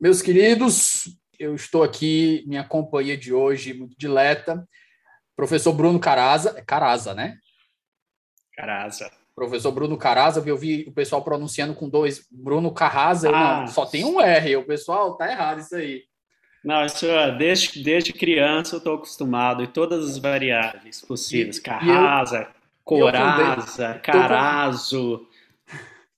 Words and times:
Meus 0.00 0.22
queridos, 0.22 1.18
eu 1.40 1.56
estou 1.56 1.82
aqui, 1.82 2.44
minha 2.46 2.62
companhia 2.62 3.16
de 3.16 3.34
hoje, 3.34 3.74
muito 3.74 3.96
dileta, 3.98 4.64
professor 5.34 5.72
Bruno 5.72 5.98
Caraza, 5.98 6.54
é 6.56 6.62
Caraza, 6.62 7.14
né? 7.14 7.36
Caraza. 8.54 9.10
Professor 9.34 9.72
Bruno 9.72 9.98
Caraza, 9.98 10.40
eu 10.46 10.56
vi 10.56 10.84
o 10.86 10.92
pessoal 10.92 11.24
pronunciando 11.24 11.74
com 11.74 11.88
dois, 11.88 12.24
Bruno 12.30 12.72
Carraza, 12.72 13.28
ah. 13.30 13.60
não, 13.60 13.66
só 13.66 13.84
tem 13.84 14.04
um 14.04 14.20
R, 14.20 14.56
o 14.58 14.66
pessoal 14.66 15.16
tá 15.16 15.28
errado 15.28 15.58
isso 15.62 15.74
aí. 15.74 16.04
Não, 16.64 16.84
isso, 16.84 17.04
desde, 17.36 17.82
desde 17.82 18.12
criança 18.12 18.76
eu 18.76 18.78
estou 18.78 18.94
acostumado, 18.94 19.64
e 19.64 19.66
todas 19.66 20.08
as 20.08 20.18
variáveis 20.18 21.00
possíveis, 21.00 21.58
Carraza, 21.58 22.48
Coraza, 22.84 23.94
Carazo, 24.00 25.27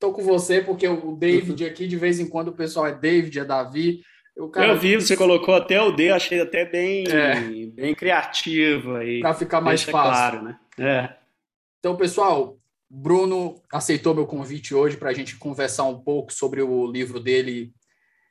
Estou 0.00 0.14
com 0.14 0.22
você 0.22 0.62
porque 0.62 0.88
o 0.88 1.14
David 1.14 1.62
aqui, 1.66 1.86
de 1.86 1.94
vez 1.94 2.18
em 2.18 2.26
quando, 2.26 2.48
o 2.48 2.54
pessoal 2.54 2.86
é 2.86 2.94
David, 2.94 3.38
é 3.38 3.44
Davi. 3.44 4.00
Eu, 4.34 4.48
cara, 4.48 4.72
eu 4.72 4.78
vi, 4.78 4.94
você 4.94 5.14
colocou 5.14 5.54
até 5.54 5.78
o 5.78 5.92
D, 5.92 6.10
achei 6.10 6.40
até 6.40 6.64
bem, 6.64 7.04
é. 7.06 7.38
bem 7.66 7.94
criativo 7.94 8.96
aí. 8.96 9.20
Para 9.20 9.34
ficar 9.34 9.60
mais 9.60 9.82
fácil. 9.82 10.40
Claro, 10.40 10.42
né? 10.42 10.58
É. 10.78 11.14
Então, 11.78 11.96
pessoal, 11.96 12.58
Bruno 12.88 13.60
aceitou 13.70 14.14
meu 14.14 14.26
convite 14.26 14.74
hoje 14.74 14.96
para 14.96 15.10
a 15.10 15.12
gente 15.12 15.36
conversar 15.36 15.84
um 15.84 16.00
pouco 16.00 16.32
sobre 16.32 16.62
o 16.62 16.90
livro 16.90 17.20
dele, 17.20 17.70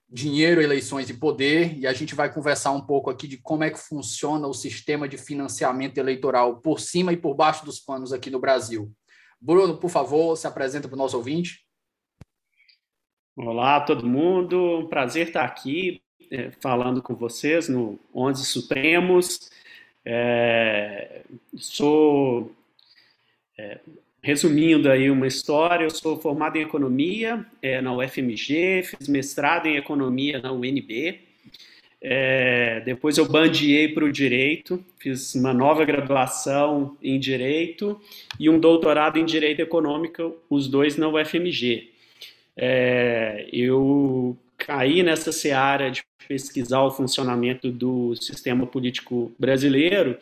Dinheiro, 0.09 0.63
Eleições 0.63 1.07
e 1.11 1.13
Poder, 1.13 1.77
e 1.77 1.85
a 1.85 1.93
gente 1.93 2.15
vai 2.15 2.33
conversar 2.33 2.71
um 2.71 2.81
pouco 2.81 3.11
aqui 3.11 3.27
de 3.27 3.37
como 3.37 3.63
é 3.63 3.69
que 3.69 3.77
funciona 3.77 4.47
o 4.47 4.55
sistema 4.55 5.07
de 5.07 5.19
financiamento 5.19 5.99
eleitoral 5.99 6.61
por 6.61 6.79
cima 6.79 7.13
e 7.13 7.17
por 7.17 7.35
baixo 7.35 7.63
dos 7.63 7.79
panos 7.79 8.11
aqui 8.11 8.31
no 8.31 8.39
Brasil. 8.39 8.91
Bruno, 9.41 9.77
por 9.77 9.89
favor, 9.89 10.35
se 10.35 10.45
apresenta 10.45 10.87
para 10.87 10.95
o 10.95 10.97
nosso 10.97 11.15
ouvinte. 11.15 11.63
Olá, 13.37 13.79
todo 13.79 14.05
mundo. 14.05 14.79
Um 14.79 14.87
prazer 14.87 15.27
estar 15.27 15.45
aqui 15.45 16.01
é, 16.29 16.51
falando 16.59 17.01
com 17.01 17.15
vocês 17.15 17.69
no 17.69 17.97
11 18.13 18.45
Supremos. 18.45 19.49
É, 20.03 21.21
sou, 21.55 22.53
é, 23.57 23.79
resumindo 24.21 24.91
aí 24.91 25.09
uma 25.09 25.27
história, 25.27 25.85
eu 25.85 25.89
sou 25.89 26.19
formado 26.19 26.57
em 26.57 26.61
Economia 26.61 27.45
é, 27.61 27.79
na 27.79 27.95
UFMG, 27.95 28.83
fiz 28.83 29.07
mestrado 29.07 29.67
em 29.67 29.77
Economia 29.77 30.41
na 30.41 30.51
UNB, 30.51 31.28
é, 32.01 32.81
depois 32.85 33.17
eu 33.17 33.27
bandiei 33.27 33.89
para 33.89 34.05
o 34.05 34.11
direito, 34.11 34.83
fiz 34.97 35.35
uma 35.35 35.53
nova 35.53 35.83
graduação 35.83 36.97
em 37.01 37.19
direito 37.19 37.99
e 38.39 38.49
um 38.49 38.59
doutorado 38.59 39.19
em 39.19 39.25
direito 39.25 39.61
econômico, 39.61 40.37
os 40.49 40.67
dois 40.67 40.95
na 40.97 41.09
UFMG. 41.09 41.89
É, 42.55 43.47
eu 43.51 44.37
caí 44.57 45.03
nessa 45.03 45.31
seara 45.31 45.89
de 45.89 46.03
pesquisar 46.27 46.83
o 46.83 46.91
funcionamento 46.91 47.71
do 47.71 48.15
sistema 48.15 48.65
político 48.65 49.31
brasileiro 49.39 50.17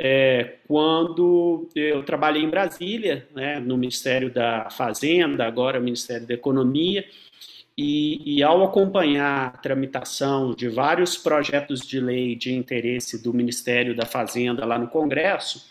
é, 0.00 0.54
quando 0.68 1.68
eu 1.74 2.04
trabalhei 2.04 2.40
em 2.40 2.48
Brasília, 2.48 3.26
né, 3.34 3.58
no 3.58 3.76
Ministério 3.76 4.30
da 4.30 4.70
Fazenda, 4.70 5.44
agora 5.44 5.80
Ministério 5.80 6.24
da 6.24 6.34
Economia, 6.34 7.04
e, 7.80 8.38
e, 8.38 8.42
ao 8.42 8.64
acompanhar 8.64 9.46
a 9.46 9.50
tramitação 9.50 10.52
de 10.52 10.68
vários 10.68 11.16
projetos 11.16 11.86
de 11.86 12.00
lei 12.00 12.34
de 12.34 12.52
interesse 12.52 13.22
do 13.22 13.32
Ministério 13.32 13.94
da 13.94 14.04
Fazenda 14.04 14.66
lá 14.66 14.76
no 14.76 14.88
Congresso, 14.88 15.64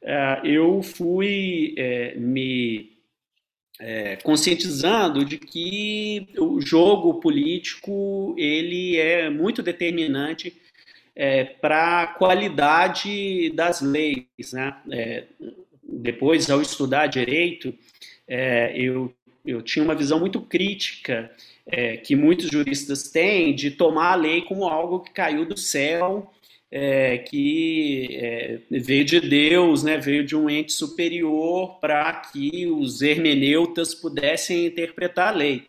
é, 0.00 0.42
eu 0.44 0.80
fui 0.80 1.74
é, 1.76 2.14
me 2.14 2.92
é, 3.80 4.14
conscientizando 4.22 5.24
de 5.24 5.38
que 5.38 6.28
o 6.38 6.60
jogo 6.60 7.14
político 7.14 8.32
ele 8.38 8.96
é 8.96 9.28
muito 9.28 9.60
determinante 9.60 10.56
para 11.60 12.02
a 12.02 12.06
qualidade 12.06 13.50
das 13.50 13.82
leis. 13.82 14.52
Né? 14.52 15.26
Depois, 15.82 16.48
ao 16.48 16.62
estudar 16.62 17.08
direito, 17.08 17.74
eu 18.74 19.12
eu 19.44 19.62
tinha 19.62 19.84
uma 19.84 19.94
visão 19.94 20.18
muito 20.18 20.40
crítica 20.40 21.30
é, 21.66 21.96
que 21.96 22.16
muitos 22.16 22.48
juristas 22.48 23.04
têm 23.10 23.54
de 23.54 23.70
tomar 23.70 24.12
a 24.12 24.16
lei 24.16 24.42
como 24.42 24.64
algo 24.64 25.00
que 25.00 25.12
caiu 25.12 25.46
do 25.46 25.56
céu, 25.56 26.30
é, 26.70 27.18
que 27.18 28.08
é, 28.12 28.58
veio 28.70 29.04
de 29.04 29.20
Deus, 29.20 29.82
né, 29.82 29.96
veio 29.96 30.24
de 30.24 30.36
um 30.36 30.48
ente 30.48 30.72
superior 30.72 31.78
para 31.80 32.12
que 32.14 32.66
os 32.66 33.02
hermeneutas 33.02 33.94
pudessem 33.94 34.66
interpretar 34.66 35.28
a 35.28 35.36
lei. 35.36 35.64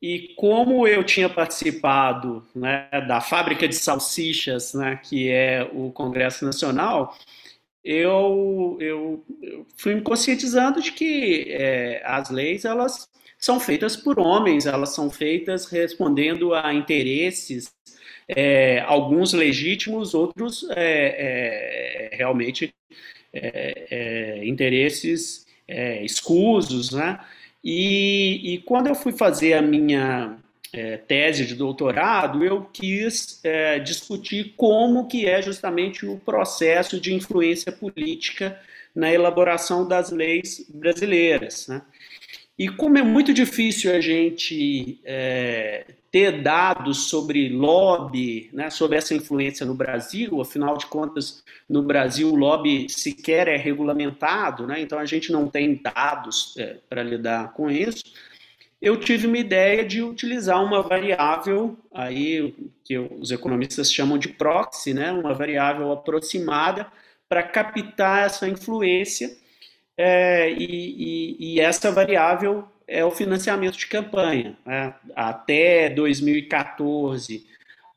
E 0.00 0.32
como 0.36 0.86
eu 0.86 1.02
tinha 1.02 1.28
participado 1.28 2.46
né, 2.54 2.88
da 3.08 3.20
fábrica 3.20 3.66
de 3.66 3.74
salsichas, 3.74 4.74
né, 4.74 5.00
que 5.02 5.28
é 5.28 5.68
o 5.72 5.90
Congresso 5.90 6.44
Nacional, 6.44 7.16
eu, 7.84 8.76
eu, 8.80 9.24
fui 9.76 9.94
me 9.94 10.02
conscientizando 10.02 10.80
de 10.82 10.92
que 10.92 11.46
é, 11.48 12.02
as 12.04 12.30
leis 12.30 12.64
elas 12.64 13.08
são 13.38 13.60
feitas 13.60 13.96
por 13.96 14.18
homens, 14.18 14.66
elas 14.66 14.94
são 14.94 15.10
feitas 15.10 15.66
respondendo 15.66 16.54
a 16.54 16.74
interesses, 16.74 17.72
é, 18.28 18.80
alguns 18.80 19.32
legítimos, 19.32 20.12
outros 20.12 20.66
é, 20.70 22.10
é 22.12 22.16
realmente 22.16 22.74
é, 23.32 23.86
é, 23.90 24.46
interesses 24.46 25.46
escusos, 26.02 26.92
né? 26.92 27.20
E, 27.62 28.54
e 28.54 28.58
quando 28.62 28.86
eu 28.86 28.94
fui 28.94 29.12
fazer 29.12 29.52
a 29.52 29.60
minha 29.60 30.38
é, 30.72 30.96
tese 30.96 31.46
de 31.46 31.54
doutorado, 31.54 32.44
eu 32.44 32.62
quis 32.72 33.40
é, 33.42 33.78
discutir 33.78 34.54
como 34.56 35.06
que 35.08 35.26
é 35.26 35.40
justamente 35.40 36.04
o 36.06 36.18
processo 36.18 37.00
de 37.00 37.14
influência 37.14 37.72
política 37.72 38.58
na 38.94 39.12
elaboração 39.12 39.86
das 39.86 40.10
leis 40.10 40.66
brasileiras. 40.68 41.68
Né? 41.68 41.82
E 42.58 42.68
como 42.68 42.98
é 42.98 43.02
muito 43.02 43.32
difícil 43.32 43.94
a 43.94 44.00
gente 44.00 45.00
é, 45.04 45.86
ter 46.10 46.42
dados 46.42 47.08
sobre 47.08 47.48
lobby, 47.48 48.50
né, 48.52 48.68
sobre 48.68 48.96
essa 48.96 49.14
influência 49.14 49.64
no 49.64 49.74
Brasil, 49.74 50.40
afinal 50.40 50.76
de 50.76 50.86
contas, 50.86 51.44
no 51.68 51.82
Brasil 51.82 52.32
o 52.32 52.36
lobby 52.36 52.88
sequer 52.88 53.46
é 53.46 53.56
regulamentado, 53.56 54.66
né, 54.66 54.80
então 54.80 54.98
a 54.98 55.04
gente 55.04 55.30
não 55.30 55.46
tem 55.48 55.80
dados 55.80 56.56
é, 56.58 56.78
para 56.88 57.02
lidar 57.02 57.52
com 57.52 57.70
isso 57.70 58.02
eu 58.80 58.96
tive 58.98 59.26
uma 59.26 59.38
ideia 59.38 59.84
de 59.84 60.02
utilizar 60.02 60.62
uma 60.64 60.82
variável 60.82 61.76
aí 61.92 62.54
que 62.84 62.96
os 62.98 63.30
economistas 63.30 63.92
chamam 63.92 64.16
de 64.16 64.28
proxy, 64.28 64.94
né, 64.94 65.10
uma 65.12 65.34
variável 65.34 65.90
aproximada 65.92 66.86
para 67.28 67.42
captar 67.42 68.26
essa 68.26 68.48
influência 68.48 69.36
é, 69.96 70.50
e, 70.52 70.64
e, 70.64 71.54
e, 71.54 71.60
essa 71.60 71.90
variável 71.90 72.64
é 72.86 73.04
o 73.04 73.10
financiamento 73.10 73.76
de 73.76 73.88
campanha. 73.88 74.56
Né? 74.64 74.94
Até 75.14 75.90
2014, 75.90 77.44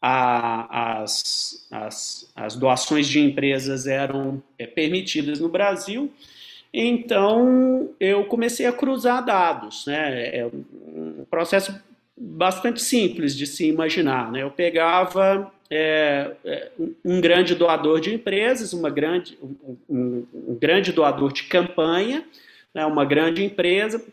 a, 0.01 1.01
as, 1.01 1.67
as, 1.71 2.31
as 2.35 2.55
doações 2.55 3.07
de 3.07 3.19
empresas 3.19 3.85
eram 3.85 4.41
é, 4.57 4.65
permitidas 4.65 5.39
no 5.39 5.47
Brasil 5.47 6.11
então, 6.73 7.89
eu 7.99 8.25
comecei 8.25 8.65
a 8.65 8.71
cruzar 8.71 9.25
dados. 9.25 9.85
Né? 9.85 10.37
É 10.37 10.45
um 10.45 11.25
processo 11.29 11.73
bastante 12.17 12.81
simples 12.81 13.35
de 13.35 13.45
se 13.45 13.67
imaginar. 13.67 14.31
Né? 14.31 14.43
Eu 14.43 14.51
pegava 14.51 15.51
é, 15.69 16.31
é 16.45 16.71
um 17.03 17.19
grande 17.19 17.55
doador 17.55 17.99
de 17.99 18.13
empresas, 18.13 18.73
uma 18.73 18.89
grande, 18.89 19.37
um, 19.89 20.25
um 20.33 20.57
grande 20.59 20.91
doador 20.91 21.33
de 21.33 21.43
campanha, 21.43 22.25
né? 22.73 22.85
uma 22.85 23.03
grande 23.03 23.43
empresa, 23.43 24.03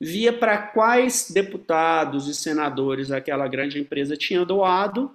via 0.00 0.32
para 0.32 0.58
quais 0.58 1.30
deputados 1.30 2.28
e 2.28 2.34
senadores 2.34 3.10
aquela 3.10 3.48
grande 3.48 3.78
empresa 3.78 4.16
tinha 4.16 4.44
doado 4.44 5.10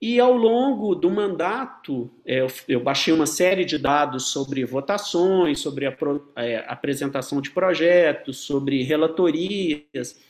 E 0.00 0.20
ao 0.20 0.32
longo 0.32 0.94
do 0.94 1.10
mandato, 1.10 2.08
é, 2.24 2.46
eu 2.68 2.78
baixei 2.78 3.12
uma 3.12 3.26
série 3.26 3.64
de 3.64 3.76
dados 3.76 4.30
sobre 4.30 4.64
votações, 4.64 5.58
sobre 5.58 5.86
a 5.86 5.96
é, 6.36 6.64
apresentação 6.68 7.40
de 7.40 7.50
projetos, 7.50 8.38
sobre 8.38 8.84
relatorias. 8.84 10.20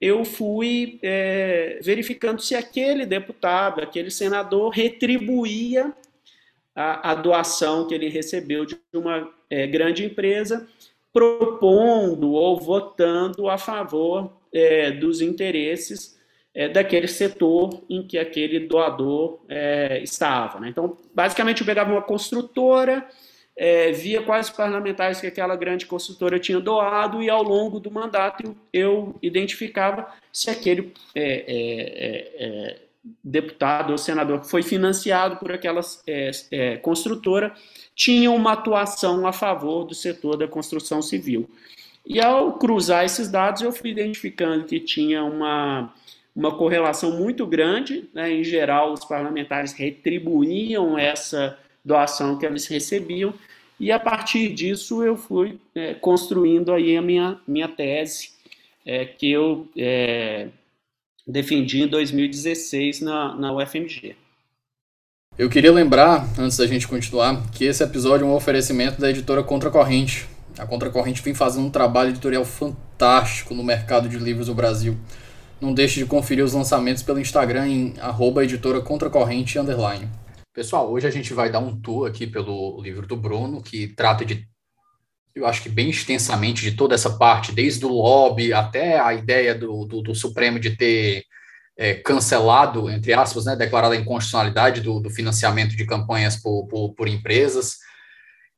Eu 0.00 0.24
fui 0.24 0.98
é, 1.02 1.78
verificando 1.82 2.40
se 2.40 2.54
aquele 2.54 3.04
deputado, 3.04 3.82
aquele 3.82 4.10
senador 4.10 4.70
retribuía 4.70 5.92
a, 6.74 7.10
a 7.10 7.14
doação 7.14 7.86
que 7.86 7.94
ele 7.94 8.08
recebeu 8.08 8.64
de 8.64 8.78
uma 8.94 9.30
é, 9.50 9.66
grande 9.66 10.02
empresa, 10.02 10.66
propondo 11.12 12.32
ou 12.32 12.58
votando 12.58 13.50
a 13.50 13.58
favor 13.58 14.32
é, 14.50 14.90
dos 14.90 15.20
interesses 15.20 16.13
é, 16.54 16.68
daquele 16.68 17.08
setor 17.08 17.82
em 17.90 18.06
que 18.06 18.16
aquele 18.16 18.60
doador 18.60 19.40
é, 19.48 20.00
estava. 20.02 20.60
Né? 20.60 20.68
Então, 20.68 20.96
basicamente, 21.12 21.60
eu 21.60 21.66
pegava 21.66 21.90
uma 21.90 22.02
construtora, 22.02 23.06
é, 23.56 23.92
via 23.92 24.22
quais 24.22 24.50
parlamentares 24.50 25.20
que 25.20 25.26
aquela 25.26 25.56
grande 25.56 25.86
construtora 25.86 26.38
tinha 26.38 26.60
doado 26.60 27.22
e, 27.22 27.28
ao 27.28 27.42
longo 27.42 27.80
do 27.80 27.90
mandato, 27.90 28.56
eu, 28.72 29.16
identificava 29.22 30.06
se 30.32 30.50
aquele 30.50 30.92
é, 31.14 31.44
é, 32.38 32.78
deputado 33.22 33.90
ou 33.90 33.98
senador 33.98 34.40
que 34.40 34.48
foi 34.48 34.62
financiado 34.62 35.36
por 35.36 35.52
aquela 35.52 35.82
construtora 36.82 37.52
tinha 37.94 38.30
uma 38.30 38.52
atuação 38.52 39.26
a 39.26 39.32
favor 39.32 39.84
do 39.84 39.94
setor 39.94 40.36
da 40.36 40.48
construção 40.48 41.02
civil. 41.02 41.48
E 42.04 42.20
ao 42.20 42.54
cruzar 42.54 43.04
esses 43.04 43.30
dados, 43.30 43.62
eu 43.62 43.72
fui 43.72 43.90
identificando 43.90 44.64
que 44.64 44.80
tinha 44.80 45.22
uma 45.22 45.92
uma 46.34 46.56
correlação 46.56 47.12
muito 47.16 47.46
grande. 47.46 48.08
Né? 48.12 48.32
Em 48.32 48.44
geral, 48.44 48.92
os 48.92 49.04
parlamentares 49.04 49.72
retribuíam 49.72 50.98
essa 50.98 51.58
doação 51.84 52.38
que 52.38 52.46
eles 52.46 52.66
recebiam, 52.66 53.34
e 53.78 53.92
a 53.92 53.98
partir 53.98 54.52
disso 54.54 55.02
eu 55.02 55.16
fui 55.16 55.58
é, 55.74 55.94
construindo 55.94 56.72
aí 56.72 56.96
a 56.96 57.02
minha, 57.02 57.38
minha 57.46 57.68
tese, 57.68 58.30
é, 58.86 59.04
que 59.04 59.30
eu 59.30 59.68
é, 59.76 60.48
defendi 61.26 61.82
em 61.82 61.88
2016 61.88 63.00
na, 63.00 63.34
na 63.34 63.52
UFMG. 63.52 64.16
Eu 65.36 65.50
queria 65.50 65.72
lembrar, 65.72 66.28
antes 66.38 66.56
da 66.56 66.66
gente 66.66 66.86
continuar, 66.86 67.50
que 67.50 67.64
esse 67.64 67.82
episódio 67.82 68.24
é 68.24 68.28
um 68.28 68.34
oferecimento 68.34 69.00
da 69.00 69.10
editora 69.10 69.42
Contracorrente. 69.42 70.28
A 70.56 70.64
Contracorrente 70.64 71.20
vem 71.22 71.34
fazendo 71.34 71.66
um 71.66 71.70
trabalho 71.70 72.10
editorial 72.10 72.44
fantástico 72.44 73.52
no 73.52 73.64
mercado 73.64 74.08
de 74.08 74.16
livros 74.16 74.46
do 74.46 74.54
Brasil. 74.54 74.96
Não 75.64 75.72
deixe 75.72 75.98
de 75.98 76.04
conferir 76.04 76.44
os 76.44 76.52
lançamentos 76.52 77.02
pelo 77.02 77.18
Instagram 77.18 77.66
em 77.66 77.94
arroba 77.98 78.44
editora 78.44 78.82
contracorrente 78.82 79.58
underline. 79.58 80.10
Pessoal, 80.52 80.92
hoje 80.92 81.06
a 81.06 81.10
gente 81.10 81.32
vai 81.32 81.50
dar 81.50 81.60
um 81.60 81.80
tour 81.80 82.06
aqui 82.06 82.26
pelo 82.26 82.78
livro 82.82 83.06
do 83.06 83.16
Bruno, 83.16 83.62
que 83.62 83.88
trata 83.88 84.26
de, 84.26 84.46
eu 85.34 85.46
acho 85.46 85.62
que 85.62 85.70
bem 85.70 85.88
extensamente, 85.88 86.60
de 86.60 86.76
toda 86.76 86.94
essa 86.94 87.16
parte, 87.16 87.50
desde 87.50 87.86
o 87.86 87.88
lobby 87.88 88.52
até 88.52 89.00
a 89.00 89.14
ideia 89.14 89.54
do, 89.54 89.86
do, 89.86 90.02
do 90.02 90.14
Supremo 90.14 90.60
de 90.60 90.76
ter 90.76 91.24
é, 91.78 91.94
cancelado, 91.94 92.90
entre 92.90 93.14
aspas, 93.14 93.46
né, 93.46 93.56
declarado 93.56 93.94
a 93.94 93.96
inconstitucionalidade 93.96 94.82
do, 94.82 95.00
do 95.00 95.08
financiamento 95.08 95.74
de 95.74 95.86
campanhas 95.86 96.36
por, 96.36 96.66
por, 96.66 96.92
por, 96.92 97.08
empresas. 97.08 97.78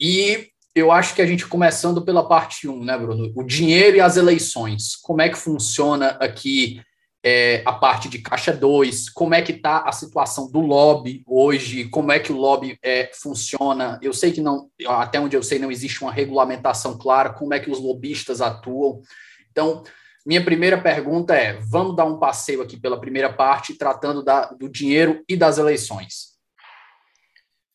E 0.01 0.49
eu 0.75 0.91
acho 0.91 1.15
que 1.15 1.23
a 1.23 1.27
gente 1.27 1.47
começando 1.47 2.03
pela 2.03 2.27
parte 2.27 2.67
1, 2.67 2.85
né, 2.85 2.99
Bruno? 2.99 3.33
O 3.37 3.45
dinheiro 3.45 3.97
e 3.97 4.01
as 4.01 4.17
eleições. 4.17 4.97
Como 4.97 5.23
é 5.23 5.29
que 5.29 5.39
funciona 5.39 6.09
aqui 6.19 6.81
é, 7.29 7.61
a 7.67 7.73
parte 7.73 8.09
de 8.09 8.21
caixa 8.21 8.53
2, 8.53 9.09
como 9.09 9.35
é 9.35 9.43
que 9.43 9.51
está 9.51 9.81
a 9.81 9.91
situação 9.91 10.49
do 10.49 10.61
lobby 10.61 11.25
hoje, 11.27 11.89
como 11.89 12.13
é 12.13 12.21
que 12.21 12.31
o 12.31 12.37
lobby 12.37 12.79
é, 12.81 13.11
funciona. 13.13 13.99
Eu 14.01 14.13
sei 14.13 14.31
que 14.31 14.41
não, 14.41 14.71
até 14.87 15.19
onde 15.19 15.37
eu 15.37 15.43
sei, 15.43 15.59
não 15.59 15.73
existe 15.73 16.03
uma 16.03 16.13
regulamentação 16.13 16.97
clara, 16.97 17.33
como 17.33 17.53
é 17.53 17.59
que 17.59 17.69
os 17.69 17.81
lobistas 17.81 18.41
atuam. 18.41 19.03
Então, 19.51 19.83
minha 20.25 20.45
primeira 20.45 20.81
pergunta 20.81 21.35
é: 21.35 21.55
vamos 21.69 21.97
dar 21.97 22.05
um 22.05 22.21
passeio 22.21 22.63
aqui 22.63 22.79
pela 22.79 23.01
primeira 23.01 23.33
parte, 23.33 23.75
tratando 23.75 24.23
da, 24.23 24.47
do 24.53 24.69
dinheiro 24.69 25.25
e 25.29 25.37
das 25.37 25.59
eleições. 25.59 26.37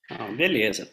Ah, 0.10 0.32
beleza. 0.32 0.90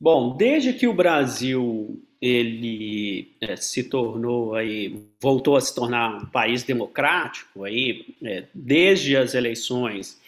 Bom, 0.00 0.36
desde 0.36 0.72
que 0.72 0.88
o 0.88 0.94
Brasil 0.94 2.02
ele 2.20 3.32
é, 3.40 3.56
se 3.56 3.84
tornou 3.84 4.54
aí, 4.54 5.02
voltou 5.20 5.56
a 5.56 5.60
se 5.60 5.74
tornar 5.74 6.22
um 6.22 6.26
país 6.26 6.62
democrático 6.62 7.64
aí, 7.64 8.14
é, 8.22 8.44
desde 8.52 9.16
as 9.16 9.34
eleições 9.34 10.20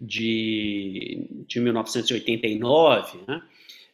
de, 0.00 1.26
de 1.46 1.60
1989, 1.60 3.18
né, 3.28 3.42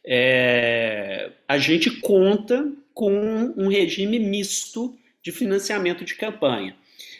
é, 0.05 1.31
a 1.47 1.57
gente 1.57 1.89
conta 2.01 2.71
com 2.93 3.53
um 3.55 3.67
regime 3.67 4.19
misto 4.19 4.97
de 5.21 5.31
financiamento 5.31 6.03
de 6.03 6.15
campanha. 6.15 6.75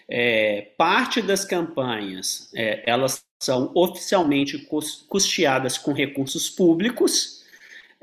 É, 0.10 0.68
parte 0.78 1.22
das 1.22 1.46
campanhas 1.46 2.52
é, 2.54 2.84
elas 2.86 3.24
são 3.40 3.72
oficialmente 3.74 4.68
custeadas 5.08 5.78
com 5.78 5.94
recursos 5.94 6.50
públicos, 6.50 7.43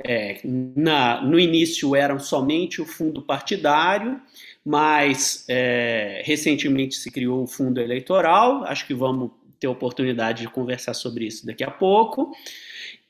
é, 0.05 0.41
na, 0.44 1.20
no 1.23 1.38
início 1.38 1.94
eram 1.94 2.19
somente 2.19 2.81
o 2.81 2.87
fundo 2.87 3.23
partidário, 3.23 4.20
mas 4.64 5.44
é, 5.49 6.23
recentemente 6.25 6.97
se 6.97 7.11
criou 7.11 7.43
o 7.43 7.47
fundo 7.47 7.81
eleitoral, 7.81 8.64
acho 8.64 8.87
que 8.87 8.94
vamos 8.94 9.31
ter 9.58 9.69
oportunidade 9.69 10.43
de 10.43 10.49
conversar 10.49 10.94
sobre 10.94 11.26
isso 11.26 11.47
daqui 11.47 11.62
a 11.62 11.70
pouco, 11.70 12.32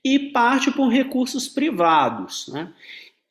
e 0.04 0.18
parte 0.18 0.70
por 0.70 0.88
recursos 0.88 1.48
privados. 1.48 2.48
Né? 2.48 2.72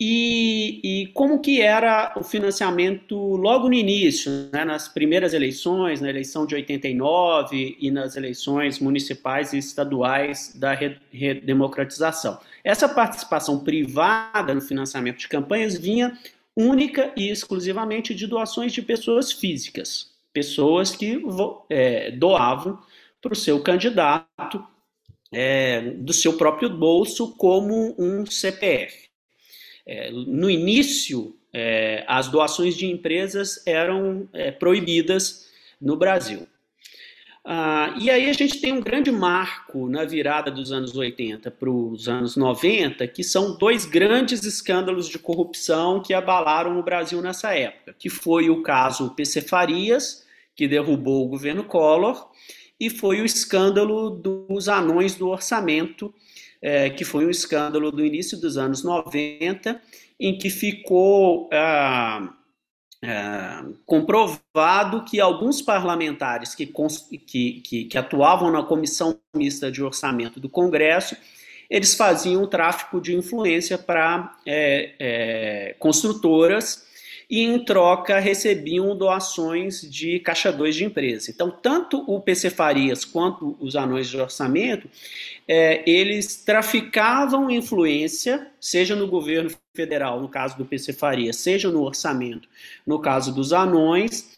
E, 0.01 0.79
e, 0.81 1.07
como 1.07 1.41
que 1.41 1.61
era 1.61 2.13
o 2.15 2.23
financiamento 2.23 3.17
logo 3.35 3.67
no 3.67 3.73
início, 3.73 4.49
né, 4.53 4.63
nas 4.63 4.87
primeiras 4.87 5.33
eleições, 5.33 5.99
na 5.99 6.09
eleição 6.09 6.45
de 6.45 6.55
89 6.55 7.75
e 7.77 7.91
nas 7.91 8.15
eleições 8.15 8.79
municipais 8.79 9.51
e 9.51 9.57
estaduais 9.57 10.55
da 10.55 10.73
redemocratização. 11.11 12.39
Essa 12.63 12.89
participação 12.89 13.63
privada 13.63 14.53
no 14.53 14.61
financiamento 14.61 15.17
de 15.17 15.27
campanhas 15.27 15.77
vinha 15.77 16.17
única 16.55 17.13
e 17.15 17.29
exclusivamente 17.29 18.13
de 18.13 18.27
doações 18.27 18.73
de 18.73 18.81
pessoas 18.81 19.31
físicas, 19.31 20.11
pessoas 20.33 20.95
que 20.95 21.21
é, 21.69 22.11
doavam 22.11 22.79
para 23.21 23.33
o 23.33 23.35
seu 23.35 23.61
candidato 23.61 24.65
é, 25.31 25.81
do 25.81 26.13
seu 26.13 26.37
próprio 26.37 26.69
bolso 26.69 27.35
como 27.35 27.95
um 27.97 28.25
CPF. 28.25 29.09
É, 29.85 30.11
no 30.11 30.49
início, 30.49 31.35
é, 31.53 32.03
as 32.07 32.27
doações 32.27 32.75
de 32.75 32.85
empresas 32.85 33.65
eram 33.65 34.27
é, 34.33 34.51
proibidas 34.51 35.49
no 35.79 35.95
Brasil. 35.95 36.47
Ah, 37.51 37.95
e 37.99 38.11
aí 38.11 38.29
a 38.29 38.33
gente 38.33 38.61
tem 38.61 38.71
um 38.71 38.79
grande 38.79 39.11
marco 39.11 39.89
na 39.89 40.05
virada 40.05 40.51
dos 40.51 40.71
anos 40.71 40.95
80 40.95 41.49
para 41.49 41.67
os 41.67 42.07
anos 42.07 42.35
90, 42.35 43.07
que 43.07 43.23
são 43.23 43.57
dois 43.57 43.85
grandes 43.85 44.43
escândalos 44.43 45.09
de 45.09 45.17
corrupção 45.17 45.99
que 45.99 46.13
abalaram 46.13 46.79
o 46.79 46.83
Brasil 46.83 47.19
nessa 47.23 47.55
época, 47.55 47.95
que 47.97 48.07
foi 48.07 48.51
o 48.51 48.61
caso 48.61 49.15
PC 49.15 49.41
Farias, 49.41 50.27
que 50.55 50.67
derrubou 50.67 51.25
o 51.25 51.27
governo 51.27 51.63
Collor, 51.63 52.29
e 52.79 52.87
foi 52.87 53.19
o 53.19 53.25
escândalo 53.25 54.11
dos 54.11 54.69
anões 54.69 55.15
do 55.15 55.29
orçamento, 55.29 56.13
é, 56.61 56.91
que 56.91 57.03
foi 57.03 57.25
um 57.25 57.31
escândalo 57.31 57.91
do 57.91 58.05
início 58.05 58.39
dos 58.39 58.59
anos 58.59 58.83
90, 58.83 59.81
em 60.19 60.37
que 60.37 60.51
ficou 60.51 61.49
ah, 61.51 62.31
ah, 63.01 63.65
comprovado 63.85 65.05
que 65.05 65.21
alguns 65.21 65.61
parlamentares 65.61 66.53
que, 66.53 66.65
que, 67.25 67.61
que, 67.61 67.85
que, 67.85 67.97
atuavam 67.97 68.51
na 68.51 68.61
comissão 68.61 69.17
mista 69.33 69.71
de 69.71 69.81
orçamento 69.81 70.37
do 70.37 70.49
Congresso, 70.49 71.15
eles 71.69 71.95
faziam 71.95 72.45
tráfico 72.45 72.99
de 72.99 73.15
influência 73.15 73.77
para 73.77 74.37
é, 74.45 74.95
é, 74.99 75.75
construtoras 75.79 76.89
e 77.29 77.43
em 77.43 77.63
troca 77.63 78.19
recebiam 78.19 78.97
doações 78.97 79.81
de 79.81 80.19
caixa 80.19 80.51
2 80.51 80.75
de 80.75 80.85
empresa. 80.85 81.29
Então, 81.29 81.51
tanto 81.51 82.03
o 82.07 82.19
PC 82.19 82.49
Farias 82.49 83.05
quanto 83.05 83.55
os 83.61 83.75
anões 83.75 84.09
de 84.09 84.19
orçamento, 84.19 84.89
é, 85.47 85.87
eles 85.89 86.43
traficavam 86.43 87.49
influência, 87.49 88.47
seja 88.59 88.95
no 88.95 89.07
governo 89.07 89.51
federal, 89.79 90.19
no 90.19 90.27
caso 90.27 90.57
do 90.57 90.65
PC 90.65 90.91
Farias, 90.91 91.37
seja 91.37 91.71
no 91.71 91.83
orçamento, 91.83 92.49
no 92.85 92.99
caso 92.99 93.33
dos 93.33 93.53
anões, 93.53 94.37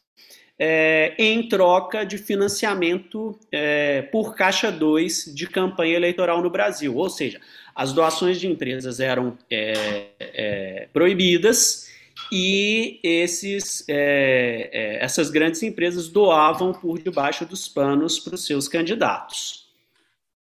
é, 0.60 1.15
em 1.17 1.50
troca 1.50 2.05
de 2.05 2.19
financiamento 2.19 3.36
é, 3.51 4.03
por 4.03 4.36
caixa 4.36 4.71
2 4.71 5.33
de 5.33 5.48
campanha 5.48 5.95
eleitoral 5.95 6.43
no 6.43 6.51
Brasil. 6.51 6.95
Ou 6.95 7.10
seja, 7.10 7.41
as 7.74 7.91
doações 7.91 8.39
de 8.39 8.48
empresas 8.48 9.00
eram 9.00 9.36
é, 9.50 10.10
é, 10.19 10.88
proibidas 10.93 11.89
e 12.31 13.00
esses, 13.01 13.83
é, 13.89 14.69
é, 14.71 15.03
essas 15.03 15.31
grandes 15.31 15.63
empresas 15.63 16.07
doavam 16.07 16.71
por 16.71 17.00
debaixo 17.00 17.43
dos 17.43 17.67
panos 17.67 18.19
para 18.19 18.36
os 18.36 18.45
seus 18.45 18.67
candidatos. 18.67 19.67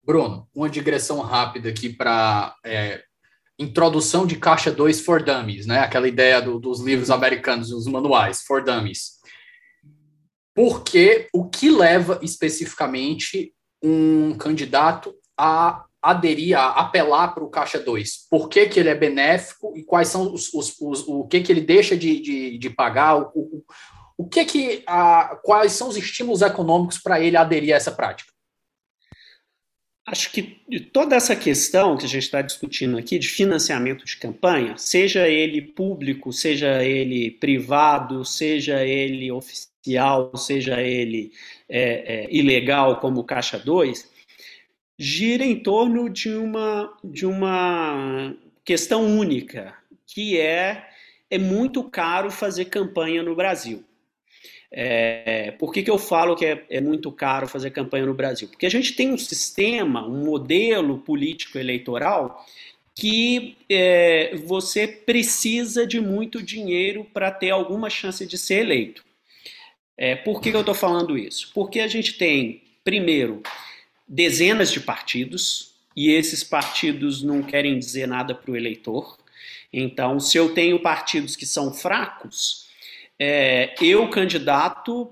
Bruno, 0.03 0.47
uma 0.55 0.69
digressão 0.69 1.19
rápida 1.19 1.69
aqui 1.69 1.89
para 1.89 2.55
introdução 3.59 4.25
de 4.25 4.35
caixa 4.35 4.71
2 4.71 5.01
for 5.01 5.23
dummies, 5.23 5.65
né? 5.65 5.79
Aquela 5.79 6.07
ideia 6.07 6.41
do, 6.41 6.59
dos 6.59 6.79
livros 6.79 7.09
americanos, 7.09 7.69
dos 7.69 7.87
manuais 7.87 8.41
for 8.41 8.63
dummies. 8.63 9.17
Porque 10.53 11.27
o 11.33 11.49
que 11.49 11.69
leva 11.69 12.19
especificamente 12.21 13.53
um 13.81 14.35
candidato 14.37 15.15
a 15.37 15.85
aderir, 16.01 16.57
a 16.57 16.69
apelar 16.69 17.33
para 17.33 17.43
o 17.43 17.49
caixa 17.49 17.79
2? 17.79 18.27
Por 18.29 18.47
que, 18.47 18.67
que 18.67 18.79
ele 18.79 18.89
é 18.89 18.95
benéfico 18.95 19.73
e 19.75 19.83
quais 19.83 20.07
são 20.07 20.33
os, 20.33 20.53
os, 20.53 20.75
os 20.79 21.07
o 21.07 21.25
que, 21.25 21.41
que 21.41 21.51
ele 21.51 21.61
deixa 21.61 21.97
de, 21.97 22.19
de, 22.19 22.57
de 22.57 22.69
pagar? 22.69 23.17
O, 23.17 23.31
o, 23.35 23.63
o 24.17 24.27
que 24.27 24.45
que 24.45 24.83
a, 24.87 25.37
quais 25.43 25.73
são 25.73 25.89
os 25.89 25.97
estímulos 25.97 26.41
econômicos 26.41 26.97
para 26.97 27.19
ele 27.19 27.37
aderir 27.37 27.73
a 27.73 27.77
essa 27.77 27.91
prática? 27.91 28.31
Acho 30.07 30.31
que 30.31 30.41
toda 30.93 31.17
essa 31.17 31.35
questão 31.35 31.97
que 31.97 32.05
a 32.05 32.07
gente 32.07 32.23
está 32.23 32.41
discutindo 32.41 32.97
aqui 32.97 33.19
de 33.19 33.27
financiamento 33.27 34.05
de 34.05 34.15
campanha, 34.15 34.77
seja 34.77 35.27
ele 35.27 35.61
público, 35.61 36.31
seja 36.31 36.81
ele 36.81 37.29
privado, 37.29 38.23
seja 38.23 38.85
ele 38.85 39.29
oficial, 39.29 40.31
seja 40.37 40.81
ele 40.81 41.33
é, 41.67 41.81
é, 42.23 42.27
ilegal, 42.33 43.01
como 43.01 43.25
Caixa 43.25 43.59
2, 43.59 44.09
gira 44.97 45.43
em 45.43 45.61
torno 45.61 46.09
de 46.09 46.29
uma, 46.29 46.97
de 47.03 47.25
uma 47.25 48.33
questão 48.63 49.05
única, 49.05 49.75
que 50.05 50.39
é, 50.39 50.87
é 51.29 51.37
muito 51.37 51.83
caro 51.83 52.31
fazer 52.31 52.65
campanha 52.65 53.21
no 53.21 53.35
Brasil. 53.35 53.83
É, 54.71 55.51
por 55.51 55.71
que, 55.71 55.81
que 55.81 55.89
eu 55.89 55.97
falo 55.97 56.35
que 56.35 56.45
é, 56.45 56.65
é, 56.69 56.81
muito 56.81 57.11
caro 57.11 57.47
fazer 57.47 57.71
campanha 57.71 58.05
no 58.05 58.13
Brasil? 58.13 58.47
Porque 58.47 58.65
a 58.65 58.69
gente 58.69 58.93
tem 58.93 59.13
um 59.13 59.17
sistema, 59.17 60.05
um 60.05 60.25
modelo 60.25 60.97
político 60.99 61.57
eleitoral 61.57 62.45
que 62.93 63.55
é, 63.69 64.35
você 64.43 64.87
precisa 64.87 65.85
de 65.85 66.01
muito 66.01 66.41
dinheiro 66.41 67.05
para 67.13 67.31
ter 67.31 67.51
alguma 67.51 67.89
chance 67.89 68.25
de 68.25 68.37
ser 68.37 68.61
eleito. 68.61 69.05
É, 69.95 70.15
por 70.15 70.41
que, 70.41 70.51
que 70.51 70.57
eu 70.57 70.61
estou 70.61 70.75
falando 70.75 71.17
isso? 71.17 71.51
Porque 71.53 71.79
a 71.79 71.87
gente 71.87 72.13
tem, 72.13 72.63
primeiro, 72.83 73.41
dezenas 74.07 74.71
de 74.71 74.79
partidos 74.79 75.75
e 75.95 76.11
esses 76.11 76.43
partidos 76.43 77.23
não 77.23 77.41
querem 77.41 77.77
dizer 77.77 78.07
nada 78.07 78.33
para 78.33 78.51
o 78.51 78.55
eleitor. 78.55 79.17
Então, 79.71 80.19
se 80.19 80.37
eu 80.37 80.53
tenho 80.53 80.79
partidos 80.79 81.35
que 81.35 81.45
são 81.45 81.73
fracos, 81.73 82.66
é, 83.19 83.73
eu, 83.81 84.09
candidato, 84.09 85.11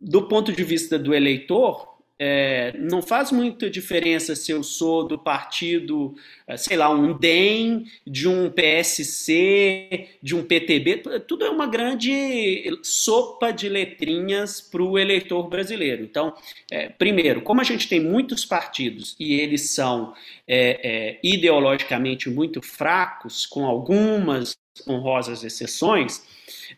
do 0.00 0.22
ponto 0.28 0.52
de 0.52 0.64
vista 0.64 0.98
do 0.98 1.14
eleitor, 1.14 1.94
é, 2.16 2.72
não 2.78 3.02
faz 3.02 3.32
muita 3.32 3.68
diferença 3.68 4.36
se 4.36 4.52
eu 4.52 4.62
sou 4.62 5.06
do 5.06 5.18
partido, 5.18 6.14
é, 6.46 6.56
sei 6.56 6.76
lá, 6.76 6.88
um 6.88 7.12
DEM, 7.12 7.86
de 8.06 8.28
um 8.28 8.48
PSC, 8.50 10.08
de 10.22 10.34
um 10.34 10.44
PTB, 10.44 11.02
tudo 11.26 11.44
é 11.44 11.50
uma 11.50 11.66
grande 11.66 12.78
sopa 12.82 13.52
de 13.52 13.68
letrinhas 13.68 14.60
para 14.60 14.82
o 14.82 14.98
eleitor 14.98 15.48
brasileiro. 15.48 16.04
Então, 16.04 16.32
é, 16.70 16.88
primeiro, 16.88 17.42
como 17.42 17.60
a 17.60 17.64
gente 17.64 17.88
tem 17.88 17.98
muitos 17.98 18.44
partidos 18.44 19.16
e 19.18 19.34
eles 19.34 19.70
são 19.70 20.14
é, 20.46 20.80
é, 20.82 21.20
ideologicamente 21.22 22.30
muito 22.30 22.62
fracos, 22.62 23.44
com 23.44 23.64
algumas 23.66 24.56
honrosas 24.88 25.44
exceções, 25.44 26.22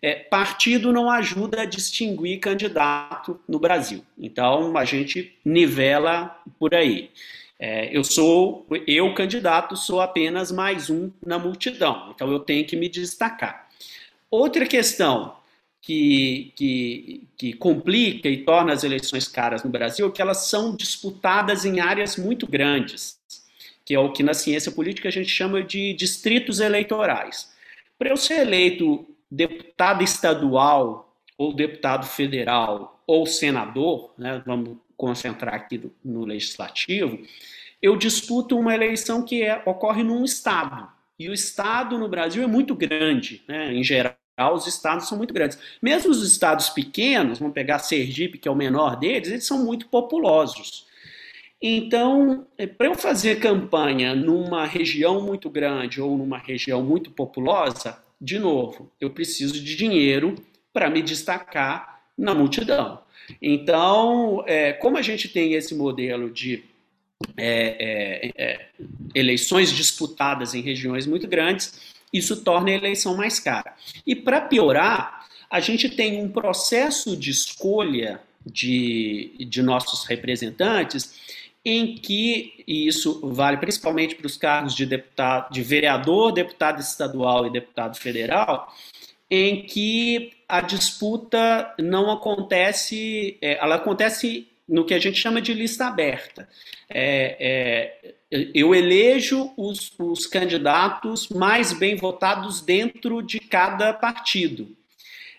é, 0.03 0.15
partido 0.15 0.93
não 0.93 1.11
ajuda 1.11 1.63
a 1.63 1.65
distinguir 1.65 2.41
candidato 2.41 3.41
no 3.49 3.59
Brasil. 3.59 4.05
Então 4.19 4.77
a 4.77 4.85
gente 4.85 5.35
nivela 5.45 6.39
por 6.59 6.75
aí. 6.75 7.11
É, 7.59 7.97
eu 7.97 8.05
sou, 8.05 8.67
eu 8.87 9.15
candidato, 9.15 9.77
sou 9.77 10.01
apenas 10.01 10.53
mais 10.53 10.91
um 10.91 11.11
na 11.25 11.39
multidão. 11.39 12.13
Então 12.15 12.31
eu 12.31 12.39
tenho 12.39 12.67
que 12.67 12.77
me 12.77 12.89
destacar. 12.89 13.69
Outra 14.31 14.67
questão 14.67 15.37
que, 15.81 16.53
que, 16.55 17.27
que 17.37 17.53
complica 17.55 18.29
e 18.29 18.45
torna 18.45 18.73
as 18.73 18.85
eleições 18.85 19.27
caras 19.27 19.63
no 19.63 19.71
Brasil 19.71 20.07
é 20.07 20.11
que 20.11 20.21
elas 20.21 20.49
são 20.49 20.77
disputadas 20.77 21.65
em 21.65 21.81
áreas 21.81 22.17
muito 22.17 22.47
grandes, 22.47 23.19
que 23.85 23.95
é 23.95 23.99
o 23.99 24.13
que 24.13 24.23
na 24.23 24.35
ciência 24.35 24.71
política 24.71 25.09
a 25.09 25.13
gente 25.13 25.31
chama 25.31 25.63
de 25.63 25.95
distritos 25.95 26.61
eleitorais. 26.61 27.56
Para 27.99 28.11
eu 28.11 28.17
ser 28.17 28.41
eleito 28.41 29.07
deputado 29.31 30.03
estadual 30.03 31.17
ou 31.37 31.55
deputado 31.55 32.07
federal 32.07 33.03
ou 33.07 33.27
senador, 33.27 34.13
né, 34.19 34.43
vamos 34.45 34.77
concentrar 34.97 35.55
aqui 35.55 35.79
no, 35.79 35.93
no 36.05 36.25
legislativo, 36.25 37.19
eu 37.81 37.97
disputo 37.97 38.59
uma 38.59 38.75
eleição 38.75 39.23
que 39.23 39.43
é, 39.43 39.63
ocorre 39.67 40.03
num 40.03 40.25
estado. 40.25 40.89
E 41.19 41.29
o 41.29 41.33
estado 41.33 41.99
no 41.99 42.09
Brasil 42.09 42.43
é 42.43 42.47
muito 42.47 42.75
grande, 42.75 43.43
né, 43.49 43.73
em 43.73 43.83
geral. 43.83 44.17
Os 44.53 44.67
estados 44.67 45.09
são 45.09 45.17
muito 45.17 45.33
grandes. 45.33 45.59
Mesmo 45.81 46.11
os 46.11 46.23
estados 46.23 46.69
pequenos, 46.69 47.39
vamos 47.39 47.55
pegar 47.55 47.79
Sergipe, 47.79 48.37
que 48.37 48.47
é 48.47 48.51
o 48.51 48.57
menor 48.57 48.97
deles, 48.97 49.29
eles 49.29 49.47
são 49.47 49.65
muito 49.65 49.89
populosos. 49.89 50.86
Então, 51.61 52.47
é, 52.59 52.67
para 52.67 52.89
eu 52.89 52.95
fazer 52.95 53.41
campanha 53.41 54.15
numa 54.15 54.67
região 54.67 55.23
muito 55.23 55.49
grande 55.49 56.01
ou 56.01 56.17
numa 56.17 56.39
região 56.39 56.83
muito 56.83 57.11
populosa, 57.11 57.99
de 58.21 58.39
novo, 58.39 58.91
eu 59.01 59.11
preciso 59.11 59.55
de 59.63 59.75
dinheiro 59.75 60.35
para 60.73 60.91
me 60.91 61.03
destacar 61.03 62.03
na 62.17 62.35
multidão. 62.35 63.01
Então, 63.41 64.45
é, 64.47 64.73
como 64.73 64.97
a 64.97 65.03
gente 65.03 65.29
tem 65.29 65.55
esse 65.55 65.75
modelo 65.75 66.31
de 66.31 66.65
é, 67.37 68.31
é, 68.37 68.69
eleições 69.15 69.73
disputadas 69.73 70.55
em 70.55 70.61
regiões 70.61 71.07
muito 71.07 71.27
grandes, 71.27 71.95
isso 72.13 72.43
torna 72.43 72.71
a 72.71 72.75
eleição 72.75 73.17
mais 73.17 73.41
cara. 73.41 73.75
E 74.07 74.15
para 74.15 74.41
piorar, 74.41 75.27
a 75.51 75.61
gente 75.61 75.89
tem 75.89 76.23
um 76.23 76.29
processo 76.29 77.17
de 77.17 77.31
escolha 77.31 78.21
de, 78.45 79.33
de 79.49 79.63
nossos 79.63 80.05
representantes 80.05 81.15
em 81.69 81.97
que, 81.97 82.63
e 82.65 82.87
isso 82.87 83.21
vale 83.25 83.57
principalmente 83.57 84.15
para 84.15 84.29
os 84.29 84.37
cargos 84.37 84.73
de 84.73 84.87
deputado, 84.87 85.53
de 85.53 85.63
vereador, 85.65 86.31
deputado 86.31 86.81
estadual 86.81 87.45
e 87.45 87.51
deputado 87.51 87.97
federal, 87.97 88.73
em 89.29 89.67
que 89.67 90.31
a 90.49 90.61
disputa 90.61 91.75
não 91.77 92.09
acontece, 92.13 93.37
é, 93.43 93.59
ela 93.59 93.75
acontece 93.75 94.47
no 94.69 94.85
que 94.85 94.95
a 94.95 95.01
gente 95.01 95.19
chama 95.19 95.43
de 95.43 95.53
lista 95.53 95.87
aberta. 95.87 96.49
É, 96.89 98.15
é, 98.31 98.41
eu 98.55 98.73
elejo 98.73 99.53
os, 99.57 99.93
os 99.99 100.25
candidatos 100.25 101.29
mais 101.31 101.73
bem 101.73 101.97
votados 101.97 102.61
dentro 102.61 103.21
de 103.21 103.41
cada 103.41 103.93
partido. 103.93 104.69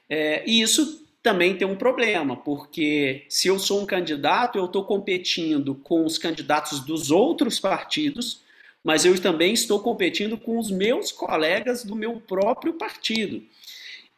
É, 0.10 0.44
e 0.46 0.62
isso 0.62 1.07
também 1.22 1.58
tem 1.58 1.68
um 1.68 1.76
problema, 1.76 2.38
porque 2.38 3.26
se 3.28 3.48
eu 3.48 3.60
sou 3.60 3.82
um 3.82 3.86
candidato, 3.86 4.58
eu 4.58 4.66
estou 4.66 4.86
competindo 4.86 5.76
com 5.76 6.06
os 6.06 6.18
candidatos 6.18 6.80
dos 6.80 7.12
outros 7.12 7.60
partidos, 7.60 8.42
mas 8.84 9.04
eu 9.04 9.20
também 9.20 9.54
estou 9.54 9.80
competindo 9.80 10.38
com 10.38 10.58
os 10.58 10.72
meus 10.72 11.12
colegas 11.12 11.84
do 11.84 11.96
meu 11.96 12.22
próprio 12.22 12.74
partido. 12.74 13.44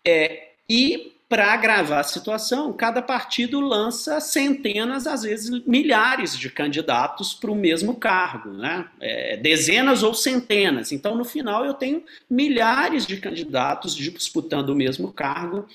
É, 0.05 0.49
e 0.69 1.13
para 1.29 1.53
agravar 1.53 1.99
a 1.99 2.03
situação, 2.03 2.73
cada 2.73 3.03
partido 3.03 3.59
lança 3.59 4.19
centenas, 4.19 5.05
às 5.05 5.21
vezes 5.21 5.63
milhares 5.63 6.35
de 6.35 6.49
candidatos 6.49 7.35
para 7.35 7.51
o 7.51 7.55
mesmo 7.55 7.95
cargo, 7.95 8.49
né? 8.49 8.87
É, 8.99 9.37
dezenas 9.37 10.01
ou 10.01 10.15
centenas. 10.15 10.91
Então, 10.91 11.15
no 11.15 11.23
final, 11.23 11.63
eu 11.63 11.75
tenho 11.75 12.03
milhares 12.27 13.05
de 13.05 13.17
candidatos 13.17 13.95
disputando 13.95 14.69
o 14.69 14.75
mesmo 14.75 15.13
cargo 15.13 15.67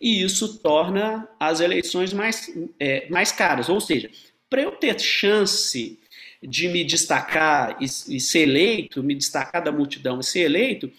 e 0.00 0.22
isso 0.22 0.58
torna 0.58 1.28
as 1.38 1.60
eleições 1.60 2.12
mais, 2.12 2.50
é, 2.78 3.08
mais 3.10 3.30
caras. 3.30 3.68
Ou 3.68 3.80
seja, 3.80 4.10
para 4.48 4.62
eu 4.62 4.72
ter 4.72 4.98
chance 4.98 5.98
de 6.42 6.68
me 6.68 6.82
destacar 6.82 7.76
e, 7.80 7.84
e, 7.84 8.20
ser 8.20 8.40
eleito, 8.40 9.02
me 9.02 9.14
destacar 9.14 9.62
da 9.62 9.70
multidão 9.70 10.20
e 10.20 10.24
ser 10.24 10.40
eleito, 10.40 10.90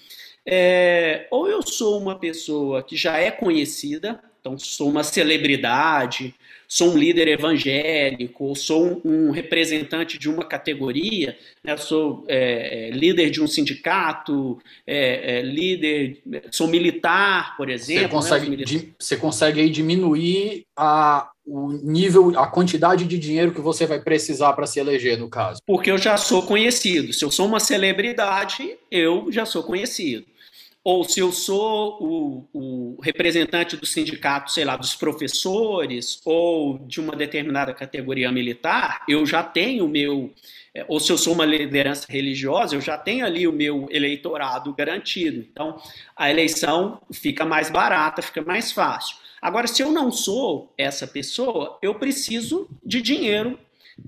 é, 0.46 1.28
ou 1.32 1.48
eu 1.48 1.62
sou 1.62 2.00
uma 2.00 2.18
pessoa 2.18 2.84
que 2.84 2.96
já 2.96 3.18
é 3.18 3.32
conhecida, 3.32 4.22
então 4.40 4.58
sou 4.58 4.90
uma 4.90 5.04
celebridade, 5.04 6.36
sou 6.72 6.94
um 6.94 6.98
líder 6.98 7.28
evangélico, 7.28 8.46
ou 8.46 8.56
sou 8.56 9.02
um, 9.04 9.28
um 9.28 9.32
representante 9.32 10.18
de 10.18 10.30
uma 10.30 10.46
categoria, 10.46 11.38
né? 11.62 11.76
sou 11.76 12.24
é, 12.30 12.88
é, 12.88 12.92
líder 12.92 13.30
de 13.30 13.42
um 13.42 13.48
sindicato, 13.48 14.58
é, 14.88 15.40
é 15.40 15.42
líder, 15.42 16.22
sou 16.50 16.70
militar, 16.70 17.58
por 17.58 17.70
exemplo. 17.70 18.04
Você 18.04 18.08
consegue, 18.08 18.56
né? 18.56 18.64
di, 18.64 18.94
você 18.98 19.18
consegue 19.18 19.60
aí 19.60 19.70
diminuir 19.70 20.64
a, 20.74 21.30
o 21.46 21.74
nível, 21.74 22.40
a 22.40 22.48
quantidade 22.48 23.04
de 23.04 23.20
dinheiro 23.20 23.52
que 23.52 23.60
você 23.60 23.86
vai 23.86 24.00
precisar 24.00 24.54
para 24.54 24.66
se 24.66 24.80
eleger, 24.80 25.20
no 25.20 25.30
caso. 25.30 25.60
Porque 25.68 25.92
eu 25.92 25.98
já 25.98 26.16
sou 26.16 26.44
conhecido. 26.44 27.12
Se 27.12 27.26
eu 27.26 27.32
sou 27.32 27.48
uma 27.48 27.60
celebridade, 27.60 28.78
eu 28.90 29.30
já 29.30 29.46
sou 29.46 29.62
conhecido. 29.62 30.26
Ou 30.84 31.04
se 31.04 31.20
eu 31.20 31.32
sou 31.32 31.98
o, 32.02 32.50
o, 32.54 33.02
representante 33.02 33.78
do 33.78 33.86
sindicato, 33.86 34.52
sei 34.52 34.66
lá, 34.66 34.76
dos 34.76 34.96
professores, 34.96 36.20
ou 36.26 36.80
de 36.80 37.00
uma 37.00 37.16
determinada 37.16 37.74
categoria 37.74 38.32
militar, 38.32 39.04
eu 39.08 39.26
já 39.26 39.44
tenho 39.44 39.86
o 39.86 39.90
meu, 39.90 40.34
é, 40.74 40.84
ou 40.88 41.00
se 41.00 41.12
eu 41.12 41.18
sou 41.18 41.34
uma 41.34 41.46
liderança 41.46 42.06
religiosa, 42.10 42.76
eu 42.76 42.82
já 42.82 42.98
tenho 42.98 43.26
ali 43.26 43.48
o 43.48 43.54
meu 43.54 43.88
eleitorado 43.92 44.74
garantido. 44.74 45.46
Então, 45.52 45.80
a 46.16 46.32
eleição 46.32 47.00
fica 47.14 47.46
mais 47.46 47.70
barata, 47.70 48.22
fica 48.22 48.42
mais 48.42 48.72
fácil. 48.72 49.18
Agora, 49.40 49.68
se 49.68 49.84
eu 49.84 49.92
não 49.92 50.12
sou 50.12 50.74
essa 50.78 51.06
pessoa, 51.06 51.78
eu 51.82 51.96
preciso 51.96 52.68
de 52.84 53.02
dinheiro 53.02 53.60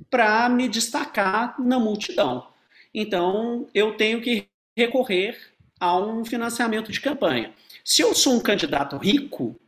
para 0.10 0.50
me 0.50 0.68
destacar 0.68 1.56
na 1.60 1.80
multidão. 1.80 2.48
Então, 2.94 3.68
eu 3.74 3.96
tenho 3.96 4.22
que 4.22 4.48
recorrer 4.76 5.38
a 5.80 5.98
um 5.98 6.24
financiamento 6.24 6.92
de 6.92 7.02
campanha. 7.02 7.54
Se 7.84 8.02
eu 8.02 8.14
sou 8.16 8.36
um 8.36 8.40
candidato 8.40 8.98
rico, 8.98 9.60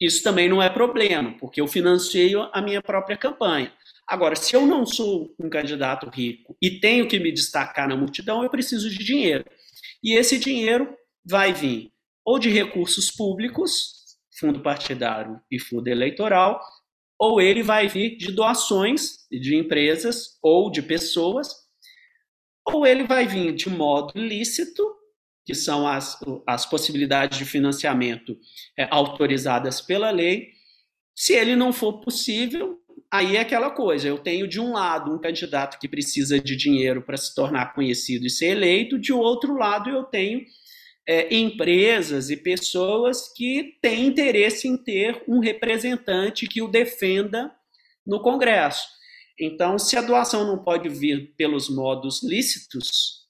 isso 0.00 0.22
também 0.22 0.48
não 0.48 0.62
é 0.62 0.68
problema, 0.68 1.36
porque 1.38 1.60
eu 1.60 1.68
financieio 1.68 2.48
a 2.52 2.60
minha 2.60 2.82
própria 2.82 3.16
campanha. 3.16 3.72
Agora, 4.06 4.34
se 4.34 4.54
eu 4.54 4.66
não 4.66 4.84
sou 4.84 5.34
um 5.38 5.48
candidato 5.48 6.08
rico 6.08 6.56
e 6.60 6.80
tenho 6.80 7.06
que 7.06 7.20
me 7.20 7.30
destacar 7.30 7.88
na 7.88 7.96
multidão, 7.96 8.42
eu 8.42 8.50
preciso 8.50 8.90
de 8.90 8.98
dinheiro. 9.04 9.44
E 10.02 10.14
esse 10.14 10.38
dinheiro 10.38 10.96
vai 11.24 11.52
vir 11.52 11.92
ou 12.24 12.38
de 12.38 12.50
recursos 12.50 13.10
públicos, 13.10 14.16
fundo 14.38 14.60
partidário 14.60 15.40
e 15.50 15.58
fundo 15.58 15.88
eleitoral, 15.88 16.60
ou 17.18 17.40
ele 17.40 17.62
vai 17.62 17.86
vir 17.86 18.16
de 18.16 18.32
doações 18.32 19.26
de 19.30 19.56
empresas 19.56 20.38
ou 20.42 20.70
de 20.70 20.82
pessoas, 20.82 21.48
ou 22.66 22.86
ele 22.86 23.04
vai 23.04 23.26
vir 23.26 23.54
de 23.54 23.68
modo 23.70 24.12
lícito 24.18 24.82
que 25.44 25.54
são 25.54 25.86
as, 25.86 26.18
as 26.46 26.66
possibilidades 26.66 27.38
de 27.38 27.44
financiamento 27.44 28.36
é, 28.78 28.86
autorizadas 28.90 29.80
pela 29.80 30.10
lei. 30.10 30.48
Se 31.14 31.32
ele 31.34 31.56
não 31.56 31.72
for 31.72 32.00
possível, 32.00 32.78
aí 33.10 33.36
é 33.36 33.40
aquela 33.40 33.70
coisa: 33.70 34.08
eu 34.08 34.18
tenho 34.18 34.48
de 34.48 34.60
um 34.60 34.72
lado 34.72 35.12
um 35.12 35.20
candidato 35.20 35.78
que 35.78 35.88
precisa 35.88 36.40
de 36.40 36.56
dinheiro 36.56 37.02
para 37.02 37.16
se 37.16 37.34
tornar 37.34 37.74
conhecido 37.74 38.26
e 38.26 38.30
ser 38.30 38.56
eleito, 38.56 38.98
de 38.98 39.12
outro 39.12 39.56
lado, 39.56 39.90
eu 39.90 40.04
tenho 40.04 40.42
é, 41.06 41.34
empresas 41.34 42.30
e 42.30 42.36
pessoas 42.36 43.32
que 43.34 43.78
têm 43.82 44.06
interesse 44.06 44.68
em 44.68 44.76
ter 44.76 45.22
um 45.28 45.40
representante 45.40 46.46
que 46.46 46.62
o 46.62 46.68
defenda 46.68 47.52
no 48.06 48.20
Congresso. 48.20 48.86
Então, 49.38 49.78
se 49.78 49.96
a 49.96 50.02
doação 50.02 50.46
não 50.46 50.62
pode 50.62 50.88
vir 50.88 51.34
pelos 51.36 51.68
modos 51.68 52.22
lícitos, 52.22 53.21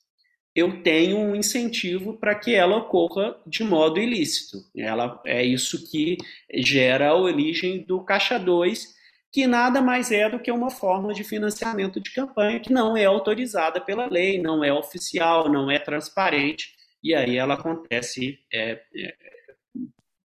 eu 0.55 0.83
tenho 0.83 1.19
um 1.19 1.35
incentivo 1.35 2.15
para 2.19 2.35
que 2.35 2.55
ela 2.55 2.77
ocorra 2.77 3.37
de 3.47 3.65
modo 3.65 3.99
ilícito. 3.99 4.59
Ela 4.77 5.21
é 5.25 5.43
isso 5.45 5.91
que 5.91 6.19
gera 6.55 7.09
a 7.09 7.17
origem 7.17 7.83
do 7.85 8.05
Caixa 8.05 8.39
2, 8.39 8.95
que 9.33 9.47
nada 9.47 9.81
mais 9.81 10.13
é 10.13 10.29
do 10.29 10.39
que 10.39 10.53
uma 10.53 10.71
forma 10.71 11.15
de 11.15 11.25
financiamento 11.25 11.99
de 11.99 12.13
campanha 12.13 12.61
que 12.61 12.71
não 12.71 12.95
é 12.95 13.07
autorizada 13.07 13.81
pela 13.81 14.07
lei, 14.07 14.41
não 14.41 14.63
é 14.63 14.71
oficial, 14.71 15.51
não 15.51 15.71
é 15.71 15.79
transparente, 15.79 16.75
e 17.03 17.15
aí 17.15 17.39
ela 17.39 17.55
acontece 17.55 18.39
é, 18.53 18.83
é, 18.95 19.15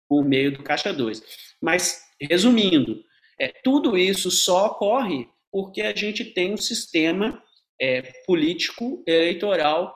por 0.08 0.24
meio 0.24 0.54
do 0.54 0.64
Caixa 0.64 0.94
2. 0.94 1.22
Mas, 1.62 2.02
resumindo, 2.20 3.04
é, 3.38 3.50
tudo 3.62 3.98
isso 3.98 4.32
só 4.32 4.68
ocorre 4.68 5.28
porque 5.52 5.82
a 5.82 5.94
gente 5.94 6.24
tem 6.24 6.54
um 6.54 6.58
sistema 6.58 7.44
é, 7.80 8.02
político 8.26 9.04
eleitoral 9.06 9.94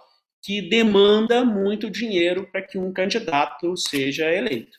que 0.48 0.62
demanda 0.62 1.44
muito 1.44 1.89
dinheiro 1.89 2.48
para 2.50 2.62
que 2.62 2.77
um 2.77 2.94
candidato 2.94 3.75
seja 3.75 4.34
eleito. 4.34 4.77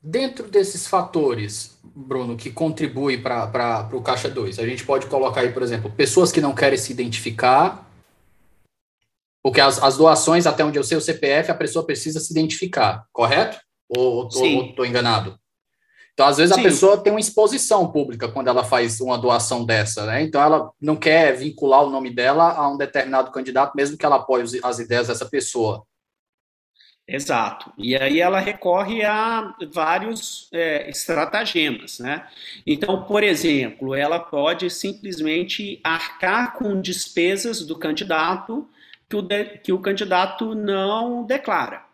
Dentro 0.00 0.46
desses 0.48 0.86
fatores, 0.86 1.76
Bruno, 1.82 2.36
que 2.36 2.48
contribuem 2.48 3.20
para 3.20 3.90
o 3.92 4.00
Caixa 4.00 4.30
2, 4.30 4.60
a 4.60 4.64
gente 4.64 4.86
pode 4.86 5.06
colocar 5.06 5.40
aí, 5.40 5.52
por 5.52 5.64
exemplo, 5.64 5.90
pessoas 5.90 6.30
que 6.30 6.40
não 6.40 6.54
querem 6.54 6.78
se 6.78 6.92
identificar, 6.92 7.90
porque 9.42 9.60
as, 9.60 9.82
as 9.82 9.96
doações, 9.96 10.46
até 10.46 10.64
onde 10.64 10.78
eu 10.78 10.84
sei, 10.84 10.96
o 10.96 11.00
CPF, 11.00 11.50
a 11.50 11.56
pessoa 11.56 11.84
precisa 11.84 12.20
se 12.20 12.30
identificar, 12.30 13.04
correto? 13.12 13.58
Ou 13.88 14.28
estou 14.28 14.86
enganado? 14.86 15.36
Então, 16.14 16.26
às 16.26 16.36
vezes, 16.36 16.54
Sim. 16.54 16.60
a 16.60 16.64
pessoa 16.64 16.96
tem 16.96 17.12
uma 17.12 17.20
exposição 17.20 17.90
pública 17.90 18.28
quando 18.28 18.46
ela 18.46 18.62
faz 18.62 19.00
uma 19.00 19.18
doação 19.18 19.64
dessa, 19.64 20.06
né? 20.06 20.22
Então, 20.22 20.40
ela 20.40 20.70
não 20.80 20.94
quer 20.94 21.36
vincular 21.36 21.82
o 21.82 21.90
nome 21.90 22.08
dela 22.08 22.52
a 22.52 22.68
um 22.70 22.76
determinado 22.76 23.32
candidato, 23.32 23.74
mesmo 23.74 23.98
que 23.98 24.06
ela 24.06 24.16
apoie 24.16 24.44
as 24.62 24.78
ideias 24.78 25.08
dessa 25.08 25.26
pessoa. 25.26 25.84
Exato. 27.06 27.70
E 27.76 27.94
aí 27.94 28.18
ela 28.18 28.38
recorre 28.38 29.04
a 29.04 29.54
vários 29.70 30.48
é, 30.52 30.88
estratagemas, 30.88 31.98
né? 31.98 32.26
Então, 32.66 33.02
por 33.02 33.22
exemplo, 33.22 33.94
ela 33.94 34.18
pode 34.18 34.70
simplesmente 34.70 35.80
arcar 35.84 36.54
com 36.54 36.80
despesas 36.80 37.60
do 37.66 37.76
candidato 37.76 38.66
que 39.08 39.16
o, 39.16 39.20
de, 39.20 39.44
que 39.58 39.72
o 39.72 39.80
candidato 39.80 40.54
não 40.54 41.24
declara. 41.24 41.84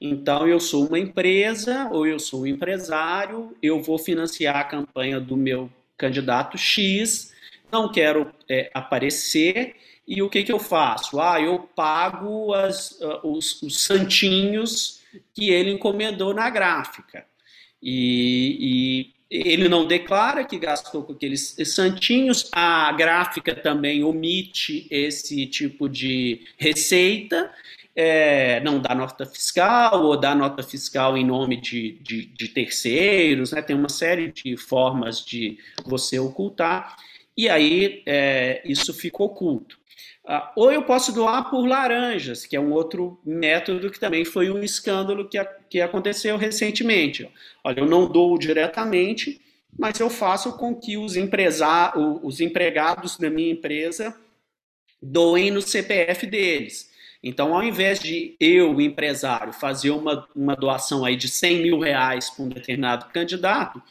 Então, 0.00 0.48
eu 0.48 0.58
sou 0.58 0.86
uma 0.86 0.98
empresa 0.98 1.88
ou 1.92 2.06
eu 2.06 2.18
sou 2.18 2.42
um 2.42 2.46
empresário, 2.46 3.54
eu 3.62 3.82
vou 3.82 3.98
financiar 3.98 4.56
a 4.56 4.64
campanha 4.64 5.20
do 5.20 5.36
meu 5.36 5.70
candidato 5.98 6.56
X, 6.56 7.32
não 7.70 7.92
quero 7.92 8.32
é, 8.48 8.70
aparecer, 8.72 9.76
e 10.08 10.22
o 10.22 10.30
que, 10.30 10.42
que 10.42 10.50
eu 10.50 10.58
faço? 10.58 11.20
Ah, 11.20 11.40
eu 11.40 11.58
pago 11.76 12.52
as, 12.54 12.92
uh, 13.00 13.20
os, 13.22 13.62
os, 13.62 13.84
santinhos 13.84 15.02
que 15.34 15.50
ele 15.50 15.70
encomendou 15.70 16.34
na 16.34 16.48
gráfica. 16.50 17.24
E, 17.80 19.12
e 19.30 19.44
ele 19.44 19.68
não 19.68 19.86
declara 19.86 20.44
que 20.44 20.58
gastou 20.58 21.04
com 21.04 21.12
aqueles 21.12 21.54
santinhos, 21.66 22.48
a 22.50 22.90
gráfica 22.92 23.54
também 23.54 24.02
omite 24.02 24.88
esse 24.90 25.46
tipo 25.46 25.88
de 25.88 26.44
receita, 26.58 27.52
é, 27.94 28.60
não 28.60 28.80
dá 28.80 28.94
nota 28.94 29.26
fiscal 29.26 30.04
ou 30.04 30.16
dá 30.16 30.34
nota 30.34 30.62
fiscal 30.62 31.16
em 31.16 31.24
nome 31.24 31.60
de, 31.60 31.98
de, 32.00 32.26
de, 32.26 32.48
terceiros, 32.48 33.52
né? 33.52 33.60
tem 33.62 33.76
uma 33.76 33.88
série 33.88 34.30
de 34.30 34.56
formas 34.56 35.24
de 35.24 35.58
você 35.84 36.18
ocultar, 36.18 36.96
e 37.36 37.48
aí 37.48 38.02
é, 38.06 38.62
isso 38.64 38.94
fica 38.94 39.22
oculto. 39.22 39.78
Ah, 40.24 40.52
ou 40.54 40.70
eu 40.70 40.82
posso 40.82 41.12
doar 41.12 41.50
por 41.50 41.66
laranjas, 41.66 42.46
que 42.46 42.54
é 42.54 42.60
um 42.60 42.72
outro 42.72 43.18
método 43.24 43.90
que 43.90 43.98
também 43.98 44.24
foi 44.24 44.50
um 44.50 44.62
escândalo 44.62 45.28
que, 45.28 45.38
a, 45.38 45.44
que 45.44 45.80
aconteceu 45.80 46.36
recentemente. 46.36 47.28
Olha, 47.64 47.80
eu 47.80 47.86
não 47.86 48.06
dou 48.06 48.38
diretamente, 48.38 49.40
mas 49.76 49.98
eu 49.98 50.10
faço 50.10 50.56
com 50.56 50.74
que 50.74 50.96
os, 50.96 51.14
os 52.22 52.40
empregados 52.40 53.16
da 53.16 53.30
minha 53.30 53.50
empresa 53.50 54.14
doem 55.02 55.50
no 55.50 55.62
CPF 55.62 56.26
deles. 56.26 56.89
Então, 57.22 57.54
ao 57.54 57.62
invés 57.62 58.00
de 58.00 58.34
eu, 58.40 58.80
empresário, 58.80 59.52
fazer 59.52 59.90
uma, 59.90 60.26
uma 60.34 60.56
doação 60.56 61.04
aí 61.04 61.16
de 61.16 61.28
100 61.28 61.62
mil 61.62 61.78
reais 61.78 62.30
para 62.30 62.44
um 62.44 62.48
determinado 62.48 63.06
candidato, 63.12 63.82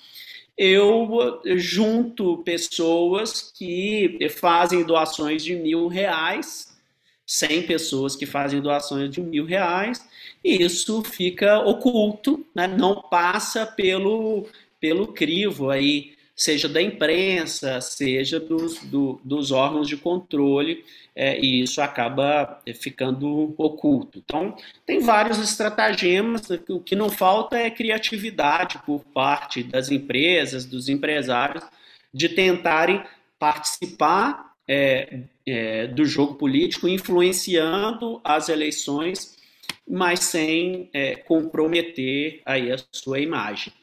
eu 0.58 1.40
junto 1.56 2.40
pessoas 2.40 3.54
que 3.56 4.18
fazem 4.30 4.84
doações 4.84 5.44
de 5.44 5.56
mil 5.56 5.88
reais, 5.88 6.78
100 7.26 7.64
pessoas 7.64 8.16
que 8.16 8.26
fazem 8.26 8.60
doações 8.60 9.10
de 9.12 9.22
mil 9.22 9.46
reais, 9.46 10.04
e 10.44 10.64
isso 10.64 11.04
fica 11.04 11.60
oculto, 11.60 12.46
né? 12.54 12.68
não 12.68 13.02
passa 13.04 13.66
pelo, 13.66 14.48
pelo 14.82 15.08
crivo 15.08 15.70
aí, 15.70 16.14
seja 16.40 16.70
da 16.70 16.82
imprensa, 16.82 17.82
seja 17.82 18.40
dos, 18.40 18.80
do, 18.84 19.20
dos 19.26 19.52
órgãos 19.52 19.90
de 19.90 19.98
controle 19.98 20.86
é, 21.14 21.38
e 21.38 21.62
isso 21.62 21.82
acaba 21.82 22.62
ficando 22.80 23.54
oculto. 23.58 24.20
Então, 24.24 24.56
tem 24.86 25.02
vários 25.02 25.38
estratagemas, 25.38 26.50
o 26.70 26.80
que 26.80 26.96
não 26.96 27.10
falta 27.10 27.58
é 27.58 27.70
criatividade 27.70 28.80
por 28.86 29.04
parte 29.04 29.62
das 29.62 29.92
empresas, 29.92 30.64
dos 30.64 30.88
empresários, 30.88 31.66
de 32.14 32.30
tentarem 32.30 33.04
participar 33.38 34.54
é, 34.66 35.24
é, 35.46 35.88
do 35.88 36.06
jogo 36.06 36.36
político, 36.36 36.88
influenciando 36.88 38.22
as 38.24 38.48
eleições, 38.48 39.38
mas 39.86 40.22
sem 40.22 40.90
é, 40.94 41.18
comprometer 41.18 42.42
aí 42.46 42.72
a 42.72 42.78
sua 42.94 43.20
imagem 43.20 43.74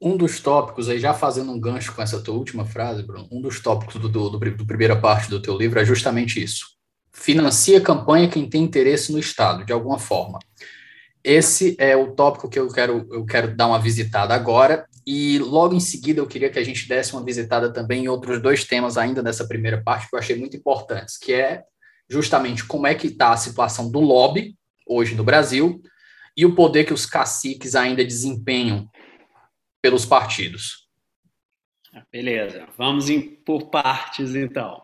um 0.00 0.16
dos 0.16 0.40
tópicos, 0.40 0.88
aí 0.88 0.98
já 0.98 1.12
fazendo 1.12 1.50
um 1.50 1.60
gancho 1.60 1.94
com 1.94 2.02
essa 2.02 2.22
tua 2.22 2.34
última 2.34 2.64
frase, 2.64 3.02
Bruno, 3.02 3.28
um 3.32 3.40
dos 3.40 3.60
tópicos 3.60 3.96
do, 3.96 4.08
do, 4.08 4.30
do, 4.30 4.38
do 4.38 4.66
primeira 4.66 4.96
parte 4.96 5.28
do 5.28 5.42
teu 5.42 5.56
livro 5.56 5.80
é 5.80 5.84
justamente 5.84 6.42
isso. 6.42 6.66
Financia 7.12 7.80
campanha 7.80 8.28
quem 8.28 8.48
tem 8.48 8.62
interesse 8.62 9.10
no 9.10 9.18
Estado, 9.18 9.64
de 9.64 9.72
alguma 9.72 9.98
forma. 9.98 10.38
Esse 11.24 11.74
é 11.78 11.96
o 11.96 12.12
tópico 12.12 12.48
que 12.48 12.58
eu 12.58 12.68
quero, 12.68 13.06
eu 13.10 13.26
quero 13.26 13.56
dar 13.56 13.66
uma 13.66 13.78
visitada 13.78 14.34
agora, 14.34 14.86
e 15.04 15.38
logo 15.38 15.74
em 15.74 15.80
seguida 15.80 16.20
eu 16.20 16.26
queria 16.26 16.50
que 16.50 16.58
a 16.58 16.64
gente 16.64 16.88
desse 16.88 17.12
uma 17.12 17.24
visitada 17.24 17.72
também 17.72 18.04
em 18.04 18.08
outros 18.08 18.40
dois 18.40 18.64
temas 18.64 18.96
ainda 18.96 19.22
dessa 19.22 19.48
primeira 19.48 19.82
parte 19.82 20.08
que 20.08 20.14
eu 20.14 20.18
achei 20.18 20.36
muito 20.36 20.56
importantes, 20.56 21.18
que 21.18 21.32
é 21.32 21.64
justamente 22.08 22.64
como 22.64 22.86
é 22.86 22.94
que 22.94 23.08
está 23.08 23.32
a 23.32 23.36
situação 23.36 23.90
do 23.90 24.00
lobby 24.00 24.54
hoje 24.86 25.14
no 25.14 25.24
Brasil 25.24 25.82
e 26.36 26.46
o 26.46 26.54
poder 26.54 26.84
que 26.84 26.94
os 26.94 27.04
caciques 27.04 27.74
ainda 27.74 28.04
desempenham 28.04 28.88
pelos 29.80 30.04
partidos. 30.04 30.88
Ah, 31.94 32.02
beleza, 32.12 32.66
vamos 32.76 33.08
em, 33.08 33.20
por 33.20 33.70
partes 33.70 34.34
então. 34.34 34.82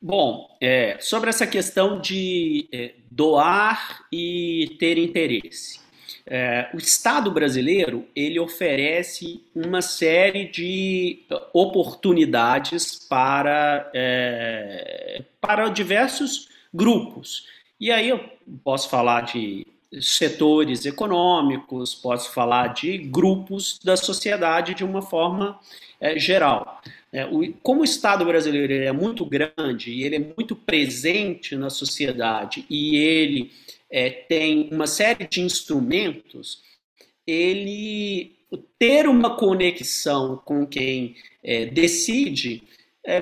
Bom, 0.00 0.56
é, 0.60 0.98
sobre 1.00 1.30
essa 1.30 1.46
questão 1.46 2.00
de 2.00 2.68
é, 2.72 2.94
doar 3.10 4.06
e 4.12 4.76
ter 4.78 4.98
interesse. 4.98 5.80
É, 6.28 6.68
o 6.74 6.76
Estado 6.76 7.30
brasileiro 7.30 8.06
ele 8.14 8.38
oferece 8.38 9.44
uma 9.54 9.80
série 9.80 10.48
de 10.48 11.24
oportunidades 11.52 12.98
para, 13.08 13.90
é, 13.94 15.22
para 15.40 15.68
diversos 15.68 16.48
grupos. 16.74 17.46
E 17.78 17.92
aí 17.92 18.08
eu 18.08 18.18
posso 18.64 18.88
falar 18.90 19.22
de 19.22 19.66
setores 20.00 20.84
econômicos, 20.84 21.94
posso 21.94 22.32
falar 22.32 22.68
de 22.68 22.98
grupos 22.98 23.78
da 23.82 23.96
sociedade 23.96 24.74
de 24.74 24.84
uma 24.84 25.02
forma 25.02 25.58
é, 26.00 26.18
geral. 26.18 26.80
É, 27.12 27.24
o, 27.26 27.52
como 27.62 27.80
o 27.80 27.84
Estado 27.84 28.24
brasileiro 28.24 28.72
é 28.72 28.92
muito 28.92 29.24
grande 29.24 29.92
e 29.92 30.02
ele 30.02 30.16
é 30.16 30.18
muito 30.36 30.54
presente 30.54 31.56
na 31.56 31.70
sociedade 31.70 32.66
e 32.68 32.96
ele 32.96 33.52
é, 33.90 34.10
tem 34.10 34.68
uma 34.72 34.86
série 34.86 35.26
de 35.26 35.40
instrumentos, 35.40 36.62
ele 37.26 38.36
ter 38.78 39.08
uma 39.08 39.36
conexão 39.36 40.40
com 40.44 40.66
quem 40.66 41.16
é, 41.42 41.66
decide 41.66 42.62
é, 43.04 43.20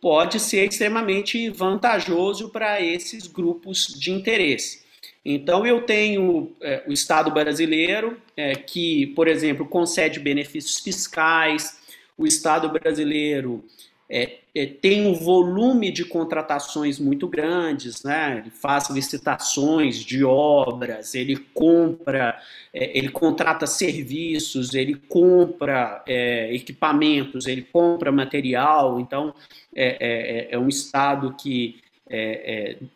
pode 0.00 0.38
ser 0.38 0.68
extremamente 0.68 1.48
vantajoso 1.48 2.50
para 2.50 2.80
esses 2.80 3.26
grupos 3.26 3.86
de 3.86 4.10
interesse. 4.10 4.83
Então, 5.24 5.66
eu 5.66 5.82
tenho 5.82 6.52
é, 6.60 6.82
o 6.86 6.92
Estado 6.92 7.30
brasileiro, 7.30 8.20
é, 8.36 8.54
que, 8.54 9.06
por 9.08 9.26
exemplo, 9.26 9.66
concede 9.66 10.20
benefícios 10.20 10.80
fiscais, 10.80 11.78
o 12.16 12.26
Estado 12.26 12.68
brasileiro 12.68 13.64
é, 14.08 14.38
é, 14.54 14.66
tem 14.66 15.06
um 15.06 15.14
volume 15.14 15.90
de 15.90 16.04
contratações 16.04 16.98
muito 16.98 17.26
grandes, 17.26 18.02
né? 18.04 18.38
ele 18.38 18.50
faz 18.50 18.90
licitações 18.90 19.96
de 19.96 20.22
obras, 20.22 21.14
ele 21.14 21.36
compra, 21.54 22.38
é, 22.72 22.96
ele 22.96 23.08
contrata 23.08 23.66
serviços, 23.66 24.74
ele 24.74 24.94
compra 25.08 26.04
é, 26.06 26.54
equipamentos, 26.54 27.46
ele 27.46 27.62
compra 27.62 28.12
material, 28.12 29.00
então 29.00 29.34
é, 29.74 30.56
um 30.58 30.68
Estado 30.68 31.34
que 31.36 31.82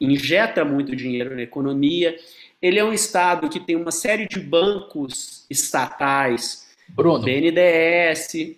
injeta 0.01 0.65
muito 0.65 0.95
dinheiro 0.95 1.35
na 1.35 1.43
economia, 1.43 2.17
ele 2.61 2.79
é 2.79 2.85
um 2.85 2.93
Estado 2.93 3.49
que 3.49 3.61
tem 3.61 3.77
uma 3.77 3.91
série 3.91 4.27
de 4.27 4.41
bancos 4.41 5.47
estatais, 5.49 6.67
Bruno. 6.89 7.25
BNDES, 7.25 8.57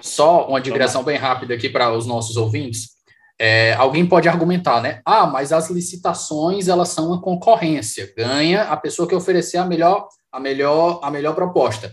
só 0.00 0.48
uma 0.48 0.60
digressão 0.60 1.02
bem 1.04 1.16
rápida 1.16 1.54
aqui 1.54 1.68
para 1.68 1.92
os 1.92 2.06
nossos 2.06 2.36
ouvintes. 2.36 2.92
É, 3.38 3.74
alguém 3.74 4.06
pode 4.06 4.28
argumentar, 4.28 4.80
né? 4.80 5.00
Ah, 5.04 5.26
mas 5.26 5.52
as 5.52 5.68
licitações 5.68 6.68
elas 6.68 6.90
são 6.90 7.08
uma 7.08 7.20
concorrência. 7.20 8.12
Ganha 8.16 8.62
a 8.62 8.76
pessoa 8.76 9.08
que 9.08 9.14
oferecer 9.14 9.58
a 9.58 9.64
melhor, 9.64 10.08
a 10.30 10.38
melhor, 10.38 11.00
a 11.02 11.10
melhor 11.10 11.34
proposta. 11.34 11.92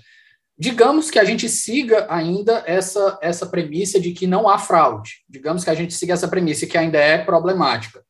Digamos 0.60 1.10
que 1.10 1.18
a 1.18 1.24
gente 1.24 1.48
siga 1.48 2.06
ainda 2.10 2.64
essa, 2.68 3.18
essa 3.22 3.46
premissa 3.46 4.00
de 4.00 4.12
que 4.12 4.28
não 4.28 4.50
há 4.50 4.58
fraude. 4.58 5.24
Digamos 5.30 5.64
que 5.64 5.70
a 5.70 5.74
gente 5.74 5.94
siga 5.94 6.14
essa 6.14 6.28
premissa 6.28 6.68
que 6.68 6.78
ainda 6.78 6.98
é 6.98 7.18
problemática. 7.18 8.04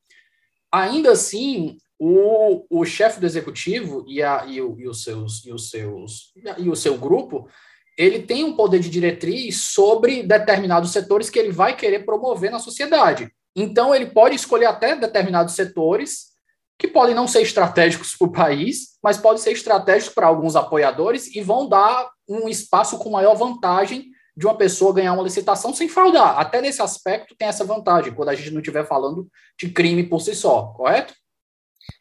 Ainda 0.72 1.12
assim, 1.12 1.78
o, 2.00 2.66
o 2.70 2.84
chefe 2.86 3.20
do 3.20 3.26
executivo 3.28 4.04
e, 4.08 4.24
a, 4.24 4.46
e, 4.48 4.60
o, 4.62 4.80
e 4.80 4.88
os 4.88 5.04
seus 5.04 5.46
e 5.46 5.52
os 5.52 5.70
seus 5.70 6.34
e 6.58 6.70
o 6.70 6.76
seu 6.76 6.98
grupo 6.98 7.48
ele 8.00 8.20
tem 8.20 8.46
um 8.46 8.56
poder 8.56 8.80
de 8.80 8.90
diretriz 8.90 9.58
sobre 9.58 10.24
determinados 10.24 10.92
setores 10.92 11.30
que 11.30 11.38
ele 11.38 11.52
vai 11.52 11.76
querer 11.76 12.06
promover 12.06 12.50
na 12.50 12.58
sociedade. 12.58 13.30
Então, 13.54 13.94
ele 13.94 14.06
pode 14.06 14.36
escolher 14.36 14.68
até 14.68 14.96
determinados 14.96 15.54
setores 15.54 16.29
que 16.80 16.88
podem 16.88 17.14
não 17.14 17.28
ser 17.28 17.42
estratégicos 17.42 18.16
para 18.16 18.28
o 18.28 18.32
país, 18.32 18.98
mas 19.04 19.18
podem 19.18 19.38
ser 19.38 19.52
estratégicos 19.52 20.16
para 20.16 20.28
alguns 20.28 20.56
apoiadores 20.56 21.36
e 21.36 21.42
vão 21.42 21.68
dar 21.68 22.10
um 22.28 22.48
espaço 22.48 22.98
com 22.98 23.10
maior 23.10 23.36
vantagem 23.36 24.08
de 24.36 24.46
uma 24.46 24.56
pessoa 24.56 24.94
ganhar 24.94 25.12
uma 25.12 25.24
licitação 25.24 25.74
sem 25.74 25.90
fraudar. 25.90 26.40
Até 26.40 26.62
nesse 26.62 26.82
aspecto 26.82 27.36
tem 27.38 27.50
essa 27.50 27.66
vantagem, 27.66 28.14
quando 28.14 28.30
a 28.30 28.36
gente 28.36 28.52
não 28.52 28.62
estiver 28.62 28.88
falando 28.88 29.28
de 29.60 29.68
crime 29.70 30.04
por 30.04 30.22
si 30.22 30.34
só, 30.34 30.68
correto? 30.68 31.14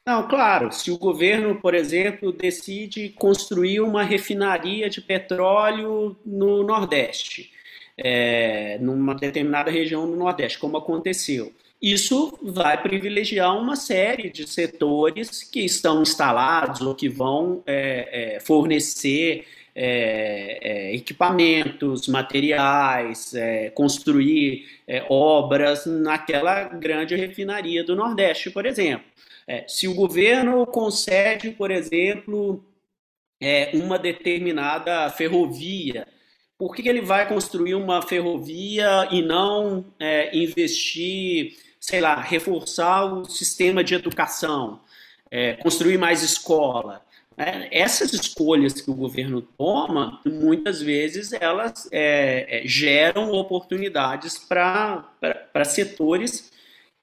Não, 0.07 0.29
claro, 0.29 0.71
se 0.71 0.93
o 0.93 0.99
governo, 0.99 1.61
por 1.61 1.75
exemplo, 1.75 2.33
decide 2.33 3.09
construir 3.09 3.81
uma 3.81 4.05
refinaria 4.05 4.88
de 4.88 5.01
petróleo 5.01 6.17
no 6.25 6.62
Nordeste, 6.62 7.51
é, 7.97 8.79
numa 8.79 9.14
determinada 9.14 9.73
região 9.73 10.09
do 10.09 10.17
Nordeste, 10.17 10.59
como 10.59 10.77
aconteceu, 10.77 11.53
isso 11.81 12.37
vai 12.43 12.81
privilegiar 12.83 13.57
uma 13.57 13.77
série 13.77 14.31
de 14.31 14.49
setores 14.49 15.45
que 15.45 15.61
estão 15.61 16.03
instalados 16.03 16.81
ou 16.81 16.95
que 16.95 17.09
vão 17.09 17.62
é, 17.67 18.37
é, 18.37 18.41
fornecer 18.41 19.47
é, 19.81 20.59
é, 20.61 20.95
equipamentos, 20.97 22.09
materiais, 22.09 23.33
é, 23.33 23.71
construir 23.71 24.67
é, 24.88 25.07
obras 25.09 25.87
naquela 25.87 26.64
grande 26.64 27.14
refinaria 27.14 27.85
do 27.85 27.95
Nordeste, 27.95 28.51
por 28.51 28.67
exemplo. 28.67 29.07
Se 29.67 29.88
o 29.88 29.95
governo 29.95 30.67
concede, 30.67 31.53
por 31.53 31.71
exemplo, 31.71 32.62
uma 33.73 33.99
determinada 33.99 35.09
ferrovia, 35.09 36.07
por 36.59 36.75
que, 36.75 36.83
que, 36.83 36.88
ele 36.88 37.01
vai 37.01 37.27
construir 37.27 37.75
uma 37.75 38.03
ferrovia 38.03 39.09
e 39.11 39.23
não 39.23 39.87
investir, 40.35 41.57
sei 41.88 42.03
lá, 42.03 42.20
reforçar 42.20 43.07
o 43.07 43.24
sistema 43.24 43.83
de 43.83 43.94
educação, 43.94 44.79
é, 45.31 45.55
construir 45.55 45.96
mais 45.96 46.22
escola? 46.22 47.03
É, 47.35 47.81
essas 47.81 48.12
escolhas 48.12 48.79
que 48.79 48.90
o 48.90 48.94
governo 48.94 49.40
toma, 49.40 50.20
muitas 50.27 50.83
vezes 50.83 51.33
elas 51.33 51.88
é, 51.90 52.61
geram 52.66 53.33
oportunidades 53.33 54.38
para 54.38 55.64
setores 55.64 56.53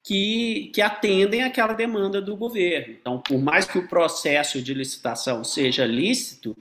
que, 0.03 0.69
que 0.71 0.83
atendem 0.83 1.41
àquela 1.41 1.73
demanda 1.73 2.21
do 2.21 2.35
governo. 2.35 2.93
Então, 3.01 3.17
por 3.17 3.39
mais 3.39 3.65
que 3.65 3.79
o 3.79 3.87
processo 3.87 4.61
de 4.61 4.71
licitação 4.71 5.43
seja 5.43 5.83
lícito, 5.83 6.55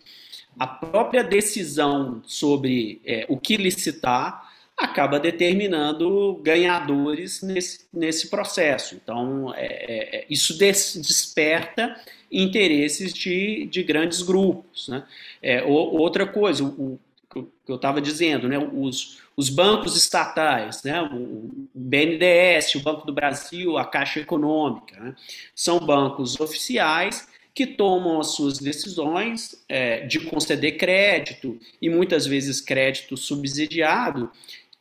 a 0.58 0.66
própria 0.66 1.22
decisão 1.22 2.22
sobre 2.24 3.02
é, 3.04 3.26
o 3.28 3.36
que 3.36 3.58
licitar 3.58 4.53
acaba 4.76 5.20
determinando 5.20 6.40
ganhadores 6.42 7.42
nesse, 7.42 7.86
nesse 7.92 8.28
processo. 8.28 8.94
Então, 8.94 9.52
é, 9.54 9.66
é, 9.66 10.16
é 10.16 10.26
isso 10.28 10.58
des, 10.58 10.96
desperta 10.96 11.94
interesses 12.30 13.12
de, 13.12 13.66
de 13.66 13.82
grandes 13.82 14.22
grupos. 14.22 14.88
Né? 14.88 15.04
É, 15.42 15.62
outra 15.62 16.26
coisa, 16.26 16.64
o, 16.64 16.98
o 17.34 17.42
que 17.64 17.72
eu 17.72 17.76
estava 17.76 18.00
dizendo, 18.00 18.48
né? 18.48 18.58
os, 18.58 19.20
os 19.36 19.48
bancos 19.48 19.96
estatais, 19.96 20.82
né, 20.82 21.02
o 21.02 21.68
BNDES, 21.74 22.76
o 22.76 22.80
Banco 22.80 23.06
do 23.06 23.12
Brasil, 23.12 23.76
a 23.76 23.84
Caixa 23.84 24.20
Econômica, 24.20 24.98
né, 25.00 25.14
são 25.54 25.80
bancos 25.80 26.38
oficiais 26.38 27.26
que 27.54 27.66
tomam 27.66 28.20
as 28.20 28.34
suas 28.34 28.58
decisões 28.58 29.64
é, 29.68 30.00
de 30.06 30.20
conceder 30.20 30.76
crédito 30.76 31.58
e 31.80 31.88
muitas 31.88 32.26
vezes 32.26 32.60
crédito 32.60 33.16
subsidiado 33.16 34.30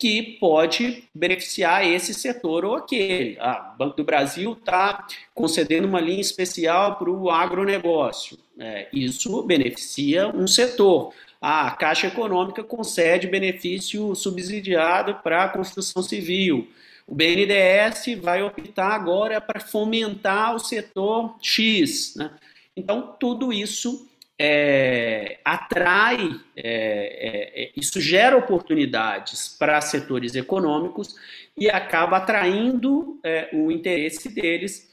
que 0.04 0.38
pode 0.38 1.06
beneficiar 1.16 1.88
esse 1.88 2.14
setor 2.14 2.66
ou 2.66 2.76
aquele. 2.76 3.38
Ah, 3.40 3.72
o 3.74 3.78
Banco 3.78 3.96
do 3.96 4.04
Brasil 4.04 4.52
está 4.52 5.08
concedendo 5.34 5.88
uma 5.88 6.02
linha 6.02 6.20
especial 6.20 6.98
para 6.98 7.10
o 7.10 7.30
agronegócio. 7.30 8.38
É, 8.60 8.90
isso 8.92 9.42
beneficia 9.44 10.28
um 10.28 10.46
setor 10.46 11.14
a 11.42 11.72
Caixa 11.72 12.08
Econômica 12.08 12.64
concede 12.64 13.28
benefício 13.28 14.14
subsidiado 14.14 15.16
para 15.24 15.46
a 15.46 15.50
construção 15.50 16.04
civil. 16.04 16.70
O 17.08 17.16
BNDES 17.16 18.22
vai 18.22 18.44
optar 18.44 18.90
agora 18.90 19.40
para 19.40 19.62
fomentar 19.62 20.54
o 20.54 20.60
setor 20.60 21.36
X. 21.42 22.16
Né? 22.18 22.30
Então, 22.76 23.16
tudo 23.18 23.54
isso 23.54 24.06
é, 24.40 25.40
atrai, 25.46 26.40
é, 26.56 27.64
é, 27.66 27.72
isso 27.76 28.02
gera 28.02 28.38
oportunidades 28.38 29.56
para 29.58 29.80
setores 29.82 30.36
econômicos 30.36 31.16
e 31.58 31.70
acaba 31.70 32.18
atraindo 32.18 33.20
é, 33.24 33.50
o 33.54 33.72
interesse 33.72 34.30
deles 34.30 34.92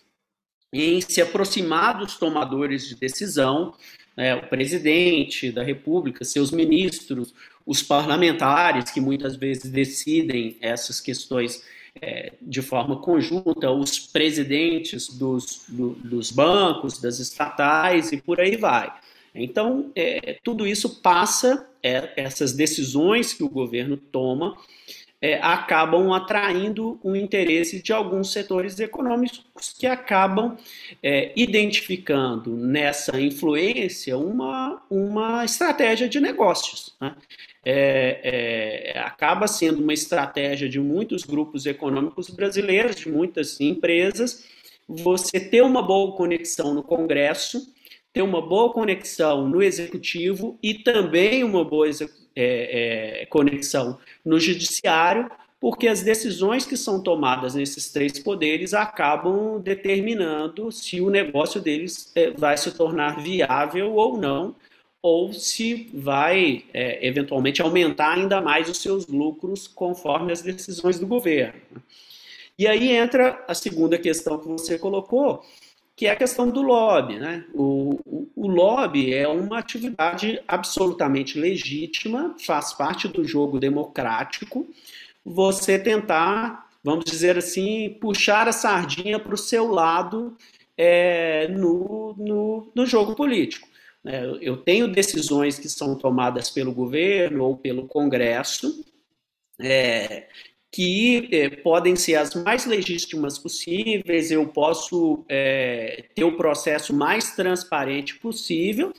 em 0.72 1.00
se 1.00 1.20
aproximar 1.20 1.98
dos 1.98 2.16
tomadores 2.16 2.86
de 2.86 2.94
decisão 2.94 3.74
né, 4.16 4.34
o 4.34 4.46
presidente 4.48 5.50
da 5.50 5.62
República, 5.62 6.24
seus 6.24 6.50
ministros, 6.50 7.34
os 7.64 7.82
parlamentares 7.82 8.90
que 8.90 9.00
muitas 9.00 9.36
vezes 9.36 9.70
decidem 9.70 10.56
essas 10.60 11.00
questões 11.00 11.64
é, 12.00 12.34
de 12.40 12.62
forma 12.62 13.00
conjunta 13.00 13.70
os 13.70 13.98
presidentes 13.98 15.08
dos, 15.08 15.64
do, 15.68 15.90
dos 16.04 16.30
bancos, 16.30 17.00
das 17.00 17.18
estatais 17.18 18.12
e 18.12 18.20
por 18.20 18.40
aí 18.40 18.56
vai. 18.56 18.92
Então, 19.34 19.90
é, 19.94 20.38
tudo 20.42 20.66
isso 20.66 21.00
passa, 21.00 21.68
é, 21.82 22.10
essas 22.16 22.52
decisões 22.52 23.32
que 23.32 23.42
o 23.42 23.48
governo 23.48 23.96
toma, 23.96 24.56
é, 25.22 25.34
acabam 25.42 26.12
atraindo 26.12 26.98
o 27.02 27.14
interesse 27.14 27.82
de 27.82 27.92
alguns 27.92 28.32
setores 28.32 28.80
econômicos 28.80 29.74
que 29.78 29.86
acabam 29.86 30.56
é, 31.02 31.30
identificando 31.36 32.56
nessa 32.56 33.20
influência 33.20 34.16
uma, 34.16 34.82
uma 34.88 35.44
estratégia 35.44 36.08
de 36.08 36.18
negócios. 36.20 36.94
Né? 37.00 37.14
É, 37.62 38.92
é, 38.94 38.98
acaba 39.00 39.46
sendo 39.46 39.82
uma 39.82 39.92
estratégia 39.92 40.68
de 40.68 40.80
muitos 40.80 41.24
grupos 41.24 41.66
econômicos 41.66 42.30
brasileiros, 42.30 42.96
de 42.96 43.10
muitas 43.10 43.60
empresas, 43.60 44.46
você 44.88 45.38
ter 45.38 45.62
uma 45.62 45.82
boa 45.82 46.16
conexão 46.16 46.72
no 46.72 46.82
Congresso, 46.82 47.72
ter 48.12 48.22
uma 48.22 48.40
boa 48.40 48.72
conexão 48.72 49.48
no 49.48 49.62
Executivo 49.62 50.58
e 50.62 50.74
também 50.74 51.44
uma 51.44 51.64
boa 51.64 51.88
é, 51.88 53.22
é, 53.22 53.26
conexão 53.26 53.98
no 54.24 54.38
Judiciário, 54.38 55.30
porque 55.60 55.86
as 55.86 56.02
decisões 56.02 56.64
que 56.64 56.76
são 56.76 57.02
tomadas 57.02 57.54
nesses 57.54 57.92
três 57.92 58.18
poderes 58.18 58.72
acabam 58.72 59.60
determinando 59.60 60.72
se 60.72 61.00
o 61.00 61.10
negócio 61.10 61.60
deles 61.60 62.10
é, 62.14 62.30
vai 62.30 62.56
se 62.56 62.72
tornar 62.72 63.22
viável 63.22 63.94
ou 63.94 64.16
não, 64.16 64.54
ou 65.02 65.32
se 65.32 65.90
vai 65.94 66.64
é, 66.74 67.06
eventualmente 67.06 67.62
aumentar 67.62 68.14
ainda 68.14 68.40
mais 68.40 68.68
os 68.68 68.78
seus 68.78 69.06
lucros 69.06 69.66
conforme 69.66 70.32
as 70.32 70.42
decisões 70.42 70.98
do 70.98 71.06
governo. 71.06 71.60
E 72.58 72.66
aí 72.66 72.90
entra 72.90 73.42
a 73.48 73.54
segunda 73.54 73.98
questão 73.98 74.38
que 74.38 74.46
você 74.46 74.78
colocou, 74.78 75.42
que 76.00 76.06
é 76.06 76.12
a 76.12 76.16
questão 76.16 76.48
do 76.48 76.62
lobby. 76.62 77.18
Né? 77.18 77.44
O, 77.52 78.00
o, 78.06 78.30
o, 78.34 78.48
lobby 78.48 79.12
é 79.12 79.28
uma 79.28 79.58
atividade 79.58 80.42
absolutamente 80.48 81.38
legítima, 81.38 82.34
faz 82.38 82.72
parte 82.72 83.06
do 83.06 83.22
jogo 83.22 83.60
democrático, 83.60 84.66
você 85.22 85.78
tentar, 85.78 86.70
vamos 86.82 87.04
dizer 87.04 87.36
assim, 87.36 87.98
puxar 88.00 88.48
a 88.48 88.52
sardinha 88.52 89.18
para 89.18 89.34
o 89.34 89.36
seu 89.36 89.70
lado 89.70 90.34
é, 90.74 91.48
no, 91.48 92.14
no, 92.16 92.72
no 92.74 92.86
jogo 92.86 93.14
político. 93.14 93.68
Né? 94.02 94.22
Eu 94.40 94.56
tenho 94.56 94.88
decisões 94.88 95.58
que 95.58 95.68
são 95.68 95.94
tomadas 95.94 96.48
pelo 96.48 96.72
governo 96.72 97.44
ou 97.44 97.58
pelo 97.58 97.86
Congresso, 97.86 98.82
é, 99.60 100.28
que 100.70 101.28
é, 101.32 101.50
podem 101.50 101.96
ser 101.96 102.14
as 102.14 102.34
mais 102.34 102.64
legítimas 102.64 103.38
possíveis, 103.38 104.30
eu 104.30 104.46
posso 104.46 105.24
é, 105.28 106.04
ter 106.14 106.24
o 106.24 106.36
processo 106.36 106.94
mais 106.94 107.34
transparente 107.34 108.16
possível, 108.16 108.92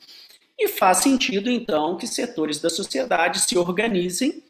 e 0.59 0.67
faz 0.67 0.99
sentido, 0.99 1.49
então, 1.49 1.97
que 1.97 2.05
setores 2.05 2.59
da 2.59 2.69
sociedade 2.69 3.39
se 3.39 3.57
organizem 3.57 4.43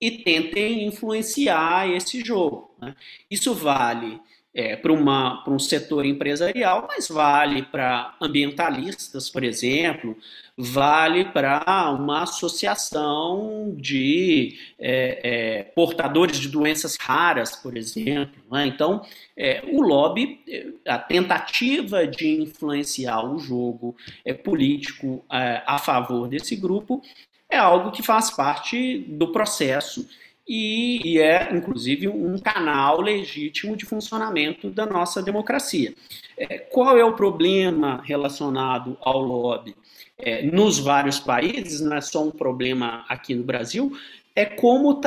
e 0.00 0.10
tentem 0.10 0.86
influenciar 0.86 1.88
esse 1.88 2.22
jogo. 2.22 2.74
Né? 2.78 2.94
Isso 3.30 3.54
vale 3.54 4.20
é, 4.56 4.74
para 4.74 4.90
um 4.90 5.58
setor 5.58 6.06
empresarial, 6.06 6.86
mas 6.88 7.08
vale 7.08 7.62
para 7.64 8.16
ambientalistas, 8.18 9.28
por 9.28 9.44
exemplo, 9.44 10.16
vale 10.56 11.26
para 11.26 11.90
uma 11.90 12.22
associação 12.22 13.74
de 13.76 14.56
é, 14.78 15.20
é, 15.22 15.62
portadores 15.62 16.38
de 16.38 16.48
doenças 16.48 16.96
raras, 16.98 17.54
por 17.56 17.76
exemplo. 17.76 18.42
Né? 18.50 18.66
Então, 18.66 19.04
é, 19.36 19.62
o 19.70 19.82
lobby, 19.82 20.40
é, 20.48 20.68
a 20.86 20.98
tentativa 20.98 22.06
de 22.06 22.40
influenciar 22.40 23.30
o 23.30 23.38
jogo 23.38 23.94
é, 24.24 24.32
político 24.32 25.22
a 25.28 25.78
favor 25.78 26.28
desse 26.28 26.56
grupo, 26.56 27.02
é 27.50 27.58
algo 27.58 27.92
que 27.92 28.02
faz 28.02 28.30
parte 28.30 29.00
do 29.00 29.30
processo 29.32 30.08
e, 30.46 31.00
e, 31.04 31.18
é, 31.18 31.48
inclusive, 31.52 32.06
um 32.08 32.38
canal 32.38 33.00
legítimo 33.00 33.76
de 33.76 33.84
funcionamento 33.84 34.70
da 34.70 34.86
nossa 34.86 35.22
democracia. 35.22 35.94
É, 36.36 36.58
qual 36.58 36.96
é 36.96 37.04
o 37.04 37.16
problema 37.16 38.00
relacionado 38.04 38.96
ao 39.00 39.20
lobby? 39.20 39.74
É, 40.18 40.42
nos 40.42 40.78
vários 40.78 41.18
países, 41.18 41.80
não 41.80 41.96
é 41.96 42.00
só 42.00 42.24
um 42.24 42.30
problema 42.30 43.04
aqui 43.08 43.34
no 43.34 43.42
Brasil, 43.42 43.92
é 44.34 44.44
como 44.44 45.00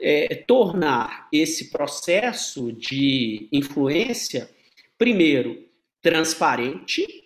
é, 0.00 0.34
tornar 0.46 1.26
esse 1.32 1.70
processo 1.70 2.70
de 2.72 3.48
influência, 3.50 4.48
primeiro, 4.98 5.58
transparente, 6.02 7.23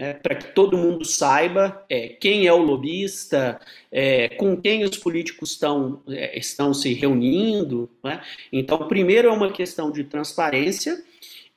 é, 0.00 0.14
para 0.14 0.34
que 0.34 0.54
todo 0.54 0.78
mundo 0.78 1.04
saiba 1.04 1.84
é, 1.86 2.08
quem 2.08 2.46
é 2.46 2.52
o 2.54 2.62
lobista, 2.62 3.60
é, 3.92 4.30
com 4.30 4.56
quem 4.56 4.82
os 4.82 4.96
políticos 4.96 5.50
estão, 5.50 6.02
é, 6.08 6.38
estão 6.38 6.72
se 6.72 6.94
reunindo. 6.94 7.90
Né? 8.02 8.22
Então, 8.50 8.88
primeiro 8.88 9.28
é 9.28 9.30
uma 9.30 9.52
questão 9.52 9.92
de 9.92 10.02
transparência, 10.04 11.04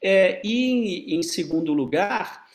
é, 0.02 0.42
e, 0.44 1.16
em 1.16 1.24
segundo 1.24 1.72
lugar, 1.72 2.46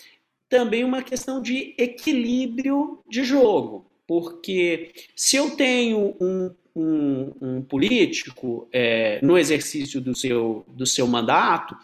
também 0.46 0.85
uma 0.85 1.03
questão 1.03 1.40
de 1.40 1.74
equilíbrio 1.79 2.98
de 3.09 3.24
jogo, 3.24 3.87
porque 4.07 4.90
se 5.16 5.37
eu 5.37 5.57
tenho 5.57 6.14
um, 6.20 6.55
um, 6.77 7.33
um 7.40 7.62
político 7.62 8.68
é, 8.70 9.20
no 9.22 9.38
exercício 9.38 10.03
do 10.03 10.14
seu, 10.14 10.66
do 10.68 10.85
seu 10.85 11.07
mandato, 11.07 11.74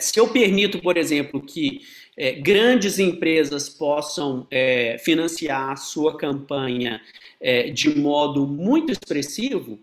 se 0.00 0.18
eu 0.18 0.26
permito, 0.26 0.80
por 0.80 0.96
exemplo, 0.96 1.40
que 1.40 1.82
é, 2.20 2.32
grandes 2.32 2.98
empresas 2.98 3.66
possam 3.66 4.46
é, 4.50 4.98
financiar 4.98 5.70
a 5.70 5.76
sua 5.76 6.18
campanha 6.18 7.00
é, 7.40 7.70
de 7.70 7.98
modo 7.98 8.46
muito 8.46 8.92
expressivo, 8.92 9.78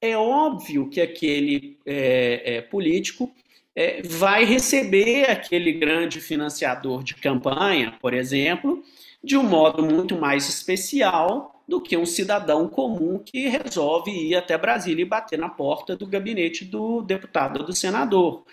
é 0.00 0.16
óbvio 0.16 0.90
que 0.90 1.00
aquele 1.00 1.78
é, 1.86 2.56
é, 2.56 2.60
político 2.62 3.32
é, 3.76 4.02
vai 4.02 4.44
receber 4.44 5.30
aquele 5.30 5.72
grande 5.72 6.20
financiador 6.20 7.04
de 7.04 7.14
campanha, 7.14 7.96
por 8.02 8.12
exemplo, 8.12 8.82
de 9.22 9.36
um 9.36 9.44
modo 9.44 9.80
muito 9.84 10.16
mais 10.16 10.48
especial 10.48 11.57
do 11.68 11.82
que 11.82 11.98
um 11.98 12.06
cidadão 12.06 12.66
comum 12.66 13.18
que 13.18 13.46
resolve 13.46 14.10
ir 14.10 14.34
até 14.34 14.56
Brasília 14.56 15.02
e 15.02 15.08
bater 15.08 15.38
na 15.38 15.50
porta 15.50 15.94
do 15.94 16.06
gabinete 16.06 16.64
do 16.64 17.02
deputado 17.02 17.60
ou 17.60 17.66
do 17.66 17.74
senador. 17.74 18.44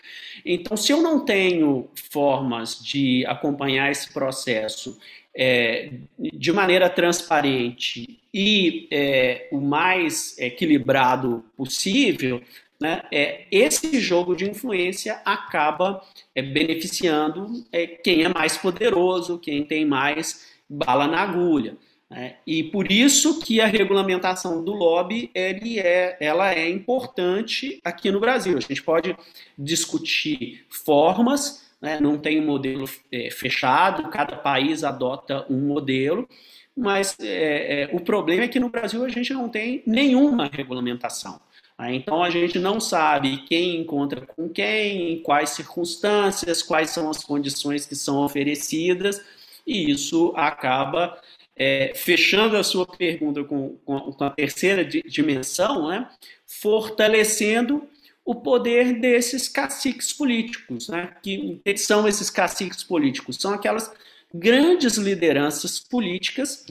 Então, 0.46 0.76
se 0.76 0.92
eu 0.92 1.02
não 1.02 1.24
tenho 1.24 1.90
formas 2.12 2.78
de 2.84 3.26
acompanhar 3.26 3.90
esse 3.90 4.12
processo 4.12 5.00
é, 5.34 5.94
de 6.20 6.52
maneira 6.52 6.90
transparente 6.90 8.20
e 8.34 8.88
é, 8.92 9.48
o 9.50 9.62
mais 9.62 10.38
equilibrado 10.38 11.46
possível, 11.56 12.42
né, 12.80 13.04
é, 13.10 13.46
esse 13.50 13.98
jogo 14.02 14.36
de 14.36 14.50
influência 14.50 15.22
acaba 15.24 16.02
é, 16.36 16.42
beneficiando 16.42 17.66
é, 17.72 17.88
quem 17.88 18.24
é 18.24 18.30
mais 18.30 18.58
poderoso, 18.58 19.40
quem 19.40 19.64
tem 19.64 19.86
mais 19.86 20.54
bala 20.70 21.08
na 21.08 21.22
agulha. 21.22 21.78
É, 22.18 22.36
e 22.48 22.64
por 22.64 22.90
isso 22.90 23.42
que 23.42 23.60
a 23.60 23.66
regulamentação 23.66 24.64
do 24.64 24.72
lobby 24.72 25.30
ele 25.36 25.80
é, 25.80 26.16
ela 26.22 26.54
é 26.54 26.70
importante 26.70 27.78
aqui 27.84 28.10
no 28.10 28.22
Brasil. 28.22 28.58
A 28.58 28.62
gente 28.62 28.82
pode 28.82 29.14
discutir 29.58 30.66
formas, 30.70 31.66
né, 31.82 32.00
não 32.00 32.18
tem 32.18 32.40
um 32.40 32.46
modelo 32.46 32.86
é, 33.12 33.30
fechado, 33.30 34.10
cada 34.10 34.38
país 34.38 34.86
adota 34.86 35.46
um 35.50 35.60
modelo, 35.60 36.26
mas 36.74 37.18
é, 37.20 37.82
é, 37.82 37.90
o 37.92 38.00
problema 38.00 38.46
é 38.46 38.48
que 38.48 38.62
no 38.62 38.70
Brasil 38.70 39.04
a 39.04 39.10
gente 39.10 39.34
não 39.34 39.50
tem 39.50 39.84
nenhuma 39.86 40.50
regulamentação. 40.50 41.42
Né. 41.78 41.96
Então 41.96 42.24
a 42.24 42.30
gente 42.30 42.58
não 42.58 42.80
sabe 42.80 43.44
quem 43.46 43.82
encontra 43.82 44.22
com 44.26 44.48
quem, 44.48 45.16
em 45.16 45.20
quais 45.22 45.50
circunstâncias, 45.50 46.64
quais 46.64 46.92
são 46.92 47.10
as 47.10 47.22
condições 47.26 47.86
que 47.86 47.96
são 47.96 48.24
oferecidas, 48.24 49.22
e 49.68 49.92
isso 49.92 50.32
acaba 50.38 51.20
é, 51.56 51.94
fechando 51.96 52.58
a 52.58 52.64
sua 52.64 52.86
pergunta 52.86 53.44
com, 53.44 53.78
com, 53.86 54.12
com 54.12 54.24
a 54.24 54.30
terceira 54.30 54.84
dimensão, 54.84 55.88
né, 55.88 56.10
fortalecendo 56.46 57.88
o 58.24 58.36
poder 58.36 59.00
desses 59.00 59.48
caciques 59.48 60.12
políticos. 60.12 60.90
Né, 60.90 61.14
que, 61.22 61.62
que 61.64 61.78
são 61.78 62.08
esses 62.08 62.30
caciques 62.30 62.84
políticos? 62.84 63.38
São 63.38 63.54
aquelas 63.54 63.92
grandes 64.34 64.98
lideranças 64.98 65.80
políticas 65.80 66.66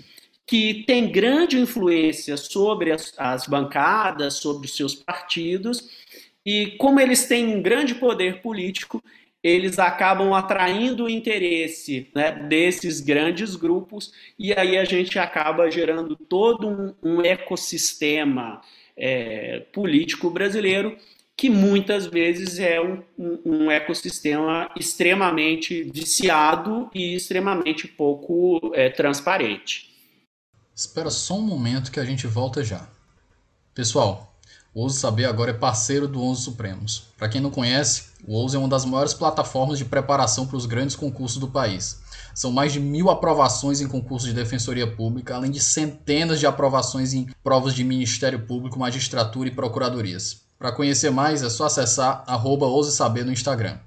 que 0.46 0.84
têm 0.86 1.10
grande 1.10 1.58
influência 1.58 2.36
sobre 2.36 2.92
as, 2.92 3.14
as 3.16 3.46
bancadas, 3.46 4.34
sobre 4.34 4.66
os 4.66 4.76
seus 4.76 4.94
partidos, 4.94 5.88
e 6.44 6.72
como 6.72 7.00
eles 7.00 7.26
têm 7.26 7.46
um 7.46 7.62
grande 7.62 7.94
poder 7.94 8.42
político, 8.42 9.02
eles 9.44 9.78
acabam 9.78 10.32
atraindo 10.32 11.04
o 11.04 11.10
interesse 11.10 12.10
né, 12.14 12.32
desses 12.32 12.98
grandes 13.00 13.54
grupos 13.54 14.10
e 14.38 14.54
aí 14.54 14.78
a 14.78 14.84
gente 14.86 15.18
acaba 15.18 15.70
gerando 15.70 16.16
todo 16.16 16.66
um, 16.66 16.94
um 17.02 17.20
ecossistema 17.20 18.62
é, 18.96 19.60
político 19.70 20.30
brasileiro 20.30 20.96
que 21.36 21.50
muitas 21.50 22.06
vezes 22.06 22.58
é 22.58 22.80
um, 22.80 23.02
um, 23.18 23.40
um, 23.44 23.70
ecossistema 23.70 24.70
extremamente 24.76 25.82
viciado 25.82 26.88
e 26.94 27.14
extremamente 27.14 27.88
pouco 27.88 28.72
é, 28.72 28.88
transparente. 28.88 29.92
Espera 30.74 31.10
só 31.10 31.36
um 31.36 31.42
momento 31.42 31.90
que 31.90 32.00
a 32.00 32.04
gente 32.04 32.26
volta 32.26 32.62
já. 32.62 32.88
Pessoal, 33.74 34.33
o 34.74 34.82
Ouse 34.82 34.98
Saber 34.98 35.26
agora 35.26 35.52
é 35.52 35.54
parceiro 35.54 36.08
do 36.08 36.20
Onze 36.20 36.42
Supremos. 36.42 37.04
Para 37.16 37.28
quem 37.28 37.40
não 37.40 37.50
conhece, 37.50 38.06
o 38.26 38.34
Ouse 38.34 38.56
é 38.56 38.58
uma 38.58 38.68
das 38.68 38.84
maiores 38.84 39.14
plataformas 39.14 39.78
de 39.78 39.84
preparação 39.84 40.46
para 40.48 40.56
os 40.56 40.66
grandes 40.66 40.96
concursos 40.96 41.38
do 41.38 41.46
país. 41.46 42.02
São 42.34 42.50
mais 42.50 42.72
de 42.72 42.80
mil 42.80 43.08
aprovações 43.08 43.80
em 43.80 43.86
concursos 43.86 44.28
de 44.28 44.34
defensoria 44.34 44.90
pública, 44.90 45.36
além 45.36 45.52
de 45.52 45.60
centenas 45.60 46.40
de 46.40 46.46
aprovações 46.46 47.14
em 47.14 47.28
provas 47.44 47.72
de 47.72 47.84
Ministério 47.84 48.44
Público, 48.46 48.76
magistratura 48.76 49.48
e 49.48 49.54
procuradorias. 49.54 50.42
Para 50.58 50.72
conhecer 50.72 51.10
mais, 51.10 51.44
é 51.44 51.50
só 51.50 51.66
acessar 51.66 52.24
arroba 52.26 52.66
Saber 52.90 53.24
no 53.24 53.32
Instagram. 53.32 53.78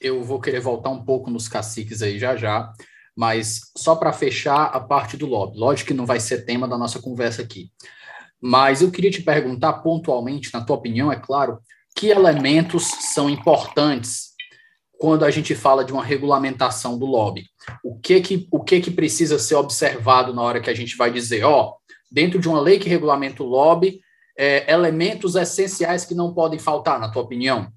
Eu 0.00 0.24
vou 0.24 0.40
querer 0.40 0.60
voltar 0.60 0.90
um 0.90 1.04
pouco 1.04 1.30
nos 1.30 1.46
caciques 1.46 2.02
aí 2.02 2.18
já 2.18 2.34
já, 2.34 2.72
mas 3.16 3.70
só 3.76 3.94
para 3.94 4.12
fechar 4.12 4.64
a 4.64 4.80
parte 4.80 5.16
do 5.16 5.26
lobby. 5.26 5.56
Lógico 5.56 5.88
que 5.88 5.94
não 5.94 6.04
vai 6.04 6.18
ser 6.18 6.44
tema 6.44 6.66
da 6.66 6.76
nossa 6.76 6.98
conversa 6.98 7.42
aqui. 7.42 7.70
Mas 8.46 8.82
eu 8.82 8.90
queria 8.90 9.10
te 9.10 9.22
perguntar 9.22 9.72
pontualmente, 9.74 10.50
na 10.52 10.62
tua 10.62 10.76
opinião, 10.76 11.10
é 11.10 11.16
claro, 11.16 11.60
que 11.96 12.08
elementos 12.08 12.84
são 13.14 13.30
importantes 13.30 14.34
quando 14.98 15.24
a 15.24 15.30
gente 15.30 15.54
fala 15.54 15.82
de 15.82 15.94
uma 15.94 16.04
regulamentação 16.04 16.98
do 16.98 17.06
lobby? 17.06 17.46
O 17.82 17.98
que 17.98 18.20
que, 18.20 18.46
o 18.50 18.62
que, 18.62 18.82
que 18.82 18.90
precisa 18.90 19.38
ser 19.38 19.54
observado 19.54 20.34
na 20.34 20.42
hora 20.42 20.60
que 20.60 20.68
a 20.68 20.74
gente 20.74 20.94
vai 20.94 21.10
dizer, 21.10 21.42
ó, 21.42 21.72
dentro 22.12 22.38
de 22.38 22.46
uma 22.46 22.60
lei 22.60 22.78
que 22.78 22.86
regulamenta 22.86 23.42
o 23.42 23.46
lobby, 23.46 24.00
é, 24.36 24.70
elementos 24.70 25.36
essenciais 25.36 26.04
que 26.04 26.14
não 26.14 26.34
podem 26.34 26.58
faltar, 26.58 27.00
na 27.00 27.10
tua 27.10 27.22
opinião? 27.22 27.72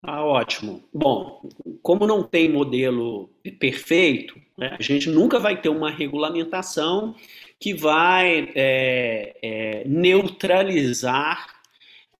Ah, 0.00 0.24
ótimo. 0.24 0.84
Bom, 0.94 1.42
como 1.82 2.06
não 2.06 2.22
tem 2.22 2.48
modelo 2.48 3.30
perfeito, 3.58 4.40
né, 4.56 4.76
a 4.78 4.82
gente 4.82 5.10
nunca 5.10 5.40
vai 5.40 5.60
ter 5.60 5.70
uma 5.70 5.90
regulamentação 5.90 7.16
que 7.62 7.72
vai 7.72 8.50
é, 8.56 9.36
é, 9.40 9.84
neutralizar 9.86 11.46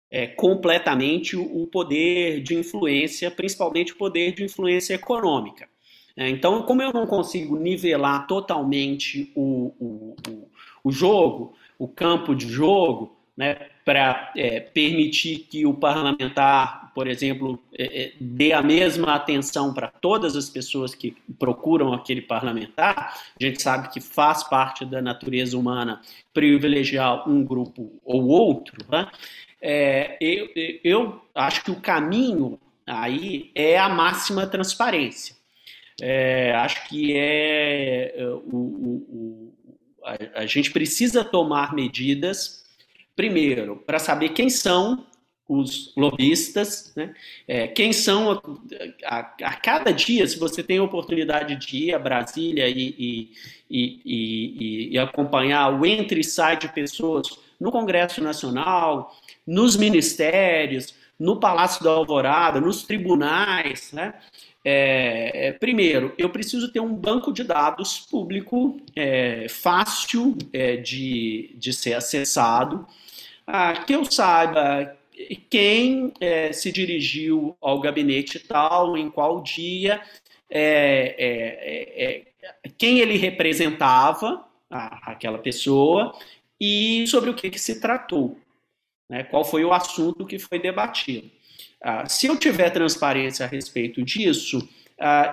é, 0.09 0.25
completamente 0.25 1.37
o 1.37 1.67
poder 1.67 2.41
de 2.41 2.55
influência, 2.55 3.29
principalmente 3.29 3.93
o 3.93 3.97
poder 3.97 4.37
de 4.37 4.45
influência 4.45 4.95
econômica. 4.95 5.69
É, 6.17 6.29
então, 6.29 6.63
como 6.63 6.81
eu 6.81 6.93
não 6.93 7.09
consigo 7.09 7.57
nivelar 7.57 8.29
totalmente 8.29 9.33
o, 9.35 9.75
o, 9.81 10.17
o, 10.29 10.49
o 10.85 10.93
jogo, 10.93 11.57
o 11.77 11.89
campo 11.89 12.37
de 12.37 12.47
jogo, 12.47 13.17
né, 13.37 13.55
para 13.85 14.33
é, 14.37 14.61
permitir 14.61 15.47
que 15.51 15.67
o 15.67 15.75
parlamentar, 15.75 16.93
por 16.95 17.07
exemplo, 17.07 17.59
é, 17.77 18.03
é, 18.03 18.13
dê 18.21 18.53
a 18.53 18.63
mesma 18.63 19.15
atenção 19.15 19.73
para 19.73 19.89
todas 19.89 20.37
as 20.37 20.51
pessoas 20.51 20.95
que 20.95 21.17
procuram 21.39 21.93
aquele 21.93 22.21
parlamentar. 22.21 23.19
A 23.41 23.43
gente 23.43 23.63
sabe 23.63 23.89
que 23.89 24.01
faz 24.01 24.45
parte 24.45 24.85
da 24.85 25.01
natureza 25.01 25.57
humana 25.57 26.01
privilegiar 26.33 27.29
um 27.29 27.43
grupo 27.43 27.99
ou 28.05 28.27
outro. 28.29 28.77
Né? 28.91 29.11
É, 29.61 30.19
eu, 30.21 30.49
eu 30.85 31.23
acho 31.35 31.65
que 31.65 31.71
o 31.71 31.81
caminho 31.81 32.61
aí 32.87 33.51
é 33.55 33.79
a 33.79 33.89
máxima 33.89 34.47
transparência. 34.47 35.35
É, 36.01 36.53
acho 36.57 36.89
que 36.89 37.15
é 37.17 38.15
o, 38.53 38.57
o, 38.57 39.07
o 39.09 39.53
a, 40.05 40.41
a 40.41 40.47
gente 40.47 40.71
precisa 40.71 41.25
tomar 41.25 41.75
medidas 41.75 42.62
primeiro, 43.17 43.77
para 43.77 43.99
saber 43.99 44.31
quem 44.31 44.49
são 44.49 45.07
os 45.49 45.93
lobistas, 45.97 46.93
né? 46.97 47.15
É, 47.47 47.69
quem 47.69 47.93
são 47.93 48.33
a, 48.33 48.41
a, 49.05 49.19
a, 49.43 49.57
cada 49.57 49.93
dia, 49.93 50.27
se 50.27 50.39
você 50.39 50.63
tem 50.63 50.79
a 50.79 50.83
oportunidade 50.83 51.57
de 51.57 51.77
ir 51.77 51.95
a 51.95 51.99
Brasília 51.99 52.69
e, 52.69 52.95
e, 52.99 53.33
e, 53.69 54.89
e, 54.93 54.99
acompanhar 54.99 55.79
o 55.79 55.85
entre 55.85 56.21
e 56.21 56.25
sai 56.25 56.57
de 56.57 56.69
pessoas 56.69 57.39
no 57.61 57.71
Congresso 57.71 58.23
Nacional, 58.23 59.15
nos 59.47 59.77
ministérios, 59.77 60.95
no 61.19 61.39
Palácio 61.39 61.85
da 61.85 61.91
Alvorada, 61.91 62.61
nos 62.61 62.83
tribunais, 62.83 63.93
né? 63.93 64.15
É, 64.65 65.49
é, 65.49 65.53
primeiro, 65.53 66.15
eu 66.17 66.31
preciso 66.31 66.73
ter 66.73 66.79
um 66.79 66.95
banco 66.95 67.33
de 67.33 67.43
dados 67.43 67.99
público 67.99 68.81
é, 68.95 69.49
fácil 69.49 70.37
é, 70.53 70.77
de, 70.77 71.55
de 71.59 71.73
ser 71.73 71.95
acessado, 71.95 72.87
ah, 73.47 73.73
que 73.85 73.95
eu 73.95 74.05
saiba 74.05 74.97
quem 75.51 76.13
é, 76.21 76.53
se 76.53 76.73
dirigiu 76.73 77.57
ao 77.61 77.81
gabinete 77.81 78.39
tal, 78.39 78.97
em 78.97 79.11
qual 79.11 79.43
dia, 79.43 80.01
é, 80.51 81.15
é, 81.19 82.05
é, 82.05 82.23
é 82.65 82.69
quem 82.77 82.99
ele 82.99 83.17
representava, 83.17 84.45
a, 84.71 85.13
aquela 85.13 85.39
pessoa, 85.39 86.17
e 86.61 87.07
sobre 87.07 87.31
o 87.31 87.35
que, 87.35 87.51
que 87.51 87.59
se 87.59 87.81
tratou, 87.81 88.39
né, 89.09 89.25
qual 89.25 89.45
foi 89.45 89.65
o 89.65 89.73
assunto 89.73 90.27
que 90.27 90.39
foi 90.39 90.59
debatido. 90.59 91.31
Ah, 91.81 92.09
se 92.09 92.27
eu 92.27 92.37
tiver 92.37 92.71
transparência 92.71 93.45
a 93.45 93.49
respeito 93.49 94.03
disso, 94.03 94.67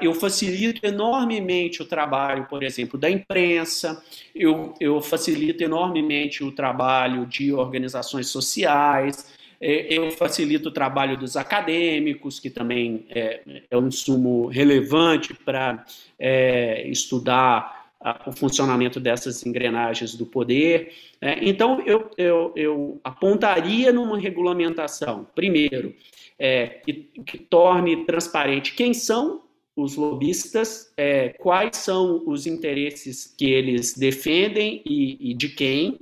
eu 0.01 0.13
facilito 0.13 0.85
enormemente 0.85 1.81
o 1.81 1.85
trabalho, 1.85 2.47
por 2.49 2.63
exemplo, 2.63 2.99
da 2.99 3.09
imprensa, 3.09 4.03
eu, 4.33 4.73
eu 4.79 5.01
facilito 5.01 5.63
enormemente 5.63 6.43
o 6.43 6.51
trabalho 6.51 7.25
de 7.25 7.53
organizações 7.53 8.27
sociais, 8.27 9.37
é, 9.61 9.93
eu 9.93 10.09
facilito 10.11 10.69
o 10.69 10.71
trabalho 10.71 11.17
dos 11.17 11.35
acadêmicos, 11.35 12.39
que 12.39 12.49
também 12.49 13.05
é, 13.09 13.41
é 13.69 13.77
um 13.77 13.87
insumo 13.87 14.47
relevante 14.47 15.33
para 15.33 15.85
é, 16.17 16.87
estudar 16.87 17.91
a, 17.99 18.21
o 18.29 18.31
funcionamento 18.31 18.99
dessas 18.99 19.45
engrenagens 19.45 20.15
do 20.15 20.25
poder. 20.25 20.93
É, 21.19 21.43
então, 21.43 21.81
eu, 21.85 22.09
eu, 22.17 22.53
eu 22.55 23.01
apontaria 23.03 23.91
numa 23.91 24.17
regulamentação, 24.17 25.27
primeiro, 25.35 25.93
é, 26.37 26.67
que, 26.67 26.93
que 27.25 27.37
torne 27.37 28.05
transparente 28.05 28.73
quem 28.73 28.93
são 28.93 29.41
os 29.81 29.95
lobistas, 29.95 30.91
é, 30.97 31.29
quais 31.29 31.77
são 31.77 32.23
os 32.25 32.45
interesses 32.45 33.33
que 33.37 33.45
eles 33.45 33.97
defendem 33.97 34.81
e, 34.85 35.31
e, 35.31 35.33
de 35.33 35.49
quem, 35.49 35.99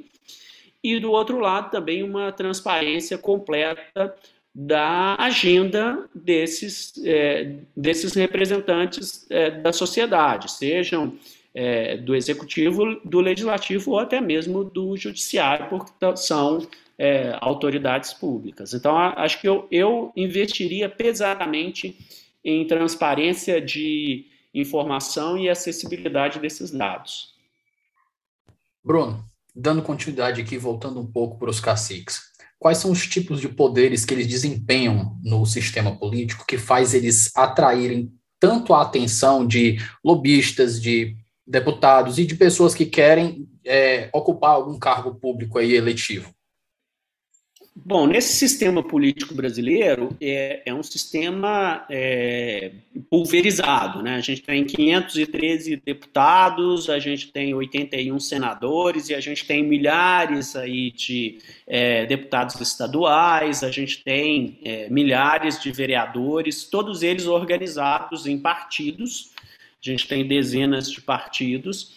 e 0.84 1.00
do 1.00 1.12
outro 1.12 1.40
lado 1.40 1.72
também 1.72 2.04
uma 2.04 2.32
transparência 2.32 3.18
completa 3.18 4.16
da 4.54 5.16
agenda 5.20 6.10
desses, 6.16 6.94
é, 7.06 7.58
desses 7.76 8.14
representantes 8.14 9.26
é, 9.30 9.52
da 9.52 9.72
sociedade, 9.72 10.52
sejam 10.52 11.14
é, 11.54 11.98
do 11.98 12.16
executivo, 12.16 13.00
do 13.04 13.20
legislativo 13.20 13.92
ou 13.92 14.00
até 14.00 14.22
mesmo 14.22 14.64
do 14.64 14.96
judiciário, 14.98 15.68
porque 15.70 15.92
são 16.16 16.68
é, 16.98 17.38
autoridades 17.40 18.14
públicas. 18.14 18.74
Então, 18.74 18.98
acho 18.98 19.40
que 19.40 19.48
eu, 19.48 19.68
eu 19.72 20.12
investiria 20.16 20.90
pesadamente 20.90 21.96
em 22.50 22.66
transparência 22.66 23.60
de 23.60 24.26
informação 24.54 25.38
e 25.38 25.50
acessibilidade 25.50 26.40
desses 26.40 26.72
dados. 26.72 27.36
Bruno, 28.82 29.22
dando 29.54 29.82
continuidade 29.82 30.42
aqui, 30.42 30.58
voltando 30.58 31.02
um 31.02 31.06
pouco 31.06 31.38
para 31.38 31.50
os 31.50 31.60
caciques, 31.60 32.22
quais 32.58 32.78
são 32.78 32.90
os 32.90 33.06
tipos 33.06 33.42
de 33.42 33.50
poderes 33.50 34.06
que 34.06 34.14
eles 34.14 34.28
desempenham 34.28 35.20
no 35.22 35.46
sistema 35.46 35.94
político 36.00 36.46
que 36.48 36.58
faz 36.58 36.94
eles 36.94 37.36
atraírem 37.36 38.14
tanto 38.40 38.74
a 38.74 38.82
atenção 38.82 39.46
de 39.46 39.78
lobistas, 40.02 40.82
de 40.82 41.18
deputados 41.46 42.18
e 42.18 42.26
de 42.26 42.36
pessoas 42.36 42.74
que 42.74 42.86
querem 42.86 43.46
é, 43.66 44.10
ocupar 44.14 44.52
algum 44.52 44.80
cargo 44.80 45.16
público 45.16 45.60
aí 45.60 45.74
eletivo? 45.74 46.34
Bom, 47.86 48.08
nesse 48.08 48.34
sistema 48.34 48.82
político 48.82 49.36
brasileiro, 49.36 50.10
é, 50.20 50.64
é 50.66 50.74
um 50.74 50.82
sistema 50.82 51.86
é, 51.90 52.72
pulverizado. 53.08 54.02
Né? 54.02 54.16
A 54.16 54.20
gente 54.20 54.42
tem 54.42 54.66
513 54.66 55.76
deputados, 55.86 56.90
a 56.90 56.98
gente 56.98 57.32
tem 57.32 57.54
81 57.54 58.20
senadores 58.20 59.10
e 59.10 59.16
a 59.16 59.20
gente 59.20 59.46
tem 59.46 59.64
milhares 59.64 60.56
aí 60.56 60.90
de 60.90 61.38
é, 61.68 62.08
deputados 62.08 62.60
estaduais, 62.60 63.64
a 63.64 63.70
gente 63.70 64.04
tem 64.04 64.60
é, 64.64 64.90
milhares 64.90 65.62
de 65.62 65.72
vereadores, 65.72 66.66
todos 66.66 67.04
eles 67.04 67.28
organizados 67.28 68.26
em 68.26 68.40
partidos. 68.40 69.32
A 69.86 69.90
gente 69.90 70.08
tem 70.08 70.28
dezenas 70.28 70.92
de 70.92 71.00
partidos. 71.00 71.96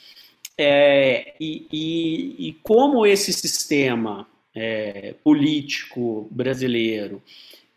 É, 0.59 1.35
e, 1.41 1.66
e, 1.72 2.49
e 2.49 2.53
como 2.62 3.07
esse 3.07 3.33
sistema 3.33 4.26
é, 4.55 5.14
político 5.22 6.28
brasileiro 6.30 7.22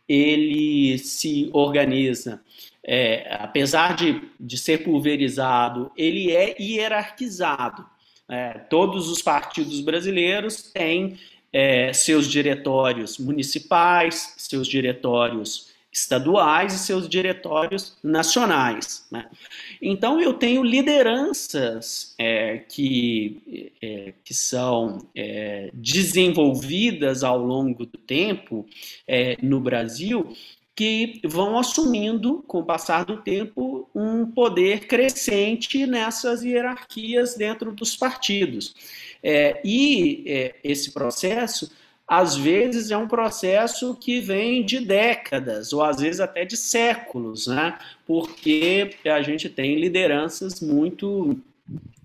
ele 0.07 0.97
se 0.97 1.49
organiza, 1.53 2.41
é, 2.85 3.35
apesar 3.39 3.95
de, 3.95 4.21
de 4.39 4.57
ser 4.57 4.83
pulverizado, 4.83 5.91
ele 5.95 6.31
é 6.31 6.55
hierarquizado. 6.61 7.85
É, 8.29 8.53
todos 8.53 9.09
os 9.09 9.21
partidos 9.21 9.81
brasileiros 9.81 10.71
têm 10.71 11.17
é, 11.51 11.93
seus 11.93 12.27
diretórios 12.29 13.17
municipais, 13.17 14.33
seus 14.37 14.67
diretórios 14.67 15.72
estaduais 15.93 16.73
e 16.73 16.79
seus 16.79 17.07
diretórios 17.07 17.95
nacionais. 18.03 19.05
Né? 19.11 19.29
Então, 19.79 20.19
eu 20.19 20.33
tenho 20.33 20.63
lideranças 20.63 22.15
é, 22.17 22.57
que, 22.57 23.71
é, 23.79 24.13
que 24.23 24.33
são 24.33 25.07
é, 25.15 25.69
desenvolvidas 25.73 27.23
ao 27.23 27.37
longo 27.37 27.85
do 27.85 27.97
tempo 27.99 28.65
é, 29.07 29.37
no 29.41 29.59
Brasil 29.59 30.33
que 30.75 31.21
vão 31.23 31.59
assumindo, 31.59 32.43
com 32.47 32.61
o 32.61 32.65
passar 32.65 33.05
do 33.05 33.17
tempo, 33.17 33.87
um 33.93 34.25
poder 34.25 34.87
crescente 34.87 35.85
nessas 35.85 36.43
hierarquias 36.43 37.35
dentro 37.35 37.71
dos 37.71 37.95
partidos. 37.95 38.73
É, 39.21 39.61
e 39.63 40.23
é, 40.25 40.55
esse 40.63 40.91
processo 40.91 41.71
às 42.19 42.35
vezes 42.35 42.91
é 42.91 42.97
um 42.97 43.07
processo 43.07 43.95
que 43.95 44.19
vem 44.19 44.63
de 44.63 44.79
décadas, 44.79 45.73
ou 45.73 45.81
às 45.83 45.99
vezes 45.99 46.19
até 46.19 46.45
de 46.45 46.55
séculos, 46.55 47.47
né? 47.47 47.77
porque 48.05 48.95
a 49.05 49.21
gente 49.23 49.49
tem 49.49 49.79
lideranças 49.79 50.61
muito 50.61 51.35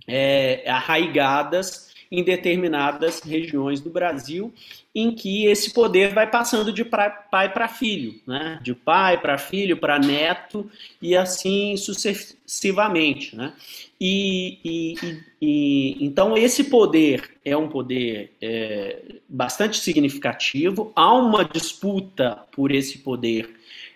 é, 0.06 0.64
arraigadas 0.66 1.88
em 2.10 2.22
determinadas 2.22 3.20
regiões 3.20 3.80
do 3.80 3.90
Brasil, 3.90 4.52
em 4.94 5.14
que 5.14 5.46
esse 5.46 5.72
poder 5.72 6.12
vai 6.14 6.28
passando 6.28 6.72
de 6.72 6.84
pai 6.84 7.52
para 7.52 7.68
filho, 7.68 8.20
né? 8.26 8.58
de 8.62 8.74
pai 8.74 9.20
para 9.20 9.38
filho, 9.38 9.76
para 9.76 9.98
neto, 9.98 10.70
e 11.00 11.14
assim 11.14 11.76
sucessivamente. 11.76 13.36
Né? 13.36 13.52
E, 14.00 14.58
e, 14.64 14.94
e, 15.40 16.04
então 16.04 16.36
esse 16.36 16.64
poder 16.64 17.30
é 17.44 17.56
um 17.56 17.68
poder 17.68 18.32
é, 18.40 19.02
bastante 19.28 19.78
significativo. 19.78 20.92
Há 20.96 21.12
uma 21.14 21.44
disputa 21.44 22.38
por 22.52 22.72
esse 22.72 22.98
poder 22.98 23.50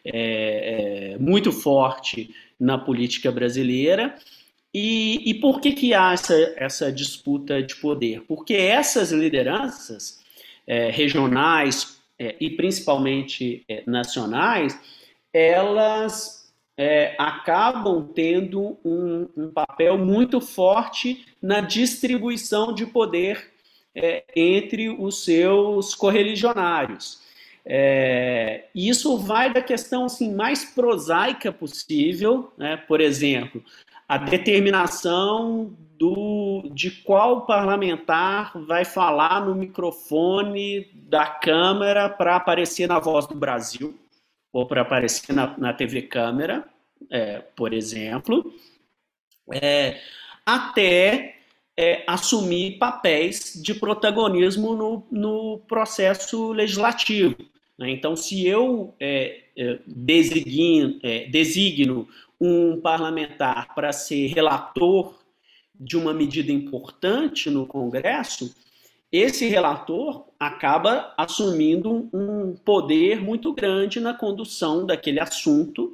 é, 0.05 1.15
é, 1.15 1.19
muito 1.19 1.53
forte 1.53 2.35
na 2.59 2.77
política 2.77 3.31
brasileira. 3.31 4.15
E, 4.75 5.31
e 5.31 5.35
por 5.35 5.61
que, 5.61 5.73
que 5.73 5.93
há 5.93 6.13
essa, 6.13 6.35
essa 6.57 6.93
disputa 6.93 7.63
de 7.63 7.77
poder? 7.77 8.23
Porque 8.23 8.55
essas 8.55 9.13
lideranças 9.13 10.23
é, 10.67 10.91
regionais 10.91 12.01
é, 12.19 12.37
e 12.41 12.51
principalmente 12.51 13.65
é, 13.69 13.83
nacionais, 13.87 14.79
elas 15.33 16.53
é, 16.77 17.15
acabam 17.19 18.09
tendo 18.15 18.79
um, 18.85 19.29
um, 19.37 19.51
papel 19.51 19.99
muito 19.99 20.41
forte 20.41 21.27
na 21.41 21.61
distribuição 21.61 22.75
de 22.75 22.87
poder 22.87 23.53
é, 23.95 24.25
entre 24.35 24.89
os 24.89 25.25
seus 25.25 25.95
correligionários. 25.95 27.21
É, 27.65 28.65
isso 28.75 29.19
vai 29.19 29.53
da 29.53 29.63
questão 29.63 30.07
assim, 30.07 30.35
mais 30.35 30.65
prosaica 30.65 31.53
possível, 31.53 32.53
né? 32.57 32.77
por 32.77 33.01
exemplo, 33.01 33.63
a 34.13 34.19
determinação 34.19 35.75
do, 35.99 36.69
de 36.75 36.91
qual 36.91 37.47
parlamentar 37.47 38.53
vai 38.67 38.85
falar 38.85 39.43
no 39.47 39.55
microfone 39.55 40.87
da 41.09 41.25
Câmara 41.25 42.11
para 42.11 42.37
aparecer 42.37 42.87
na 42.87 42.99
Voz 42.99 43.27
do 43.27 43.35
Brasil 43.35 43.99
ou 44.53 44.67
para 44.67 44.83
aparecer 44.83 45.35
na, 45.35 45.57
na 45.57 45.73
TV 45.73 46.03
Câmara, 46.03 46.63
é, 47.11 47.39
por 47.57 47.73
exemplo, 47.73 48.53
é, 49.51 49.99
até 50.45 51.37
é, 51.75 52.05
assumir 52.07 52.77
papéis 52.77 53.59
de 53.63 53.73
protagonismo 53.73 54.75
no, 54.77 55.07
no 55.11 55.59
processo 55.67 56.53
legislativo. 56.53 57.35
Né? 57.79 57.91
Então, 57.91 58.15
se 58.15 58.47
eu 58.47 58.95
é, 59.01 59.41
é, 59.57 59.79
designo, 59.87 61.01
é, 61.03 61.25
designo 61.31 62.07
um 62.45 62.81
parlamentar 62.81 63.73
para 63.73 63.93
ser 63.93 64.27
relator 64.27 65.15
de 65.79 65.97
uma 65.97 66.13
medida 66.13 66.51
importante 66.51 67.49
no 67.49 67.65
Congresso, 67.67 68.53
esse 69.13 69.47
relator 69.47 70.27
acaba 70.41 71.15
assumindo 71.17 72.11
um 72.13 72.57
poder 72.65 73.21
muito 73.21 73.53
grande 73.53 74.01
na 74.01 74.13
condução 74.13 74.85
daquele 74.85 75.21
assunto 75.21 75.93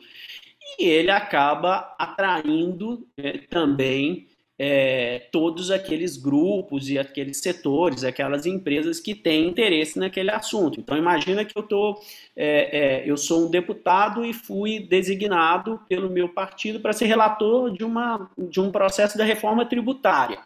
e 0.78 0.84
ele 0.84 1.11
acaba 1.11 1.94
atraindo 1.99 3.07
é, 3.18 3.38
também 3.38 4.26
é, 4.59 5.28
todos 5.30 5.70
aqueles 5.70 6.16
grupos 6.16 6.90
e 6.90 6.98
aqueles 6.98 7.38
setores, 7.38 8.02
aquelas 8.02 8.44
empresas 8.44 8.98
que 8.98 9.14
têm 9.14 9.48
interesse 9.48 9.98
naquele 9.98 10.32
assunto. 10.32 10.80
Então 10.80 10.96
imagina 10.96 11.44
que 11.44 11.56
eu 11.56 11.62
tô, 11.62 12.00
é, 12.34 13.02
é 13.02 13.11
eu 13.11 13.16
sou 13.16 13.46
um 13.46 13.50
deputado 13.50 14.24
e 14.24 14.32
fui 14.32 14.80
designado 14.80 15.80
pelo 15.88 16.11
meu 16.11 16.28
partido 16.28 16.80
para 16.80 16.92
ser 16.92 17.06
relator 17.06 17.70
de, 17.70 17.84
uma, 17.84 18.28
de 18.36 18.61
um 18.61 18.72
processo 18.72 19.16
da 19.16 19.24
reforma 19.24 19.64
tributária. 19.64 20.40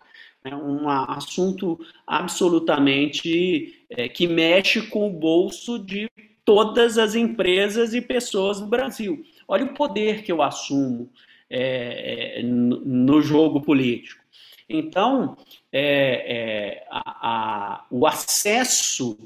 É 0.44 0.54
um 0.54 0.88
assunto 0.88 1.78
absolutamente 2.06 3.84
é, 3.88 4.08
que 4.08 4.26
mexe 4.26 4.82
com 4.82 5.08
o 5.08 5.12
bolso 5.12 5.78
de 5.78 6.10
todas 6.44 6.98
as 6.98 7.14
empresas 7.14 7.94
e 7.94 8.02
pessoas 8.02 8.60
do 8.60 8.66
Brasil. 8.66 9.24
Olha 9.46 9.64
o 9.64 9.74
poder 9.74 10.22
que 10.22 10.32
eu 10.32 10.42
assumo 10.42 11.08
é, 11.52 12.40
é 12.40 12.42
no 12.42 13.20
jogo 13.20 13.60
político. 13.60 14.22
Então, 14.68 15.36
é, 15.70 16.80
é, 16.80 16.86
a, 16.90 17.28
a, 17.28 17.86
o 17.90 18.06
acesso 18.06 19.18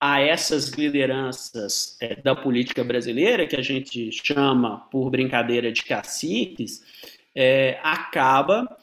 a 0.00 0.20
essas 0.20 0.70
lideranças 0.70 1.98
é, 2.00 2.16
da 2.16 2.34
política 2.34 2.82
brasileira, 2.82 3.46
que 3.46 3.56
a 3.56 3.62
gente 3.62 4.10
chama 4.12 4.86
por 4.90 5.10
brincadeira 5.10 5.70
de 5.70 5.82
caciques, 5.84 6.82
acaba 7.84 8.76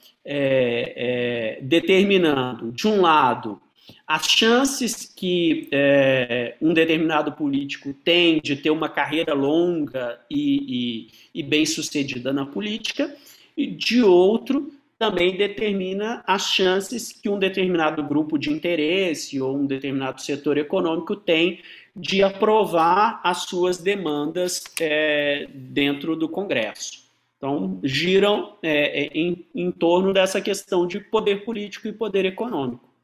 determinando, 1.61 2.71
de 2.71 2.87
um 2.87 3.01
lado, 3.01 3.61
as 4.07 4.27
chances 4.27 5.05
que 5.05 5.67
é, 5.71 6.55
um 6.61 6.73
determinado 6.73 7.31
político 7.31 7.93
tem 7.93 8.39
de 8.41 8.55
ter 8.55 8.69
uma 8.69 8.89
carreira 8.89 9.33
longa 9.33 10.19
e, 10.29 11.07
e, 11.33 11.39
e 11.39 11.43
bem 11.43 11.65
sucedida 11.65 12.31
na 12.31 12.45
política, 12.45 13.15
e 13.55 13.67
de 13.67 14.01
outro, 14.01 14.71
também 14.97 15.35
determina 15.35 16.23
as 16.25 16.47
chances 16.47 17.11
que 17.11 17.29
um 17.29 17.37
determinado 17.37 18.01
grupo 18.03 18.37
de 18.37 18.51
interesse 18.51 19.41
ou 19.41 19.57
um 19.57 19.65
determinado 19.65 20.21
setor 20.21 20.57
econômico 20.57 21.15
tem 21.15 21.59
de 21.95 22.23
aprovar 22.23 23.21
as 23.23 23.43
suas 23.43 23.77
demandas 23.77 24.63
é, 24.79 25.47
dentro 25.53 26.15
do 26.15 26.27
Congresso. 26.27 27.05
Então, 27.37 27.79
giram 27.83 28.55
é, 28.63 29.03
é, 29.03 29.07
em, 29.13 29.45
em 29.53 29.71
torno 29.71 30.13
dessa 30.13 30.41
questão 30.41 30.87
de 30.87 30.99
poder 30.99 31.43
político 31.45 31.87
e 31.87 31.93
poder 31.93 32.25
econômico. 32.25 32.94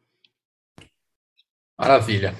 Maravilha. 1.78 2.36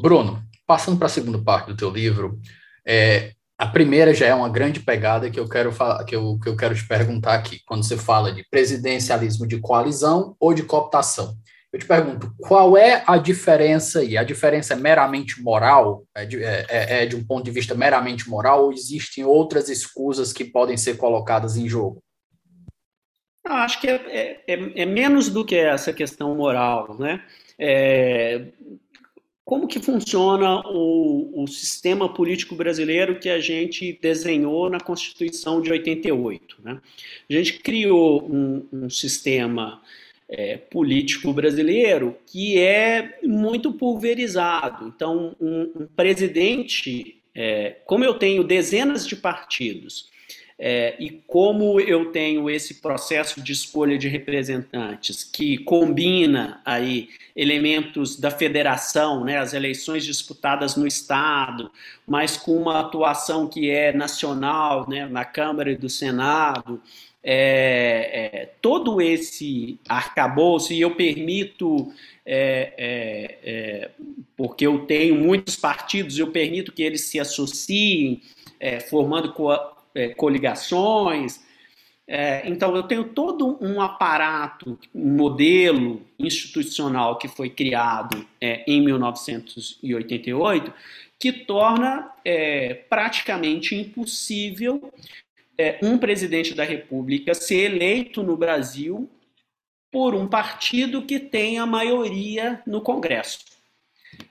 Bruno, 0.00 0.42
passando 0.66 0.98
para 0.98 1.06
a 1.06 1.10
segunda 1.10 1.38
parte 1.38 1.68
do 1.68 1.76
teu 1.76 1.90
livro, 1.90 2.38
é, 2.86 3.32
a 3.58 3.66
primeira 3.66 4.12
já 4.12 4.26
é 4.26 4.34
uma 4.34 4.48
grande 4.48 4.80
pegada 4.80 5.30
que 5.30 5.40
eu 5.40 5.48
quero 5.48 5.72
que 6.06 6.14
eu, 6.14 6.38
que 6.38 6.48
eu 6.48 6.56
quero 6.56 6.74
te 6.74 6.86
perguntar 6.86 7.34
aqui, 7.34 7.60
quando 7.66 7.84
você 7.84 7.96
fala 7.96 8.32
de 8.32 8.44
presidencialismo 8.50 9.46
de 9.46 9.58
coalizão 9.58 10.36
ou 10.38 10.52
de 10.52 10.62
cooptação. 10.62 11.36
Eu 11.72 11.80
te 11.80 11.86
pergunto, 11.86 12.32
qual 12.38 12.76
é 12.76 13.02
a 13.06 13.18
diferença 13.18 13.98
aí? 13.98 14.16
A 14.16 14.24
diferença 14.24 14.72
é 14.72 14.76
meramente 14.76 15.42
moral? 15.42 16.04
É 16.14 16.24
de, 16.24 16.42
é, 16.42 16.66
é, 16.68 17.02
é 17.02 17.06
de 17.06 17.16
um 17.16 17.24
ponto 17.24 17.44
de 17.44 17.50
vista 17.50 17.74
meramente 17.74 18.28
moral 18.30 18.64
ou 18.64 18.72
existem 18.72 19.24
outras 19.24 19.68
escusas 19.68 20.32
que 20.32 20.44
podem 20.44 20.76
ser 20.76 20.96
colocadas 20.96 21.56
em 21.56 21.68
jogo? 21.68 22.02
Eu 23.44 23.52
acho 23.52 23.80
que 23.80 23.88
é, 23.88 23.94
é, 23.94 24.54
é, 24.54 24.82
é, 24.82 24.86
menos 24.86 25.28
do 25.28 25.44
que 25.44 25.54
essa 25.54 25.92
questão 25.92 26.34
moral, 26.34 26.96
né? 26.98 27.22
É, 27.58 28.46
como 29.44 29.68
que 29.68 29.78
funciona 29.78 30.60
o, 30.68 31.44
o, 31.44 31.46
sistema 31.46 32.12
político 32.12 32.56
brasileiro 32.56 33.20
que 33.20 33.28
a 33.28 33.38
gente 33.38 33.96
desenhou 34.02 34.68
na 34.68 34.80
Constituição 34.80 35.60
de 35.60 35.70
88? 35.70 36.56
Né? 36.64 36.80
A 37.30 37.32
gente 37.32 37.60
criou 37.60 38.28
um, 38.28 38.66
um 38.72 38.90
sistema 38.90 39.80
é, 40.28 40.56
político 40.56 41.32
brasileiro 41.32 42.16
que 42.26 42.58
é 42.58 43.20
muito 43.22 43.72
pulverizado. 43.72 44.88
Então, 44.88 45.36
um, 45.40 45.82
um 45.82 45.86
presidente, 45.86 47.22
é, 47.34 47.76
como 47.84 48.04
eu 48.04 48.14
tenho 48.14 48.42
dezenas 48.42 49.06
de 49.06 49.14
partidos, 49.14 50.10
é, 50.58 50.96
e 50.98 51.22
como 51.26 51.78
eu 51.78 52.10
tenho 52.12 52.48
esse 52.48 52.74
processo 52.74 53.42
de 53.42 53.52
escolha 53.52 53.98
de 53.98 54.08
representantes 54.08 55.22
que 55.22 55.58
combina 55.58 56.62
aí 56.64 57.10
elementos 57.34 58.18
da 58.18 58.30
federação, 58.30 59.22
né, 59.22 59.36
as 59.36 59.52
eleições 59.52 60.04
disputadas 60.04 60.74
no 60.74 60.86
estado, 60.86 61.70
mas 62.06 62.38
com 62.38 62.56
uma 62.56 62.80
atuação 62.80 63.46
que 63.46 63.68
é 63.70 63.92
nacional, 63.92 64.88
né, 64.88 65.06
na 65.06 65.26
Câmara 65.26 65.70
e 65.70 65.76
do 65.76 65.90
Senado, 65.90 66.80
é, 67.22 68.30
é, 68.42 68.46
todo 68.62 69.02
esse 69.02 69.78
arcabouço, 69.86 70.72
e 70.72 70.80
eu 70.80 70.94
permito 70.94 71.92
é, 72.24 72.72
é, 72.78 73.38
é 73.42 73.90
porque 74.36 74.66
eu 74.66 74.86
tenho 74.86 75.16
muitos 75.16 75.56
partidos, 75.56 76.18
eu 76.18 76.28
permito 76.28 76.72
que 76.72 76.82
eles 76.82 77.02
se 77.02 77.20
associem, 77.20 78.22
é, 78.58 78.80
formando 78.80 79.32
co 79.32 79.75
é, 79.96 80.08
coligações. 80.10 81.44
É, 82.06 82.48
então, 82.48 82.76
eu 82.76 82.84
tenho 82.84 83.04
todo 83.04 83.58
um 83.60 83.80
aparato, 83.80 84.78
um 84.94 85.16
modelo 85.16 86.02
institucional 86.18 87.18
que 87.18 87.26
foi 87.26 87.50
criado 87.50 88.24
é, 88.40 88.62
em 88.70 88.80
1988, 88.80 90.72
que 91.18 91.32
torna 91.32 92.12
é, 92.24 92.74
praticamente 92.74 93.74
impossível 93.74 94.92
é, 95.58 95.78
um 95.82 95.98
presidente 95.98 96.54
da 96.54 96.62
República 96.62 97.34
ser 97.34 97.72
eleito 97.72 98.22
no 98.22 98.36
Brasil 98.36 99.08
por 99.90 100.14
um 100.14 100.28
partido 100.28 101.02
que 101.02 101.18
tem 101.18 101.58
a 101.58 101.66
maioria 101.66 102.62
no 102.66 102.82
Congresso. 102.82 103.38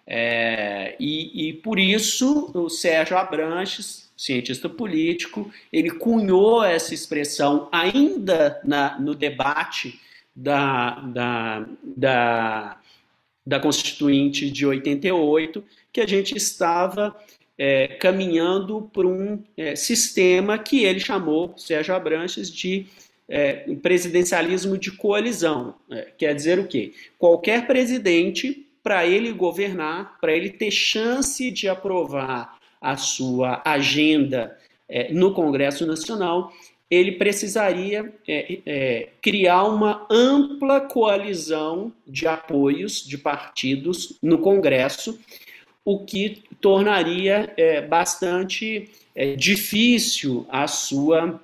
É, 0.05 0.95
e, 0.99 1.49
e, 1.49 1.53
por 1.53 1.80
isso 1.80 2.51
o 2.53 2.70
Sérgio 2.70 3.18
Abranches, 3.18 4.05
cientista 4.16 4.70
político, 4.70 5.51
ele 5.72 5.91
cunhou 5.91 6.63
essa 6.63 6.93
expressão 6.93 7.68
ainda 7.72 8.61
na, 8.63 8.99
no 8.99 9.13
debate 9.13 9.99
da, 10.36 10.99
da, 11.01 11.66
da, 11.84 12.78
da 13.45 13.59
Constituinte 13.59 14.49
de 14.49 14.66
88, 14.66 15.63
que 15.91 16.01
a 16.01 16.07
gente 16.07 16.36
estava 16.36 17.16
é, 17.57 17.88
caminhando 17.88 18.89
por 18.93 19.05
um 19.05 19.41
é, 19.55 19.76
sistema 19.76 20.57
que 20.57 20.84
ele 20.84 20.99
chamou, 20.99 21.57
Sérgio 21.57 21.95
Abranches, 21.95 22.51
de 22.51 22.88
é, 23.28 23.53
presidencialismo 23.82 24.78
de 24.78 24.91
coalizão. 24.91 25.76
É, 25.89 26.11
quer 26.18 26.36
dizer 26.36 26.59
o 26.59 26.68
quê? 26.68 26.93
Qualquer 27.18 27.66
presidente, 27.66 28.68
para 28.84 29.05
ele 29.05 29.32
governar, 29.32 30.20
para 30.20 30.34
ele 30.34 30.49
ter 30.49 30.72
chance 30.72 31.49
de 31.49 31.68
aprovar 31.68 32.59
a 32.91 32.97
sua 32.97 33.61
agenda 33.65 34.57
é, 34.88 35.11
no 35.11 35.33
Congresso 35.33 35.86
Nacional, 35.86 36.53
ele 36.89 37.13
precisaria 37.13 38.13
é, 38.27 38.59
é, 38.65 39.09
criar 39.21 39.63
uma 39.63 40.05
ampla 40.09 40.81
coalizão 40.81 41.91
de 42.07 42.27
apoios 42.27 43.03
de 43.05 43.17
partidos 43.17 44.17
no 44.21 44.38
Congresso, 44.38 45.19
o 45.83 46.05
que 46.05 46.43
tornaria 46.61 47.51
é, 47.57 47.81
bastante 47.81 48.89
é, 49.15 49.36
difícil 49.36 50.45
a 50.49 50.67
sua 50.67 51.41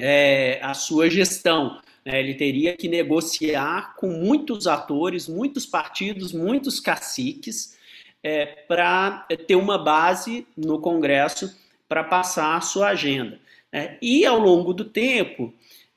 é, 0.00 0.58
a 0.62 0.72
sua 0.72 1.10
gestão. 1.10 1.80
Né? 2.04 2.18
Ele 2.18 2.34
teria 2.34 2.76
que 2.76 2.88
negociar 2.88 3.94
com 3.96 4.08
muitos 4.08 4.66
atores, 4.66 5.28
muitos 5.28 5.66
partidos, 5.66 6.32
muitos 6.32 6.80
caciques, 6.80 7.76
é, 8.22 8.46
para 8.46 9.26
ter 9.46 9.56
uma 9.56 9.78
base 9.78 10.46
no 10.56 10.80
Congresso 10.80 11.54
para 11.88 12.04
passar 12.04 12.56
a 12.56 12.60
sua 12.60 12.88
agenda. 12.88 13.38
É, 13.72 13.96
e 14.00 14.24
ao 14.24 14.38
longo 14.38 14.72
do 14.72 14.84
tempo, 14.84 15.52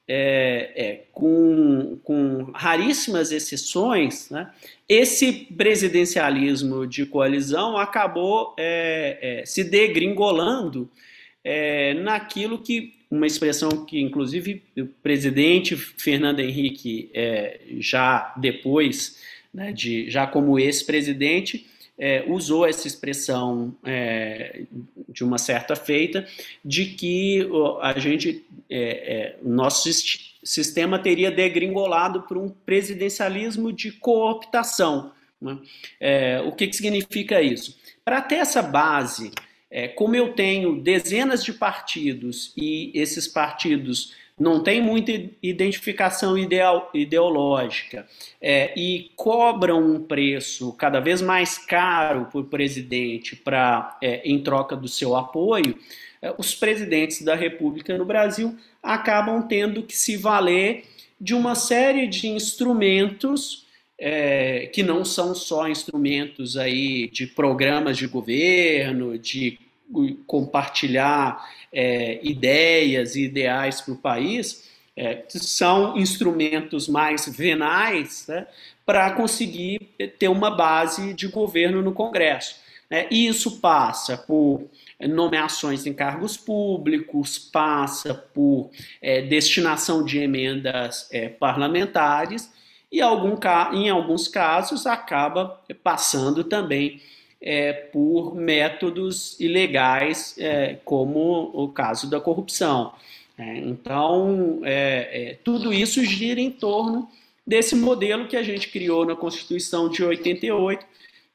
é, 0.08 0.72
é, 0.76 1.04
com, 1.12 1.98
com, 2.04 2.52
raríssimas 2.54 3.32
exceções, 3.32 4.30
né, 4.30 4.52
esse 4.88 5.32
presidencialismo 5.34 6.86
de 6.86 7.06
coalizão 7.06 7.78
acabou 7.78 8.54
é, 8.58 9.40
é, 9.42 9.46
se 9.46 9.64
degringolando 9.64 10.90
é, 11.44 11.96
naquilo 11.96 12.60
que 12.60 12.94
uma 13.10 13.28
expressão 13.28 13.86
que, 13.86 14.00
inclusive, 14.00 14.64
o 14.78 14.86
presidente 14.86 15.76
Fernando 15.76 16.40
Henrique, 16.40 17.10
é, 17.14 17.62
já 17.80 18.34
depois, 18.38 19.22
né, 19.54 19.72
de, 19.72 20.10
já 20.10 20.28
como 20.28 20.60
ex-presidente, 20.60 21.66
é, 21.98 22.24
usou 22.28 22.66
essa 22.66 22.88
expressão 22.88 23.76
é, 23.84 24.64
de 25.08 25.24
uma 25.24 25.38
certa 25.38 25.76
feita, 25.76 26.28
de 26.64 26.86
que 26.86 27.48
a 27.82 27.98
gente, 27.98 28.46
é, 28.70 28.80
é, 28.80 29.36
nosso 29.42 29.90
sistema 30.44 31.00
teria 31.00 31.32
degringolado 31.32 32.24
para 32.24 32.38
um 32.38 32.50
presidencialismo 32.50 33.72
de 33.72 33.92
cooptação. 33.92 35.12
Né? 35.42 35.58
É, 36.00 36.42
o 36.42 36.52
que, 36.52 36.68
que 36.68 36.76
significa 36.76 37.42
isso? 37.42 37.78
Para 38.04 38.22
ter 38.22 38.36
essa 38.36 38.62
base 38.62 39.32
é, 39.70 39.90
como 39.90 40.16
eu 40.16 40.32
tenho 40.34 40.82
dezenas 40.82 41.44
de 41.44 41.52
partidos 41.52 42.54
e 42.56 42.92
esses 42.94 43.28
partidos 43.28 44.14
não 44.38 44.62
têm 44.62 44.82
muita 44.82 45.12
identificação 45.42 46.38
ideal, 46.38 46.90
ideológica. 46.94 48.06
É, 48.42 48.78
e 48.78 49.12
cobram 49.16 49.82
um 49.82 50.04
preço 50.04 50.74
cada 50.74 51.00
vez 51.00 51.22
mais 51.22 51.58
caro 51.58 52.26
por 52.32 52.46
presidente 52.46 53.36
para 53.36 53.98
é, 54.02 54.22
em 54.26 54.42
troca 54.44 54.76
do 54.76 54.88
seu 54.88 55.16
apoio, 55.16 55.78
é, 56.22 56.34
os 56.38 56.54
presidentes 56.54 57.22
da 57.22 57.36
República 57.36 57.98
no 57.98 58.06
Brasil 58.06 58.58
acabam 58.84 59.48
tendo 59.48 59.84
que 59.84 59.96
se 59.96 60.18
valer 60.18 60.84
de 61.20 61.34
uma 61.34 61.56
série 61.56 62.08
de 62.08 62.28
instrumentos 62.28 63.66
é, 63.98 64.68
que 64.74 64.84
não 64.84 65.06
são 65.06 65.34
só 65.34 65.70
instrumentos 65.70 66.58
aí 66.58 67.10
de 67.10 67.26
programas 67.26 67.98
de 67.98 68.08
governo, 68.08 69.18
de 69.18 69.58
compartilhar 70.26 71.48
é, 71.72 72.20
ideias 72.24 73.16
e 73.16 73.26
ideais 73.26 73.82
para 73.82 73.94
o 73.94 73.98
país, 73.98 74.70
é, 74.96 75.24
são 75.28 75.98
instrumentos 75.98 76.88
mais 76.88 77.28
venais 77.28 78.26
né, 78.28 78.48
para 78.86 79.12
conseguir 79.12 79.90
ter 80.18 80.30
uma 80.30 80.50
base 80.50 81.14
de 81.14 81.28
governo 81.28 81.82
no 81.82 81.92
Congresso. 81.92 82.56
Né? 82.90 83.08
Isso 83.12 83.60
passa 83.60 84.18
por 84.18 84.70
nomeações 85.00 85.86
em 85.86 85.94
cargos 85.94 86.38
públicos, 86.38 87.38
passa 87.38 88.14
por 88.14 88.70
é, 89.02 89.22
destinação 89.22 90.04
de 90.04 90.20
emendas 90.20 91.10
é, 91.12 91.28
parlamentares 91.28 92.50
e 92.92 93.02
algum, 93.02 93.36
em 93.74 93.90
alguns 93.90 94.28
casos 94.28 94.86
acaba 94.86 95.62
passando 95.84 96.44
também 96.44 97.02
é, 97.46 97.72
por 97.72 98.36
métodos 98.36 99.40
ilegais, 99.40 100.36
é, 100.40 100.78
como 100.84 101.52
o 101.54 101.70
caso 101.70 102.10
da 102.10 102.20
corrupção. 102.20 102.92
É, 103.38 103.58
então, 103.58 104.62
é, 104.64 105.10
é, 105.12 105.38
tudo 105.44 105.72
isso 105.72 106.04
gira 106.04 106.42
em 106.42 106.50
torno 106.50 107.08
desse 107.46 107.76
modelo 107.76 108.28
que 108.28 108.36
a 108.36 108.42
gente 108.42 108.70
criou 108.70 109.06
na 109.06 109.16
Constituição 109.16 109.88
de 109.88 110.04
88, 110.04 110.84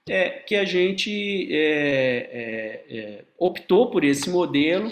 é, 0.08 0.30
que 0.30 0.56
a 0.56 0.64
gente 0.64 1.48
optou 3.38 3.90
por 3.90 4.02
esse 4.02 4.28
modelo 4.28 4.90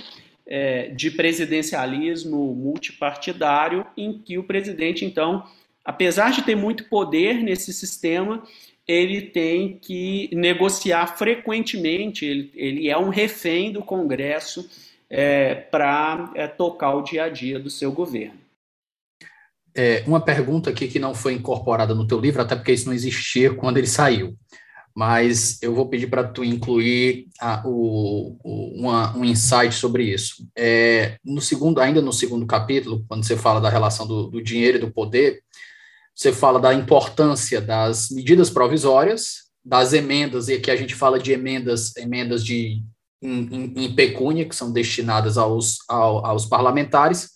de 0.95 1.11
presidencialismo 1.11 2.55
multipartidário, 2.55 3.85
em 3.97 4.13
que 4.13 4.39
o 4.39 4.45
presidente, 4.45 5.05
então, 5.05 5.45
apesar 5.85 6.31
de 6.31 6.43
ter 6.43 6.55
muito 6.55 6.85
poder 6.85 7.43
nesse 7.43 7.73
sistema, 7.73 8.45
ele 8.89 9.21
tem 9.21 9.79
que 9.79 10.31
negociar 10.33 11.07
frequentemente, 11.19 12.25
ele, 12.25 12.51
ele 12.55 12.89
é 12.89 12.97
um 12.97 13.11
refém 13.11 13.71
do 13.71 13.83
Congresso 13.83 14.67
é, 15.11 15.55
para 15.55 16.33
é, 16.35 16.47
tocar 16.47 16.95
o 16.95 17.03
dia 17.03 17.25
a 17.25 17.29
dia 17.29 17.61
do 17.61 17.69
seu 17.69 17.93
governo. 17.93 18.41
É, 19.77 20.03
uma 20.07 20.21
pergunta 20.21 20.71
aqui 20.71 20.89
que 20.89 20.99
não 20.99 21.15
foi 21.15 21.35
incorporada 21.35 21.95
no 21.95 22.07
teu 22.07 22.19
livro, 22.19 22.41
até 22.41 22.57
porque 22.57 22.73
isso 22.73 22.87
não 22.87 22.95
existia 22.95 23.55
quando 23.55 23.77
ele 23.77 23.87
saiu, 23.87 24.37
mas 24.97 25.63
eu 25.63 25.75
vou 25.75 25.89
pedir 25.89 26.09
para 26.09 26.25
tu 26.25 26.43
incluir 26.43 27.29
a, 27.39 27.63
o, 27.67 28.37
o, 28.43 28.81
uma, 28.81 29.17
um 29.17 29.25
insight 29.25 29.73
sobre 29.75 30.05
isso. 30.05 30.49
É, 30.57 31.19
no 31.23 31.41
segundo, 31.41 31.81
ainda 31.81 32.01
no 32.01 32.13
segundo 32.13 32.47
capítulo, 32.47 33.05
quando 33.07 33.25
você 33.25 33.37
fala 33.37 33.61
da 33.61 33.69
relação 33.69 34.07
do, 34.07 34.29
do 34.29 34.43
dinheiro 34.43 34.79
e 34.79 34.81
do 34.81 34.91
poder, 34.91 35.43
você 36.19 36.33
fala 36.33 36.59
da 36.59 36.75
importância 36.75 37.61
das 37.61 38.11
medidas 38.11 38.51
provisórias, 38.51 39.45
das 39.65 39.93
emendas, 39.93 40.49
e 40.49 40.55
aqui 40.55 40.69
a 40.69 40.75
gente 40.75 40.93
fala 40.93 41.17
de 41.17 41.31
emendas, 41.31 41.97
emendas 41.97 42.45
de 42.45 42.83
em, 43.23 43.39
em, 43.55 43.85
em 43.85 43.95
pecúnia, 43.95 44.45
que 44.45 44.55
são 44.55 44.73
destinadas 44.73 45.39
aos, 45.39 45.79
ao, 45.89 46.27
aos 46.27 46.45
parlamentares. 46.45 47.31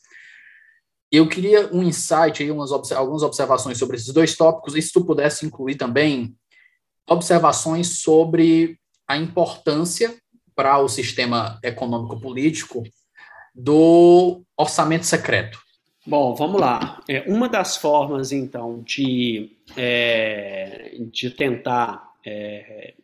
Eu 1.12 1.28
queria 1.28 1.72
um 1.72 1.80
insight, 1.84 2.42
aí, 2.42 2.50
umas, 2.50 2.72
algumas 2.90 3.22
observações 3.22 3.78
sobre 3.78 3.96
esses 3.96 4.12
dois 4.12 4.34
tópicos, 4.34 4.74
e 4.74 4.82
se 4.82 4.92
tu 4.92 5.04
pudesse 5.04 5.46
incluir 5.46 5.76
também 5.76 6.34
observações 7.08 8.00
sobre 8.00 8.80
a 9.06 9.16
importância 9.16 10.16
para 10.56 10.78
o 10.78 10.88
sistema 10.88 11.56
econômico-político 11.62 12.82
do 13.54 14.42
orçamento 14.56 15.06
secreto. 15.06 15.61
Bom, 16.04 16.34
vamos 16.34 16.60
lá. 16.60 17.00
É, 17.08 17.20
uma 17.28 17.48
das 17.48 17.76
formas, 17.76 18.32
então, 18.32 18.82
de, 18.82 19.52
é, 19.76 20.96
de 20.98 21.30
tentar 21.30 22.12
é, 22.26 22.94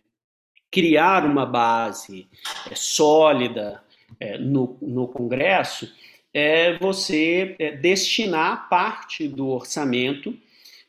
criar 0.68 1.24
uma 1.24 1.46
base 1.46 2.26
é, 2.68 2.74
sólida 2.74 3.80
é, 4.18 4.36
no, 4.36 4.76
no 4.82 5.06
Congresso 5.06 5.88
é 6.34 6.76
você 6.78 7.54
é, 7.60 7.70
destinar 7.70 8.68
parte 8.68 9.28
do 9.28 9.48
orçamento 9.48 10.36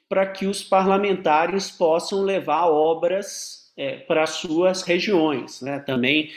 para 0.07 0.25
que 0.25 0.47
os 0.47 0.63
parlamentares 0.63 1.69
possam 1.69 2.23
levar 2.23 2.65
obras 2.65 3.71
para 4.07 4.25
suas 4.25 4.81
regiões. 4.81 5.61
Né? 5.61 5.79
Também 5.79 6.31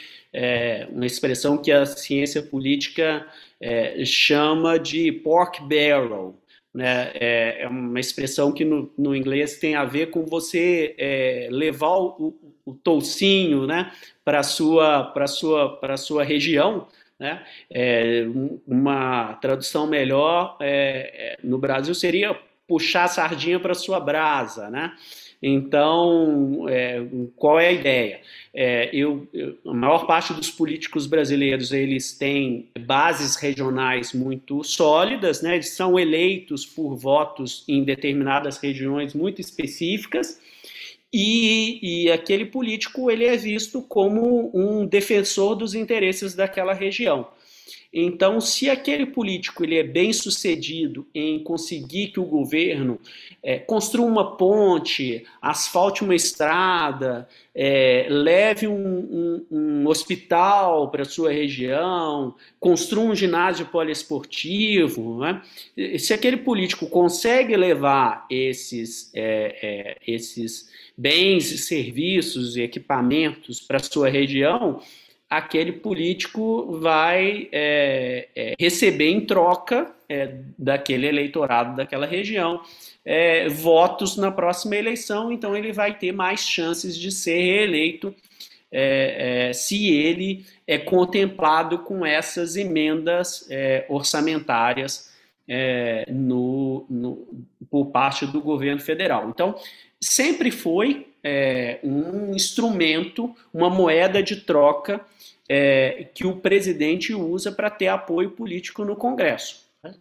uma 0.91 1.05
expressão 1.05 1.57
que 1.57 1.71
a 1.71 1.85
ciência 1.85 2.41
política 2.41 3.27
é, 3.63 4.03
chama 4.03 4.77
de 4.77 5.09
pork 5.09 5.61
barrel. 5.61 6.35
Né? 6.73 7.11
É, 7.13 7.63
é 7.63 7.67
uma 7.67 7.99
expressão 7.99 8.51
que 8.51 8.65
no, 8.65 8.91
no, 8.97 9.15
inglês 9.15 9.57
tem 9.57 9.75
a 9.75 9.85
ver 9.85 10.07
com 10.07 10.25
você 10.25 10.95
é, 10.97 11.47
levar 11.49 11.97
o, 11.97 12.35
o 12.65 12.73
toucinho 12.73 13.65
né, 13.65 13.91
para 14.25 14.39
a 14.39 14.43
sua, 14.43 15.13
sua, 15.27 15.97
sua 15.97 16.23
região. 16.23 16.87
Né? 17.17 17.41
É, 17.71 18.25
uma 18.67 19.35
tradução 19.35 19.87
melhor 19.87 20.57
é, 20.59 21.37
é, 21.37 21.47
no 21.47 21.57
Brasil 21.57 21.95
seria 21.95 22.37
puxar 22.67 23.05
a 23.05 23.07
sardinha 23.07 23.59
para 23.59 23.73
sua 23.73 23.99
brasa, 23.99 24.69
né? 24.69 24.93
Então, 25.45 26.69
é, 26.69 27.05
qual 27.35 27.59
é 27.59 27.67
a 27.67 27.71
ideia? 27.73 28.21
É, 28.53 28.89
eu, 28.93 29.27
eu, 29.33 29.57
a 29.67 29.73
maior 29.73 30.07
parte 30.07 30.31
dos 30.33 30.49
políticos 30.49 31.05
brasileiros 31.05 31.73
eles 31.73 32.17
têm 32.17 32.69
bases 32.79 33.35
regionais 33.35 34.13
muito 34.13 34.63
sólidas, 34.63 35.41
né? 35.41 35.55
Eles 35.55 35.71
são 35.71 35.99
eleitos 35.99 36.65
por 36.65 36.95
votos 36.95 37.65
em 37.67 37.83
determinadas 37.83 38.57
regiões 38.57 39.13
muito 39.13 39.41
específicas. 39.41 40.39
E, 41.11 42.05
e, 42.05 42.11
aquele 42.11 42.45
político 42.45 43.11
ele 43.11 43.25
é 43.25 43.35
visto 43.35 43.81
como 43.81 44.49
um 44.53 44.85
defensor 44.85 45.55
dos 45.55 45.75
interesses 45.75 46.33
daquela 46.33 46.73
região. 46.73 47.27
Então, 47.93 48.41
se 48.41 48.71
aquele 48.71 49.05
político 49.05 49.63
ele 49.63 49.77
é 49.77 49.83
bem 49.83 50.11
sucedido 50.11 51.05
em 51.13 51.37
conseguir 51.43 52.07
que 52.07 52.19
o 52.19 52.25
governo 52.25 52.99
é, 53.43 53.59
construa 53.59 54.07
uma 54.07 54.35
ponte, 54.35 55.23
asfalte 55.39 56.03
uma 56.03 56.15
estrada, 56.15 57.27
é, 57.53 58.07
leve 58.09 58.67
um, 58.67 58.73
um, 58.73 59.45
um 59.51 59.87
hospital 59.87 60.89
para 60.89 61.05
sua 61.05 61.31
região, 61.31 62.33
construa 62.59 63.05
um 63.05 63.15
ginásio 63.15 63.67
poliesportivo, 63.67 65.19
né? 65.19 65.41
se 65.99 66.15
aquele 66.15 66.37
político 66.37 66.87
consegue 66.87 67.55
levar 67.55 68.25
esses, 68.27 69.11
é, 69.13 69.57
é 69.61 69.97
esses 70.11 70.67
bens, 70.97 71.67
serviços 71.67 72.55
e 72.55 72.61
equipamentos 72.61 73.59
para 73.59 73.77
sua 73.79 74.09
região, 74.09 74.79
aquele 75.37 75.71
político 75.71 76.77
vai 76.79 77.49
é, 77.51 78.27
é, 78.35 78.53
receber 78.59 79.09
em 79.09 79.21
troca 79.21 79.91
é, 80.07 80.35
daquele 80.57 81.07
eleitorado 81.07 81.75
daquela 81.75 82.05
região 82.05 82.61
é, 83.03 83.49
votos 83.49 84.15
na 84.15 84.31
próxima 84.31 84.75
eleição, 84.75 85.31
então 85.31 85.55
ele 85.55 85.71
vai 85.71 85.97
ter 85.97 86.11
mais 86.11 86.47
chances 86.47 86.97
de 86.97 87.11
ser 87.11 87.41
reeleito 87.41 88.13
é, 88.71 89.49
é, 89.49 89.53
se 89.53 89.89
ele 89.93 90.45
é 90.65 90.77
contemplado 90.77 91.79
com 91.79 92.05
essas 92.05 92.55
emendas 92.55 93.47
orçamentárias 93.89 95.11
no, 96.07 96.85
no, 96.89 97.27
por 97.69 97.87
parte 97.87 98.25
do 98.25 98.41
governo 98.41 98.79
federal. 98.79 99.29
Então, 99.29 99.55
sempre 99.99 100.49
foi 100.49 101.12
é, 101.23 101.79
um 101.83 102.35
instrumento, 102.35 103.33
uma 103.53 103.69
moeda 103.69 104.21
de 104.21 104.37
troca 104.37 105.01
é, 105.47 106.07
que 106.13 106.25
o 106.25 106.37
presidente 106.37 107.13
usa 107.13 107.51
para 107.51 107.69
ter 107.69 107.87
apoio 107.87 108.31
político 108.31 108.83
no 108.83 108.95
Congresso. 108.95 109.65
Né? 109.83 109.93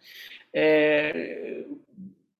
É, 0.52 1.64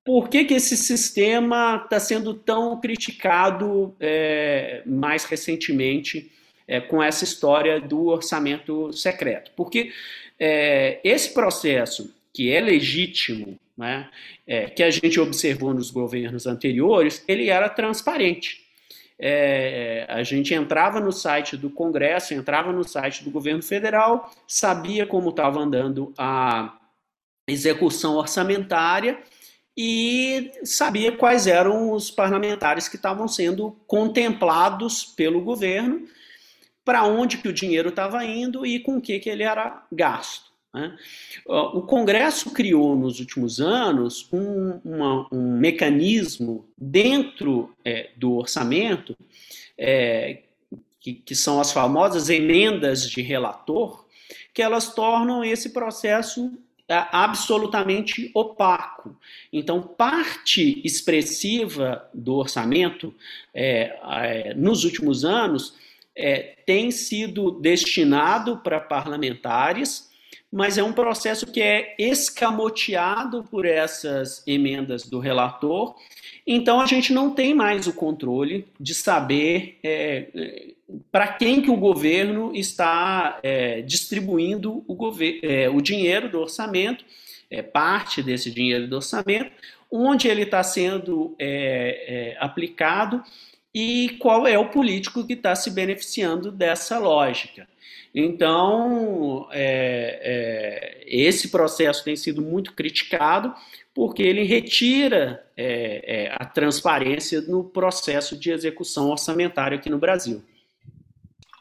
por 0.05 0.29
que, 0.29 0.45
que 0.45 0.55
esse 0.55 0.77
sistema 0.77 1.81
está 1.85 2.01
sendo 2.01 2.35
tão 2.35 2.81
criticado 2.81 3.95
é, 4.01 4.83
mais 4.85 5.25
recentemente 5.25 6.31
é, 6.67 6.81
com 6.81 7.03
essa 7.03 7.25
história 7.25 7.81
do 7.81 8.07
orçamento 8.07 8.93
secreto? 8.93 9.53
Porque 9.57 9.93
é, 10.39 11.01
esse 11.05 11.33
processo, 11.33 12.15
que 12.33 12.51
é 12.53 12.61
legítimo, 12.61 13.59
né, 13.77 14.09
que 14.77 14.83
a 14.83 14.91
gente 14.91 15.19
observou 15.19 15.73
nos 15.73 15.91
governos 15.91 16.47
anteriores, 16.47 17.25
ele 17.27 17.49
era 17.49 17.69
transparente. 17.71 18.62
É, 19.19 20.07
a 20.09 20.23
gente 20.23 20.55
entrava 20.55 21.01
no 21.01 21.13
site 21.13 21.57
do 21.57 21.71
Congresso, 21.71 22.35
entrava 22.35 22.73
no 22.73 22.87
site 22.87 23.23
do 23.23 23.31
governo 23.31 23.63
federal, 23.63 24.31
sabia 24.47 25.07
como 25.07 25.31
estava 25.31 25.61
andando 25.61 26.13
a 26.19 26.77
execução 27.49 28.17
orçamentária 28.17 29.19
e 29.77 30.53
sabia 30.65 31.17
quais 31.17 31.47
eram 31.47 31.93
os 31.93 32.11
parlamentares 32.11 32.89
que 32.89 32.97
estavam 32.97 33.27
sendo 33.27 33.73
contemplados 33.87 35.05
pelo 35.05 35.41
governo, 35.41 36.07
para 36.85 37.05
onde 37.05 37.39
que 37.39 37.49
o 37.49 37.53
dinheiro 37.53 37.89
estava 37.89 38.25
indo 38.25 38.67
e 38.67 38.81
com 38.81 38.97
o 38.97 39.01
que, 39.01 39.19
que 39.19 39.31
ele 39.31 39.43
era 39.43 39.87
gasto. 39.91 40.52
Né? 40.73 40.97
O 41.47 41.83
Congresso 41.83 42.51
criou 42.51 42.97
nos 42.97 43.21
últimos 43.21 43.61
anos 43.61 44.29
um, 44.33 44.81
uma, 44.85 45.29
um 45.31 45.57
mecanismo 45.59 46.67
dentro 46.77 47.75
é, 47.85 48.11
do 48.17 48.35
orçamento, 48.37 49.17
é, 49.77 50.43
que, 51.01 51.15
que 51.15 51.35
são 51.35 51.61
as 51.61 51.73
famosas 51.73 52.31
emendas 52.31 53.09
de 53.09 53.21
relator, 53.21 54.07
que 54.55 54.63
elas 54.63 54.95
tornam 54.95 55.45
esse 55.45 55.71
processo 55.71 56.53
é, 56.89 57.07
absolutamente 57.11 58.31
opaco. 58.35 59.17
Então, 59.53 59.83
parte 59.83 60.81
expressiva 60.85 62.09
do 62.15 62.35
orçamento 62.35 63.15
é, 63.53 63.99
é, 64.05 64.55
nos 64.55 64.85
últimos 64.85 65.25
anos 65.25 65.75
é, 66.15 66.57
tem 66.67 66.91
sido 66.91 67.51
destinado 67.53 68.59
para 68.59 68.81
parlamentares 68.81 70.12
mas 70.53 70.77
é 70.77 70.83
um 70.83 70.93
processo 70.93 71.47
que 71.47 71.63
é 71.63 71.95
escamoteado 71.99 73.43
por 73.45 73.65
essas 73.65 74.47
emendas 74.47 75.05
do 75.05 75.19
relator. 75.19 75.97
Então 76.47 76.79
a 76.79 76.85
gente 76.85 77.11
não 77.11 77.31
tem 77.31 77.55
mais 77.55 77.87
o 77.87 77.95
controle 77.95 78.67
de 78.79 78.95
saber 78.95 79.79
é, 79.83 80.29
é 80.35 80.73
para 81.11 81.29
quem 81.29 81.63
que 81.63 81.71
o 81.71 81.77
governo 81.77 82.53
está 82.55 83.39
é, 83.43 83.81
distribuindo 83.81 84.85
o, 84.87 84.97
é, 85.43 85.71
o, 85.71 85.81
dinheiro 85.81 86.29
do 86.29 86.41
orçamento, 86.41 87.03
é, 87.51 87.63
parte 87.63 88.23
desse 88.23 88.51
dinheiro 88.51 88.87
do 88.87 88.97
orçamento, 88.97 89.51
onde 89.91 90.29
ele 90.29 90.43
está 90.43 90.63
sendo 90.63 91.35
é, 91.39 92.37
aplicado 92.39 93.23
e 93.75 94.17
qual 94.19 94.47
é 94.47 94.59
o 94.59 94.69
político 94.69 95.27
que 95.27 95.33
está 95.33 95.55
se 95.55 95.71
beneficiando 95.71 96.53
dessa 96.53 96.99
lógica. 96.99 97.67
Então, 98.15 99.49
é, 99.51 100.21
é, 100.23 101.05
esse 101.07 101.49
processo 101.49 102.05
tem 102.05 102.15
sido 102.15 102.43
muito 102.43 102.75
criticado 102.75 103.55
porque 103.95 104.23
ele 104.23 104.45
retira 104.45 105.45
é, 105.57 106.27
é 106.27 106.37
a 106.39 106.45
transparência 106.45 107.41
no 107.43 107.65
processo 107.65 108.37
de 108.37 108.51
execução 108.51 109.11
orçamentária 109.11 109.79
aqui 109.79 109.89
no 109.89 109.99
Brasil. 109.99 110.43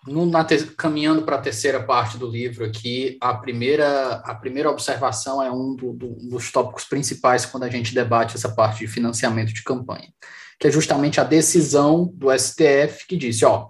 No, 0.08 0.30
te, 0.46 0.66
caminhando 0.76 1.22
para 1.22 1.36
a 1.36 1.42
terceira 1.42 1.82
parte 1.82 2.18
do 2.18 2.28
livro 2.28 2.66
aqui, 2.66 3.18
a 3.22 3.36
primeira, 3.36 4.14
a 4.26 4.34
primeira 4.34 4.70
observação 4.70 5.42
é 5.44 5.52
um 5.52 5.76
do, 5.76 5.94
do, 5.94 6.08
dos 6.30 6.52
tópicos 6.52 6.86
principais 6.86 7.46
quando 7.46 7.64
a 7.64 7.70
gente 7.70 7.94
debate 7.94 8.36
essa 8.36 8.50
parte 8.50 8.80
de 8.80 8.88
financiamento 8.88 9.54
de 9.54 9.64
campanha, 9.64 10.12
que 10.60 10.68
é 10.68 10.72
justamente 10.72 11.22
a 11.22 11.24
decisão 11.24 12.12
do 12.16 12.36
STF 12.36 13.06
que 13.08 13.16
disse, 13.16 13.46
ó, 13.46 13.70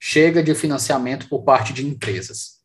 chega 0.00 0.42
de 0.42 0.54
financiamento 0.54 1.28
por 1.28 1.42
parte 1.42 1.72
de 1.72 1.86
empresas. 1.86 2.56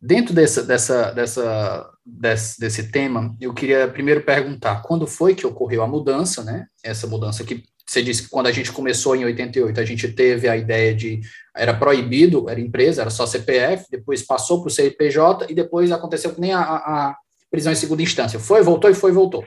Dentro 0.00 0.32
dessa, 0.32 0.62
dessa, 0.62 1.10
dessa, 1.10 1.90
desse, 2.06 2.60
desse 2.60 2.90
tema, 2.90 3.36
eu 3.40 3.52
queria 3.52 3.88
primeiro 3.88 4.22
perguntar 4.22 4.82
quando 4.82 5.06
foi 5.06 5.34
que 5.34 5.46
ocorreu 5.46 5.82
a 5.82 5.88
mudança, 5.88 6.44
né? 6.44 6.66
Essa 6.84 7.06
mudança 7.06 7.42
que 7.42 7.64
você 7.84 8.02
disse 8.02 8.24
que 8.24 8.28
quando 8.28 8.48
a 8.48 8.52
gente 8.52 8.70
começou 8.70 9.16
em 9.16 9.24
88, 9.24 9.80
a 9.80 9.84
gente 9.84 10.08
teve 10.12 10.46
a 10.46 10.56
ideia 10.56 10.94
de 10.94 11.20
era 11.56 11.72
proibido, 11.72 12.48
era 12.48 12.60
empresa, 12.60 13.00
era 13.00 13.10
só 13.10 13.26
CPF, 13.26 13.86
depois 13.90 14.22
passou 14.22 14.60
para 14.60 14.68
o 14.68 14.70
CPJ 14.70 15.46
e 15.50 15.54
depois 15.54 15.90
aconteceu 15.90 16.34
que 16.34 16.40
nem 16.40 16.52
a, 16.52 16.60
a, 16.60 17.16
prisão 17.50 17.72
em 17.72 17.76
segunda 17.76 18.02
instância. 18.02 18.38
Foi, 18.38 18.62
voltou 18.62 18.90
e 18.90 18.94
foi, 18.94 19.10
voltou. 19.10 19.44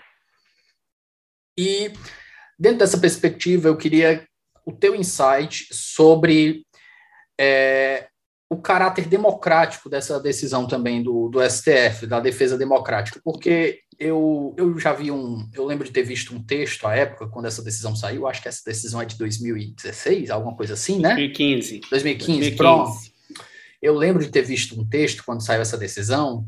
E 1.55 1.93
dentro 2.57 2.80
dessa 2.80 2.97
perspectiva, 2.97 3.68
eu 3.68 3.78
queria 3.78 4.26
o 4.66 4.72
teu 4.72 4.95
insight 4.95 5.68
sobre 5.72 6.66
é, 7.43 8.07
o 8.47 8.57
caráter 8.57 9.07
democrático 9.07 9.89
dessa 9.89 10.19
decisão 10.19 10.67
também 10.67 11.01
do, 11.01 11.27
do 11.27 11.41
STF, 11.41 12.05
da 12.05 12.19
defesa 12.19 12.55
democrática, 12.55 13.19
porque 13.23 13.79
eu, 13.97 14.53
eu 14.57 14.77
já 14.77 14.93
vi 14.93 15.09
um, 15.09 15.49
eu 15.51 15.65
lembro 15.65 15.85
de 15.85 15.91
ter 15.91 16.03
visto 16.03 16.35
um 16.35 16.43
texto 16.43 16.85
à 16.85 16.95
época, 16.95 17.27
quando 17.27 17.47
essa 17.47 17.63
decisão 17.63 17.95
saiu, 17.95 18.27
acho 18.27 18.43
que 18.43 18.47
essa 18.47 18.61
decisão 18.63 19.01
é 19.01 19.05
de 19.05 19.17
2016, 19.17 20.29
alguma 20.29 20.55
coisa 20.55 20.75
assim, 20.75 20.99
né? 20.99 21.15
2015. 21.15 21.81
2015, 21.89 22.39
2015. 22.39 22.51
pronto. 22.57 22.91
Eu 23.81 23.95
lembro 23.95 24.23
de 24.23 24.29
ter 24.29 24.43
visto 24.43 24.79
um 24.79 24.87
texto, 24.87 25.23
quando 25.25 25.43
saiu 25.43 25.61
essa 25.61 25.77
decisão, 25.77 26.45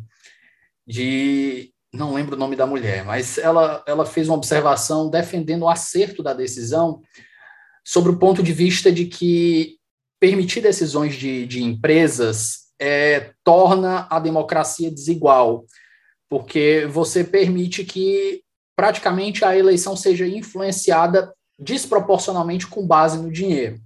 de, 0.86 1.72
não 1.92 2.14
lembro 2.14 2.36
o 2.36 2.40
nome 2.40 2.56
da 2.56 2.68
mulher, 2.68 3.04
mas 3.04 3.40
ela, 3.40 3.84
ela 3.88 4.06
fez 4.06 4.28
uma 4.30 4.38
observação 4.38 5.10
defendendo 5.10 5.64
o 5.64 5.70
acerto 5.70 6.22
da 6.22 6.34
decisão, 6.34 7.02
sobre 7.84 8.12
o 8.12 8.20
ponto 8.20 8.44
de 8.44 8.54
vista 8.54 8.92
de 8.92 9.06
que 9.06 9.80
permitir 10.24 10.62
decisões 10.62 11.16
de, 11.16 11.46
de 11.46 11.62
empresas 11.62 12.70
é, 12.80 13.34
torna 13.44 14.08
a 14.10 14.22
democracia 14.22 14.90
desigual, 14.90 15.66
porque 16.30 16.88
você 16.90 17.26
permite 17.26 17.84
que 17.84 18.42
praticamente 18.74 19.44
a 19.44 19.58
eleição 19.58 19.98
seja 19.98 20.26
influenciada 20.26 21.34
desproporcionalmente 21.60 22.68
com 22.68 22.88
base 22.88 23.22
no 23.22 23.30
dinheiro. 23.30 23.82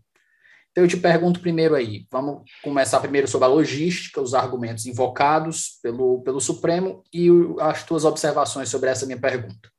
Então 0.70 0.84
eu 0.84 0.88
te 0.88 0.98
pergunto 0.98 1.40
primeiro 1.40 1.74
aí, 1.74 2.06
vamos 2.12 2.44
começar 2.62 3.00
primeiro 3.00 3.28
sobre 3.28 3.46
a 3.46 3.52
logística, 3.52 4.22
os 4.22 4.36
argumentos 4.36 4.86
invocados 4.86 5.80
pelo, 5.82 6.22
pelo 6.22 6.40
Supremo 6.40 7.04
e 7.12 7.30
as 7.62 7.84
tuas 7.84 8.06
observações 8.06 8.70
sobre 8.70 8.92
essa 8.92 9.08
minha 9.08 9.20
pergunta. 9.20 9.72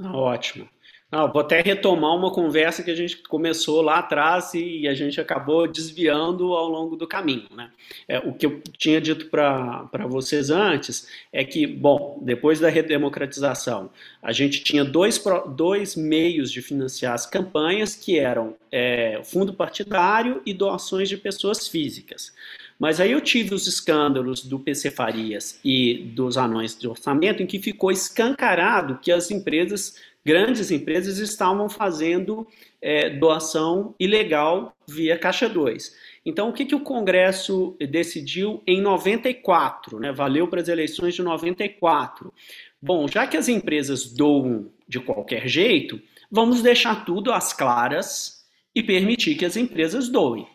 Ótimo. 0.00 0.68
Não, 1.10 1.30
vou 1.32 1.40
até 1.40 1.60
retomar 1.60 2.14
uma 2.14 2.30
conversa 2.30 2.84
que 2.84 2.90
a 2.90 2.94
gente 2.94 3.16
começou 3.16 3.82
lá 3.82 3.98
atrás 3.98 4.54
e 4.54 4.86
a 4.86 4.94
gente 4.94 5.20
acabou 5.20 5.66
desviando 5.66 6.54
ao 6.54 6.68
longo 6.68 6.94
do 6.94 7.06
caminho. 7.06 7.48
Né? 7.50 7.68
É, 8.06 8.18
o 8.20 8.32
que 8.32 8.46
eu 8.46 8.62
tinha 8.78 9.00
dito 9.00 9.26
para 9.26 10.06
vocês 10.08 10.50
antes 10.50 11.08
é 11.32 11.44
que, 11.44 11.66
bom, 11.66 12.20
depois 12.22 12.60
da 12.60 12.68
redemocratização, 12.68 13.90
a 14.22 14.30
gente 14.30 14.62
tinha 14.62 14.84
dois, 14.84 15.20
dois 15.56 15.96
meios 15.96 16.52
de 16.52 16.62
financiar 16.62 17.14
as 17.14 17.26
campanhas, 17.26 17.96
que 17.96 18.16
eram 18.16 18.54
é, 18.70 19.20
fundo 19.24 19.52
partidário 19.52 20.40
e 20.46 20.54
doações 20.54 21.08
de 21.08 21.16
pessoas 21.16 21.66
físicas. 21.66 22.32
Mas 22.80 22.98
aí 22.98 23.12
eu 23.12 23.20
tive 23.20 23.54
os 23.54 23.66
escândalos 23.66 24.42
do 24.42 24.58
PC 24.58 24.90
Farias 24.90 25.60
e 25.62 26.10
dos 26.14 26.38
anões 26.38 26.78
de 26.78 26.88
orçamento, 26.88 27.42
em 27.42 27.46
que 27.46 27.58
ficou 27.58 27.92
escancarado 27.92 28.98
que 29.02 29.12
as 29.12 29.30
empresas 29.30 29.96
grandes 30.24 30.70
empresas 30.70 31.18
estavam 31.18 31.68
fazendo 31.68 32.46
é, 32.80 33.10
doação 33.10 33.94
ilegal 33.98 34.74
via 34.86 35.18
Caixa 35.18 35.48
2. 35.48 35.94
Então, 36.24 36.50
o 36.50 36.52
que, 36.52 36.66
que 36.66 36.74
o 36.74 36.80
Congresso 36.80 37.76
decidiu 37.90 38.62
em 38.66 38.80
94? 38.80 39.98
Né? 39.98 40.12
Valeu 40.12 40.46
para 40.48 40.60
as 40.60 40.68
eleições 40.68 41.14
de 41.14 41.22
94. 41.22 42.32
Bom, 42.80 43.08
já 43.08 43.26
que 43.26 43.36
as 43.36 43.48
empresas 43.48 44.12
doam 44.12 44.70
de 44.86 45.00
qualquer 45.00 45.48
jeito, 45.48 46.00
vamos 46.30 46.62
deixar 46.62 47.04
tudo 47.04 47.32
às 47.32 47.52
claras 47.52 48.44
e 48.74 48.82
permitir 48.82 49.34
que 49.34 49.44
as 49.44 49.56
empresas 49.56 50.08
doem. 50.08 50.46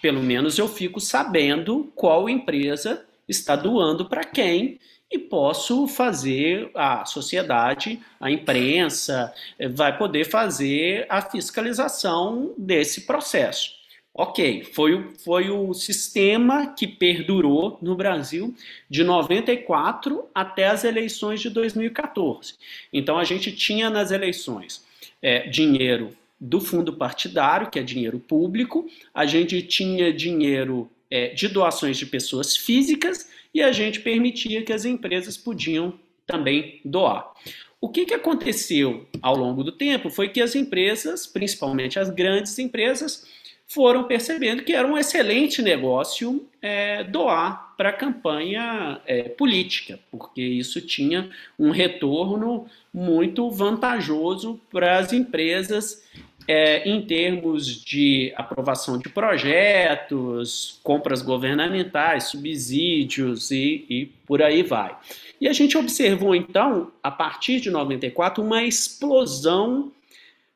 Pelo 0.00 0.22
menos 0.22 0.58
eu 0.58 0.66
fico 0.66 1.00
sabendo 1.00 1.92
qual 1.94 2.28
empresa 2.28 3.06
está 3.28 3.54
doando 3.54 4.08
para 4.08 4.24
quem 4.24 4.78
e 5.10 5.18
posso 5.18 5.88
fazer 5.88 6.70
a 6.74 7.04
sociedade, 7.04 7.98
a 8.20 8.30
imprensa, 8.30 9.34
eh, 9.58 9.68
vai 9.68 9.96
poder 9.98 10.24
fazer 10.24 11.04
a 11.08 11.20
fiscalização 11.20 12.54
desse 12.56 13.02
processo. 13.02 13.80
Ok, 14.12 14.64
foi, 14.64 15.14
foi 15.24 15.50
o 15.50 15.72
sistema 15.72 16.74
que 16.74 16.86
perdurou 16.86 17.78
no 17.80 17.94
Brasil 17.94 18.54
de 18.88 19.02
94 19.02 20.28
até 20.34 20.66
as 20.66 20.84
eleições 20.84 21.40
de 21.40 21.48
2014. 21.48 22.54
Então 22.92 23.18
a 23.18 23.24
gente 23.24 23.52
tinha 23.52 23.88
nas 23.88 24.10
eleições 24.10 24.84
é, 25.22 25.48
dinheiro 25.48 26.10
do 26.40 26.60
fundo 26.60 26.92
partidário, 26.92 27.70
que 27.70 27.78
é 27.78 27.82
dinheiro 27.82 28.18
público, 28.18 28.88
a 29.14 29.26
gente 29.26 29.62
tinha 29.62 30.12
dinheiro 30.12 30.90
é, 31.10 31.28
de 31.28 31.48
doações 31.48 31.96
de 31.96 32.06
pessoas 32.06 32.56
físicas 32.56 33.28
e 33.52 33.62
a 33.62 33.72
gente 33.72 34.00
permitia 34.00 34.62
que 34.62 34.72
as 34.72 34.84
empresas 34.84 35.36
podiam 35.36 35.98
também 36.26 36.80
doar. 36.84 37.32
O 37.80 37.88
que, 37.88 38.04
que 38.04 38.14
aconteceu 38.14 39.06
ao 39.22 39.34
longo 39.34 39.64
do 39.64 39.72
tempo 39.72 40.10
foi 40.10 40.28
que 40.28 40.40
as 40.40 40.54
empresas, 40.54 41.26
principalmente 41.26 41.98
as 41.98 42.10
grandes 42.10 42.58
empresas, 42.58 43.26
foram 43.66 44.04
percebendo 44.04 44.64
que 44.64 44.72
era 44.72 44.86
um 44.86 44.98
excelente 44.98 45.62
negócio 45.62 46.44
é, 46.60 47.04
doar 47.04 47.74
para 47.76 47.90
a 47.90 47.92
campanha 47.92 49.00
é, 49.06 49.28
política, 49.28 49.98
porque 50.10 50.42
isso 50.42 50.80
tinha 50.80 51.30
um 51.58 51.70
retorno 51.70 52.66
muito 52.92 53.48
vantajoso 53.48 54.60
para 54.72 54.98
as 54.98 55.12
empresas 55.12 56.04
é, 56.52 56.82
em 56.88 57.00
termos 57.00 57.64
de 57.80 58.32
aprovação 58.34 58.98
de 58.98 59.08
projetos, 59.08 60.80
compras 60.82 61.22
governamentais, 61.22 62.24
subsídios 62.24 63.52
e, 63.52 63.86
e 63.88 64.06
por 64.26 64.42
aí 64.42 64.64
vai. 64.64 64.98
E 65.40 65.46
a 65.46 65.52
gente 65.52 65.78
observou 65.78 66.34
então, 66.34 66.90
a 67.04 67.10
partir 67.12 67.60
de 67.60 67.70
94, 67.70 68.42
uma 68.42 68.64
explosão 68.64 69.92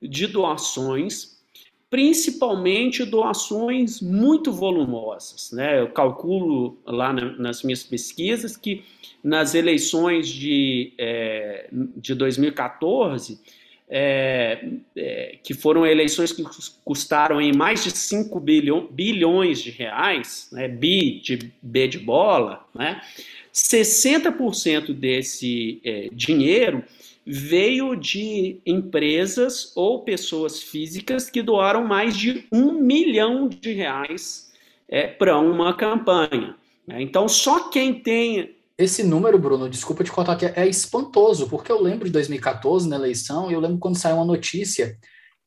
de 0.02 0.26
doações, 0.26 1.38
principalmente 1.88 3.04
doações 3.04 4.00
muito 4.00 4.50
volumosas. 4.50 5.52
Né? 5.52 5.80
Eu 5.80 5.90
calculo 5.90 6.76
lá 6.84 7.12
na, 7.12 7.36
nas 7.38 7.62
minhas 7.62 7.84
pesquisas 7.84 8.56
que 8.56 8.82
nas 9.22 9.54
eleições 9.54 10.26
de, 10.26 10.92
é, 10.98 11.68
de 11.70 12.16
2014 12.16 13.38
é, 13.96 14.58
é, 14.96 15.38
que 15.40 15.54
foram 15.54 15.86
eleições 15.86 16.32
que 16.32 16.42
custaram 16.84 17.40
em 17.40 17.52
mais 17.56 17.84
de 17.84 17.92
5 17.92 18.40
bilhão, 18.40 18.88
bilhões 18.90 19.62
de 19.62 19.70
reais, 19.70 20.48
né, 20.50 20.66
bi 20.66 21.20
de 21.20 21.52
B 21.62 21.86
de 21.86 22.00
bola, 22.00 22.66
né, 22.74 23.00
60% 23.54 24.92
desse 24.92 25.80
é, 25.84 26.08
dinheiro 26.12 26.82
veio 27.24 27.94
de 27.94 28.56
empresas 28.66 29.72
ou 29.76 30.02
pessoas 30.02 30.60
físicas 30.60 31.30
que 31.30 31.40
doaram 31.40 31.86
mais 31.86 32.16
de 32.16 32.46
um 32.50 32.72
milhão 32.72 33.48
de 33.48 33.74
reais 33.74 34.52
é, 34.88 35.06
para 35.06 35.38
uma 35.38 35.72
campanha. 35.72 36.56
Né. 36.84 37.00
Então, 37.00 37.28
só 37.28 37.68
quem 37.68 37.94
tem 37.94 38.56
esse 38.76 39.02
número, 39.04 39.38
Bruno, 39.38 39.68
desculpa 39.68 40.02
te 40.02 40.10
contar 40.10 40.36
que 40.36 40.46
é 40.46 40.66
espantoso, 40.66 41.48
porque 41.48 41.70
eu 41.70 41.80
lembro 41.80 42.06
de 42.06 42.12
2014, 42.12 42.88
na 42.88 42.96
eleição, 42.96 43.50
e 43.50 43.54
eu 43.54 43.60
lembro 43.60 43.78
quando 43.78 43.96
saiu 43.96 44.16
uma 44.16 44.24
notícia 44.24 44.98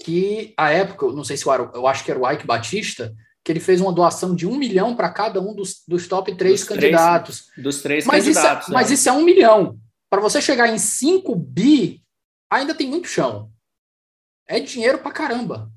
que, 0.02 0.54
a 0.58 0.72
época, 0.72 1.08
não 1.08 1.24
sei 1.24 1.36
se 1.36 1.46
eu, 1.46 1.72
eu 1.74 1.88
acho 1.88 2.04
que 2.04 2.12
era 2.12 2.20
o 2.20 2.32
Ike 2.32 2.48
Batista, 2.48 3.14
que 3.44 3.52
ele 3.52 3.60
fez 3.60 3.82
uma 3.82 3.92
doação 3.92 4.36
de 4.36 4.46
um 4.46 4.56
milhão 4.56 4.96
para 4.96 5.10
cada 5.10 5.42
um 5.42 5.54
dos, 5.54 5.84
dos 5.88 6.08
top 6.08 6.36
três 6.36 6.62
dos 6.62 6.70
candidatos. 6.70 7.48
Três, 7.48 7.64
dos 7.64 7.82
três 7.82 8.06
mas 8.06 8.24
candidatos. 8.24 8.64
Isso 8.64 8.72
é, 8.72 8.74
Mas 8.74 8.92
isso 8.92 9.10
é 9.10 9.12
um 9.12 9.24
milhão. 9.24 9.80
Para 10.10 10.22
você 10.22 10.42
chegar 10.42 10.68
em 10.70 10.78
5 10.78 11.36
bi, 11.36 12.02
ainda 12.50 12.74
tem 12.74 12.88
muito 12.88 13.08
chão. 13.08 13.50
É 14.48 14.60
dinheiro 14.60 15.00
para 15.00 15.12
caramba. 15.12 15.70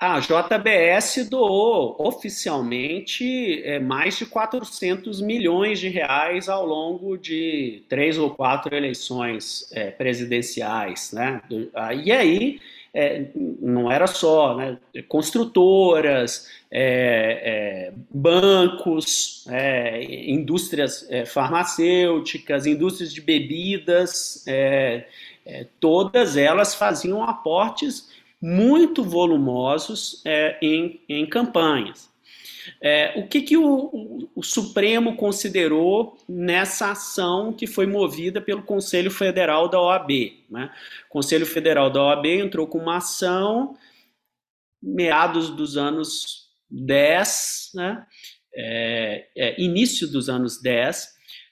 A 0.00 0.20
JBS 0.20 1.28
doou 1.28 1.96
oficialmente 1.98 3.60
é, 3.64 3.80
mais 3.80 4.16
de 4.16 4.26
400 4.26 5.20
milhões 5.20 5.80
de 5.80 5.88
reais 5.88 6.48
ao 6.48 6.64
longo 6.64 7.18
de 7.18 7.82
três 7.88 8.16
ou 8.16 8.30
quatro 8.30 8.76
eleições 8.76 9.68
é, 9.72 9.90
presidenciais. 9.90 11.10
Né? 11.10 11.42
E 12.04 12.12
aí, 12.12 12.60
é, 12.94 13.26
não 13.34 13.90
era 13.90 14.06
só 14.06 14.54
né? 14.56 14.78
construtoras, 15.08 16.48
é, 16.70 17.90
é, 17.90 17.92
bancos, 18.08 19.46
é, 19.48 20.30
indústrias 20.30 21.08
farmacêuticas, 21.26 22.66
indústrias 22.66 23.12
de 23.12 23.20
bebidas, 23.20 24.44
todas 25.80 26.36
elas 26.36 26.74
faziam 26.74 27.22
aportes 27.24 28.08
muito 28.40 29.02
volumosos 29.02 30.22
é, 30.24 30.58
em, 30.62 31.00
em 31.08 31.26
campanhas. 31.26 32.08
É, 32.80 33.14
o 33.18 33.26
que, 33.26 33.40
que 33.40 33.56
o, 33.56 33.64
o, 33.64 34.30
o, 34.36 34.42
Supremo 34.42 35.16
considerou 35.16 36.18
nessa 36.28 36.90
ação 36.90 37.52
que 37.52 37.66
foi 37.66 37.86
movida 37.86 38.40
pelo 38.40 38.62
Conselho 38.62 39.10
Federal 39.10 39.68
da 39.68 39.80
OAB? 39.80 40.10
Né? 40.50 40.70
O 41.06 41.12
Conselho 41.12 41.46
Federal 41.46 41.90
da 41.90 42.02
OAB 42.02 42.26
entrou 42.26 42.66
com 42.66 42.78
uma 42.78 42.98
ação 42.98 43.76
meados 44.82 45.50
dos 45.50 45.76
anos 45.76 46.48
10, 46.70 47.70
né? 47.74 48.06
É, 48.54 49.28
é, 49.36 49.60
início 49.60 50.08
dos 50.08 50.28
anos 50.28 50.60
10, 50.60 51.08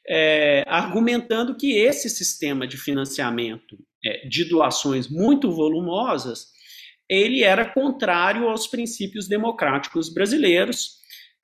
é, 0.09 0.64
argumentando 0.66 1.57
que 1.57 1.72
esse 1.76 2.09
sistema 2.09 2.66
de 2.66 2.76
financiamento 2.76 3.78
é, 4.05 4.26
de 4.26 4.45
doações 4.45 5.09
muito 5.09 5.51
volumosas 5.51 6.49
ele 7.09 7.42
era 7.42 7.64
contrário 7.64 8.48
aos 8.48 8.66
princípios 8.66 9.28
democráticos 9.28 10.12
brasileiros, 10.12 10.96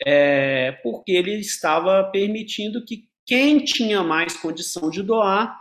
é, 0.05 0.73
porque 0.83 1.13
ele 1.13 1.35
estava 1.37 2.05
permitindo 2.11 2.85
que 2.85 3.05
quem 3.25 3.65
tinha 3.65 4.03
mais 4.03 4.37
condição 4.37 4.91
de 4.91 5.03
doar 5.03 5.57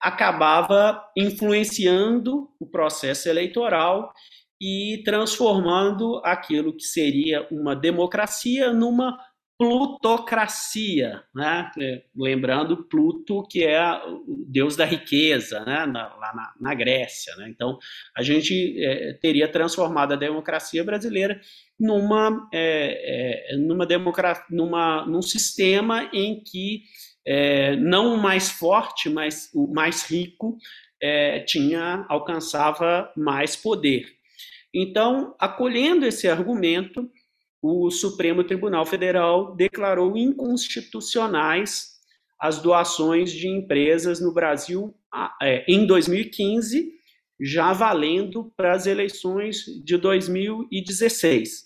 acabava 0.00 1.02
influenciando 1.16 2.50
o 2.60 2.66
processo 2.66 3.28
eleitoral 3.28 4.12
e 4.60 5.02
transformando 5.04 6.20
aquilo 6.24 6.76
que 6.76 6.84
seria 6.84 7.46
uma 7.50 7.74
democracia 7.74 8.72
numa 8.72 9.16
plutocracia, 9.64 11.22
né? 11.34 11.70
É, 11.80 12.02
lembrando 12.14 12.84
Pluto, 12.84 13.46
que 13.48 13.64
é 13.64 13.80
o 14.04 14.44
deus 14.46 14.76
da 14.76 14.84
riqueza, 14.84 15.64
né? 15.64 15.86
Na, 15.86 16.14
lá 16.16 16.34
na, 16.34 16.52
na, 16.60 16.74
Grécia. 16.74 17.34
Né? 17.36 17.48
Então, 17.48 17.78
a 18.14 18.22
gente 18.22 18.76
é, 18.84 19.14
teria 19.14 19.48
transformado 19.48 20.12
a 20.12 20.16
democracia 20.16 20.84
brasileira 20.84 21.40
numa, 21.80 22.46
é, 22.52 23.54
é, 23.54 23.56
numa, 23.56 23.86
democracia, 23.86 24.44
numa 24.50 25.06
num 25.06 25.22
sistema 25.22 26.10
em 26.12 26.42
que 26.44 26.82
é, 27.26 27.74
não 27.76 28.14
o 28.14 28.22
mais 28.22 28.50
forte, 28.50 29.08
mas 29.08 29.50
o 29.54 29.66
mais 29.72 30.02
rico 30.10 30.58
é, 31.00 31.40
tinha 31.40 32.04
alcançava 32.10 33.10
mais 33.16 33.56
poder. 33.56 34.04
Então, 34.74 35.34
acolhendo 35.38 36.04
esse 36.04 36.28
argumento, 36.28 37.08
o 37.66 37.90
Supremo 37.90 38.44
Tribunal 38.44 38.84
Federal 38.84 39.56
declarou 39.56 40.18
inconstitucionais 40.18 41.94
as 42.38 42.60
doações 42.60 43.32
de 43.32 43.48
empresas 43.48 44.20
no 44.20 44.34
Brasil 44.34 44.94
é, 45.40 45.64
em 45.66 45.86
2015, 45.86 46.92
já 47.40 47.72
valendo 47.72 48.52
para 48.54 48.74
as 48.74 48.86
eleições 48.86 49.64
de 49.82 49.96
2016. 49.96 51.64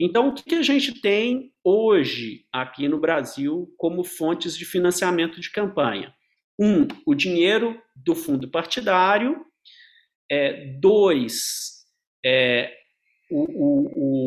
Então, 0.00 0.30
o 0.30 0.34
que 0.34 0.56
a 0.56 0.62
gente 0.62 1.00
tem 1.00 1.52
hoje 1.62 2.44
aqui 2.52 2.88
no 2.88 2.98
Brasil 2.98 3.72
como 3.78 4.02
fontes 4.02 4.56
de 4.56 4.64
financiamento 4.64 5.40
de 5.40 5.52
campanha? 5.52 6.12
Um, 6.58 6.88
o 7.06 7.14
dinheiro 7.14 7.80
do 7.94 8.16
fundo 8.16 8.50
partidário. 8.50 9.46
É, 10.28 10.76
dois, 10.80 11.84
é, 12.24 12.72
o, 13.30 13.40
o, 13.40 13.90
o, 13.94 14.25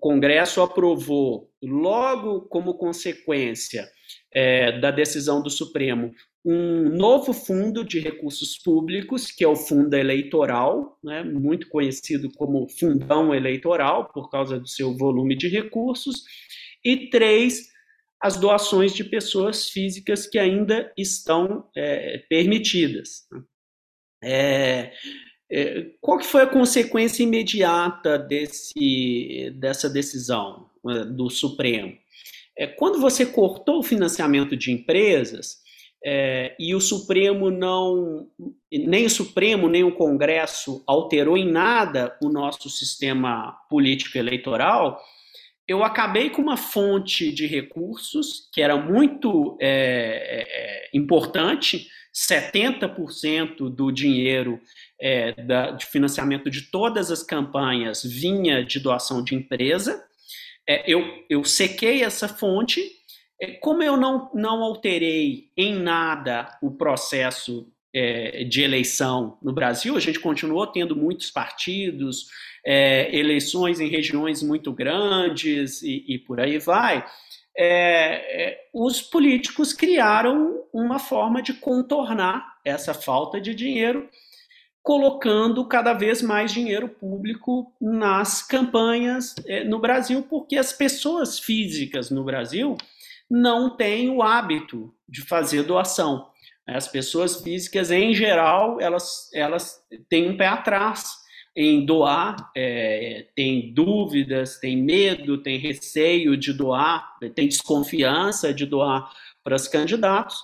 Congresso 0.00 0.60
aprovou, 0.62 1.50
logo 1.62 2.42
como 2.42 2.74
consequência 2.74 3.88
é, 4.32 4.78
da 4.78 4.90
decisão 4.90 5.42
do 5.42 5.50
Supremo, 5.50 6.12
um 6.44 6.88
novo 6.88 7.32
fundo 7.32 7.84
de 7.84 8.00
recursos 8.00 8.56
públicos, 8.58 9.30
que 9.30 9.44
é 9.44 9.48
o 9.48 9.56
Fundo 9.56 9.94
Eleitoral, 9.94 10.98
né, 11.04 11.22
muito 11.22 11.68
conhecido 11.68 12.30
como 12.32 12.68
Fundão 12.78 13.34
Eleitoral, 13.34 14.10
por 14.12 14.30
causa 14.30 14.58
do 14.58 14.66
seu 14.66 14.96
volume 14.96 15.36
de 15.36 15.48
recursos, 15.48 16.22
e 16.84 17.10
três, 17.10 17.68
as 18.20 18.38
doações 18.38 18.94
de 18.94 19.04
pessoas 19.04 19.68
físicas 19.68 20.26
que 20.26 20.38
ainda 20.38 20.90
estão 20.96 21.68
é, 21.76 22.18
permitidas. 22.28 23.26
É, 24.22 24.92
é, 24.92 24.92
qual 26.00 26.18
que 26.18 26.26
foi 26.26 26.42
a 26.42 26.46
consequência 26.46 27.22
imediata 27.22 28.18
desse, 28.18 29.52
dessa 29.56 29.90
decisão 29.90 30.70
é, 30.88 31.04
do 31.04 31.28
Supremo? 31.28 31.96
É, 32.56 32.66
quando 32.66 33.00
você 33.00 33.26
cortou 33.26 33.78
o 33.78 33.82
financiamento 33.82 34.56
de 34.56 34.70
empresas 34.70 35.58
é, 36.04 36.54
e 36.58 36.74
o 36.74 36.80
Supremo 36.80 37.50
não, 37.50 38.28
nem 38.70 39.06
o 39.06 39.10
Supremo 39.10 39.68
nem 39.68 39.82
o 39.82 39.94
Congresso 39.94 40.82
alterou 40.86 41.36
em 41.36 41.50
nada 41.50 42.16
o 42.22 42.28
nosso 42.28 42.70
sistema 42.70 43.52
político 43.68 44.18
eleitoral, 44.18 45.00
eu 45.70 45.84
acabei 45.84 46.30
com 46.30 46.42
uma 46.42 46.56
fonte 46.56 47.30
de 47.30 47.46
recursos 47.46 48.48
que 48.52 48.60
era 48.60 48.76
muito 48.76 49.56
é, 49.60 50.44
é, 50.48 50.90
importante 50.92 51.86
70% 52.12 53.70
do 53.70 53.92
dinheiro 53.92 54.60
é, 55.00 55.32
da, 55.40 55.70
de 55.70 55.86
financiamento 55.86 56.50
de 56.50 56.62
todas 56.62 57.12
as 57.12 57.22
campanhas 57.22 58.02
vinha 58.02 58.64
de 58.64 58.80
doação 58.80 59.22
de 59.22 59.36
empresa. 59.36 60.04
É, 60.68 60.92
eu, 60.92 61.04
eu 61.30 61.44
sequei 61.44 62.02
essa 62.02 62.26
fonte. 62.26 62.82
É, 63.40 63.52
como 63.52 63.80
eu 63.80 63.96
não, 63.96 64.28
não 64.34 64.64
alterei 64.64 65.52
em 65.56 65.72
nada 65.76 66.48
o 66.60 66.72
processo 66.72 67.72
é, 67.94 68.42
de 68.42 68.60
eleição 68.60 69.38
no 69.40 69.52
Brasil, 69.52 69.96
a 69.96 70.00
gente 70.00 70.18
continuou 70.18 70.66
tendo 70.66 70.96
muitos 70.96 71.30
partidos, 71.30 72.26
é, 72.64 73.14
eleições 73.16 73.80
em 73.80 73.88
regiões 73.88 74.42
muito 74.42 74.72
grandes 74.72 75.82
e, 75.82 76.04
e 76.08 76.18
por 76.18 76.40
aí 76.40 76.58
vai 76.58 77.04
é, 77.56 78.42
é, 78.42 78.68
os 78.72 79.02
políticos 79.02 79.72
criaram 79.72 80.64
uma 80.72 80.98
forma 80.98 81.42
de 81.42 81.52
contornar 81.52 82.58
essa 82.64 82.94
falta 82.94 83.40
de 83.40 83.54
dinheiro, 83.54 84.08
colocando 84.82 85.66
cada 85.66 85.92
vez 85.92 86.22
mais 86.22 86.52
dinheiro 86.52 86.88
público 86.88 87.70
nas 87.80 88.42
campanhas 88.42 89.34
é, 89.46 89.62
no 89.64 89.78
Brasil, 89.78 90.22
porque 90.22 90.56
as 90.56 90.72
pessoas 90.72 91.38
físicas 91.38 92.10
no 92.10 92.24
Brasil 92.24 92.76
não 93.28 93.76
têm 93.76 94.08
o 94.08 94.22
hábito 94.22 94.94
de 95.08 95.22
fazer 95.22 95.62
doação. 95.62 96.28
As 96.66 96.88
pessoas 96.88 97.42
físicas, 97.42 97.90
em 97.90 98.14
geral, 98.14 98.80
elas, 98.80 99.28
elas 99.34 99.84
têm 100.08 100.30
um 100.30 100.36
pé 100.36 100.46
atrás 100.46 101.19
em 101.54 101.84
doar, 101.84 102.50
é, 102.56 103.26
tem 103.34 103.72
dúvidas, 103.74 104.58
tem 104.58 104.76
medo, 104.76 105.42
tem 105.42 105.58
receio 105.58 106.36
de 106.36 106.52
doar, 106.52 107.18
tem 107.34 107.48
desconfiança 107.48 108.54
de 108.54 108.64
doar 108.64 109.10
para 109.42 109.56
os 109.56 109.66
candidatos. 109.66 110.36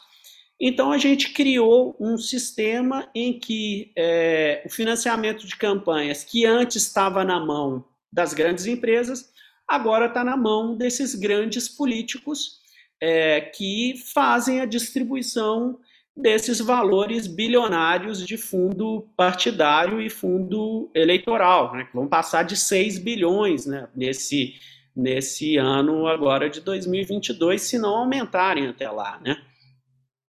Então, 0.60 0.90
a 0.90 0.98
gente 0.98 1.32
criou 1.32 1.96
um 2.00 2.16
sistema 2.16 3.08
em 3.14 3.38
que 3.38 3.92
é, 3.96 4.62
o 4.64 4.70
financiamento 4.70 5.46
de 5.46 5.56
campanhas, 5.56 6.24
que 6.24 6.46
antes 6.46 6.82
estava 6.82 7.24
na 7.24 7.38
mão 7.38 7.84
das 8.12 8.32
grandes 8.32 8.66
empresas, 8.66 9.30
agora 9.68 10.06
está 10.06 10.24
na 10.24 10.36
mão 10.36 10.76
desses 10.76 11.14
grandes 11.14 11.68
políticos 11.68 12.60
é, 13.00 13.42
que 13.42 13.94
fazem 14.14 14.60
a 14.60 14.66
distribuição 14.66 15.78
desses 16.16 16.60
valores 16.60 17.26
bilionários 17.26 18.26
de 18.26 18.38
fundo 18.38 19.06
partidário 19.16 20.00
e 20.00 20.08
fundo 20.08 20.90
eleitoral, 20.94 21.74
né, 21.74 21.84
que 21.84 21.94
vão 21.94 22.08
passar 22.08 22.42
de 22.42 22.56
6 22.56 22.98
bilhões 22.98 23.66
né, 23.66 23.86
nesse, 23.94 24.54
nesse 24.94 25.58
ano 25.58 26.06
agora 26.06 26.48
de 26.48 26.60
2022, 26.62 27.60
se 27.60 27.78
não 27.78 27.96
aumentarem 27.96 28.66
até 28.68 28.90
lá. 28.90 29.20
Né? 29.22 29.36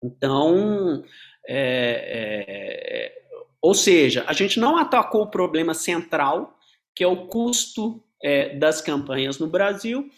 Então, 0.01 1.03
é, 1.45 3.11
é, 3.11 3.23
ou 3.61 3.73
seja, 3.73 4.23
a 4.25 4.33
gente 4.33 4.59
não 4.59 4.77
atacou 4.77 5.23
o 5.23 5.31
problema 5.31 5.73
central, 5.73 6.57
que 6.95 7.03
é 7.03 7.07
o 7.07 7.27
custo 7.27 8.01
é, 8.23 8.55
das 8.55 8.81
campanhas 8.81 9.37
no 9.37 9.47
Brasil, 9.47 10.09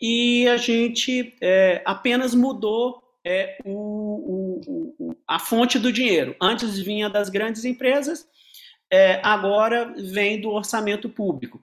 e 0.00 0.48
a 0.48 0.56
gente 0.56 1.36
é, 1.42 1.82
apenas 1.84 2.34
mudou 2.34 3.02
é, 3.24 3.58
o, 3.66 3.70
a 5.26 5.38
fonte 5.38 5.78
do 5.78 5.92
dinheiro. 5.92 6.34
Antes 6.40 6.78
vinha 6.78 7.08
das 7.08 7.28
grandes 7.28 7.64
empresas, 7.64 8.26
é, 8.92 9.20
agora 9.22 9.94
vem 9.96 10.40
do 10.40 10.50
orçamento 10.50 11.08
público. 11.08 11.62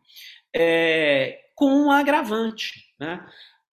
É, 0.56 1.40
com 1.56 1.72
um 1.72 1.92
agravante. 1.92 2.86
Né? 3.00 3.26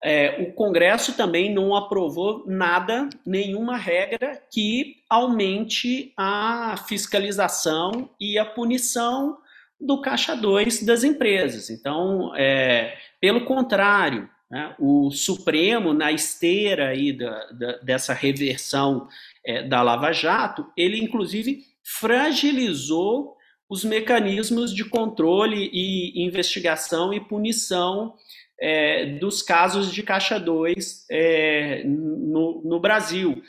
É, 0.03 0.41
o 0.41 0.53
Congresso 0.53 1.13
também 1.13 1.53
não 1.53 1.75
aprovou 1.75 2.43
nada, 2.47 3.09
nenhuma 3.25 3.77
regra 3.77 4.41
que 4.51 4.97
aumente 5.09 6.13
a 6.17 6.75
fiscalização 6.87 8.09
e 8.19 8.37
a 8.37 8.45
punição 8.45 9.37
do 9.79 10.01
caixa 10.01 10.35
2 10.35 10.83
das 10.83 11.03
empresas. 11.03 11.69
Então, 11.69 12.35
é, 12.35 12.97
pelo 13.19 13.45
contrário, 13.45 14.29
né? 14.49 14.75
O 14.79 15.11
Supremo, 15.11 15.93
na 15.93 16.11
esteira 16.11 16.89
aí 16.89 17.13
da, 17.13 17.45
da, 17.51 17.71
dessa 17.77 18.13
reversão 18.13 19.07
é, 19.45 19.63
da 19.63 19.81
Lava 19.81 20.11
Jato, 20.11 20.65
ele 20.77 21.01
inclusive 21.01 21.63
fragilizou 21.83 23.35
os 23.69 23.83
mecanismos 23.83 24.73
de 24.73 24.85
controle 24.85 25.69
e 25.73 26.23
investigação 26.23 27.13
e 27.13 27.19
punição 27.19 28.13
é, 28.59 29.17
dos 29.17 29.41
casos 29.41 29.91
de 29.91 30.03
Caixa 30.03 30.39
2 30.39 31.07
é, 31.09 31.83
no, 31.83 32.61
no, 32.63 32.79
Brasil. 32.79 33.41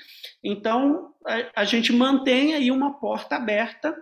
Então, 0.42 1.12
a, 1.26 1.60
a 1.60 1.64
gente 1.64 1.92
mantém 1.92 2.54
aí 2.54 2.70
uma 2.70 2.98
porta 2.98 3.36
aberta 3.36 3.98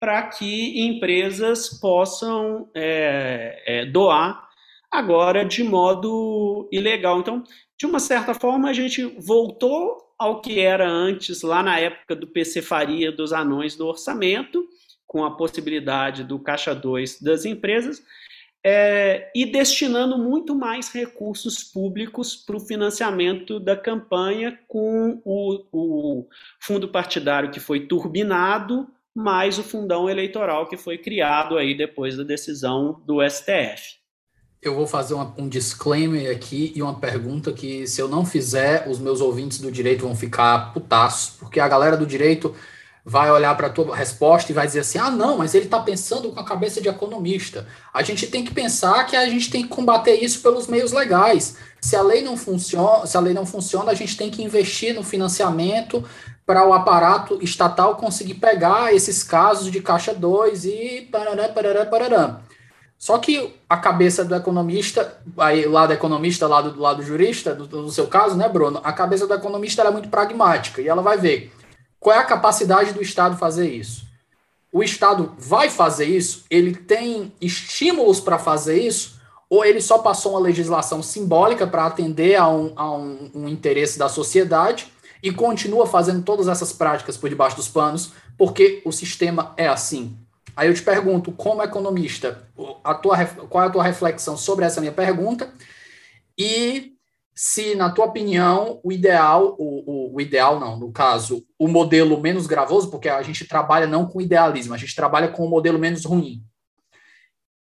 para 0.00 0.22
que 0.28 0.80
empresas 0.80 1.68
possam 1.68 2.68
é, 2.74 3.62
é 3.66 3.86
doar 3.86 4.51
agora 4.92 5.42
de 5.44 5.64
modo 5.64 6.68
ilegal. 6.70 7.20
Então, 7.20 7.42
de 7.78 7.86
uma 7.86 7.98
certa 7.98 8.34
forma, 8.34 8.68
a 8.68 8.72
gente 8.74 9.02
voltou 9.18 9.96
ao 10.18 10.40
que 10.40 10.60
era 10.60 10.88
antes, 10.88 11.42
lá 11.42 11.62
na 11.62 11.80
época 11.80 12.14
do 12.14 12.26
PC 12.26 12.60
Faria 12.60 13.10
dos 13.10 13.32
anões 13.32 13.74
do 13.74 13.86
orçamento, 13.86 14.64
com 15.06 15.24
a 15.24 15.34
possibilidade 15.36 16.22
do 16.22 16.38
Caixa 16.38 16.74
2 16.74 17.20
das 17.20 17.44
empresas, 17.44 18.04
é, 18.64 19.32
e 19.34 19.44
destinando 19.44 20.16
muito 20.16 20.54
mais 20.54 20.92
recursos 20.92 21.64
públicos 21.64 22.36
para 22.36 22.56
o 22.56 22.60
financiamento 22.60 23.58
da 23.58 23.76
campanha, 23.76 24.56
com 24.68 25.20
o, 25.24 25.66
o 25.72 26.28
fundo 26.60 26.86
partidário 26.86 27.50
que 27.50 27.58
foi 27.58 27.88
turbinado, 27.88 28.86
mais 29.14 29.58
o 29.58 29.64
fundão 29.64 30.08
eleitoral 30.08 30.68
que 30.68 30.76
foi 30.76 30.96
criado 30.96 31.58
aí 31.58 31.76
depois 31.76 32.16
da 32.16 32.22
decisão 32.22 33.02
do 33.04 33.18
STF. 33.28 34.01
Eu 34.62 34.76
vou 34.76 34.86
fazer 34.86 35.14
uma, 35.14 35.34
um 35.36 35.48
disclaimer 35.48 36.30
aqui 36.30 36.72
e 36.76 36.82
uma 36.82 36.94
pergunta 36.94 37.52
que, 37.52 37.84
se 37.86 38.00
eu 38.00 38.06
não 38.06 38.24
fizer, 38.24 38.88
os 38.88 39.00
meus 39.00 39.20
ouvintes 39.20 39.58
do 39.58 39.72
direito 39.72 40.02
vão 40.02 40.14
ficar 40.14 40.72
putaços, 40.72 41.34
porque 41.36 41.58
a 41.58 41.66
galera 41.66 41.96
do 41.96 42.06
direito 42.06 42.54
vai 43.04 43.28
olhar 43.28 43.56
para 43.56 43.66
a 43.66 43.70
tua 43.70 43.96
resposta 43.96 44.52
e 44.52 44.54
vai 44.54 44.64
dizer 44.64 44.80
assim: 44.80 44.98
ah, 44.98 45.10
não, 45.10 45.38
mas 45.38 45.56
ele 45.56 45.64
está 45.64 45.80
pensando 45.80 46.30
com 46.30 46.38
a 46.38 46.44
cabeça 46.44 46.80
de 46.80 46.88
economista. 46.88 47.66
A 47.92 48.04
gente 48.04 48.28
tem 48.28 48.44
que 48.44 48.54
pensar 48.54 49.04
que 49.06 49.16
a 49.16 49.28
gente 49.28 49.50
tem 49.50 49.62
que 49.62 49.68
combater 49.68 50.14
isso 50.22 50.40
pelos 50.40 50.68
meios 50.68 50.92
legais. 50.92 51.56
Se 51.80 51.96
a 51.96 52.02
lei 52.02 52.22
não 52.22 52.36
funciona, 52.36 53.04
se 53.04 53.16
a 53.16 53.20
lei 53.20 53.34
não 53.34 53.44
funciona, 53.44 53.90
a 53.90 53.94
gente 53.94 54.16
tem 54.16 54.30
que 54.30 54.44
investir 54.44 54.94
no 54.94 55.02
financiamento 55.02 56.04
para 56.46 56.64
o 56.64 56.72
aparato 56.72 57.38
estatal 57.42 57.96
conseguir 57.96 58.34
pegar 58.34 58.94
esses 58.94 59.24
casos 59.24 59.72
de 59.72 59.80
caixa 59.80 60.14
2 60.14 60.64
e 60.66 61.08
parará, 61.10 61.48
parará, 61.48 61.84
parará. 61.84 62.40
Só 63.02 63.18
que 63.18 63.52
a 63.68 63.76
cabeça 63.76 64.24
do 64.24 64.32
economista, 64.32 65.20
aí 65.36 65.66
lado 65.66 65.92
economista, 65.92 66.46
lado 66.46 66.70
do 66.70 66.80
lado 66.80 67.02
jurista, 67.02 67.52
no, 67.52 67.90
seu 67.90 68.06
caso, 68.06 68.36
né, 68.36 68.48
Bruno? 68.48 68.80
A 68.84 68.92
cabeça 68.92 69.26
do 69.26 69.34
economista 69.34 69.82
é 69.82 69.90
muito 69.90 70.08
pragmática 70.08 70.80
e 70.80 70.86
ela 70.86 71.02
vai 71.02 71.18
ver 71.18 71.52
qual 71.98 72.14
é 72.14 72.20
a 72.20 72.24
capacidade 72.24 72.92
do 72.92 73.02
Estado 73.02 73.36
fazer 73.36 73.68
isso. 73.68 74.06
O 74.72 74.84
Estado 74.84 75.34
vai 75.36 75.68
fazer 75.68 76.04
isso? 76.04 76.44
Ele 76.48 76.76
tem 76.76 77.32
estímulos 77.40 78.20
para 78.20 78.38
fazer 78.38 78.80
isso? 78.80 79.20
Ou 79.50 79.64
ele 79.64 79.80
só 79.80 79.98
passou 79.98 80.34
uma 80.34 80.40
legislação 80.40 81.02
simbólica 81.02 81.66
para 81.66 81.86
atender 81.86 82.36
a, 82.36 82.48
um, 82.48 82.72
a 82.76 82.88
um, 82.88 83.32
um 83.34 83.48
interesse 83.48 83.98
da 83.98 84.08
sociedade 84.08 84.86
e 85.20 85.32
continua 85.32 85.88
fazendo 85.88 86.22
todas 86.22 86.46
essas 86.46 86.72
práticas 86.72 87.16
por 87.16 87.28
debaixo 87.28 87.56
dos 87.56 87.66
panos 87.66 88.12
porque 88.38 88.80
o 88.84 88.92
sistema 88.92 89.52
é 89.56 89.66
assim? 89.66 90.16
Aí 90.56 90.68
eu 90.68 90.74
te 90.74 90.82
pergunto, 90.82 91.32
como 91.32 91.62
economista, 91.62 92.46
a 92.84 92.94
tua, 92.94 93.24
qual 93.24 93.64
é 93.64 93.66
a 93.66 93.70
tua 93.70 93.82
reflexão 93.82 94.36
sobre 94.36 94.64
essa 94.64 94.80
minha 94.80 94.92
pergunta? 94.92 95.52
E 96.38 96.92
se, 97.34 97.74
na 97.74 97.90
tua 97.90 98.06
opinião, 98.06 98.78
o 98.84 98.92
ideal, 98.92 99.56
o, 99.58 99.90
o, 99.90 100.14
o, 100.16 100.20
ideal 100.20 100.60
não, 100.60 100.78
no 100.78 100.92
caso, 100.92 101.44
o 101.58 101.66
modelo 101.66 102.20
menos 102.20 102.46
gravoso, 102.46 102.90
porque 102.90 103.08
a 103.08 103.22
gente 103.22 103.46
trabalha 103.46 103.86
não 103.86 104.06
com 104.06 104.20
idealismo, 104.20 104.74
a 104.74 104.78
gente 104.78 104.94
trabalha 104.94 105.28
com 105.28 105.44
o 105.44 105.48
modelo 105.48 105.78
menos 105.78 106.04
ruim. 106.04 106.42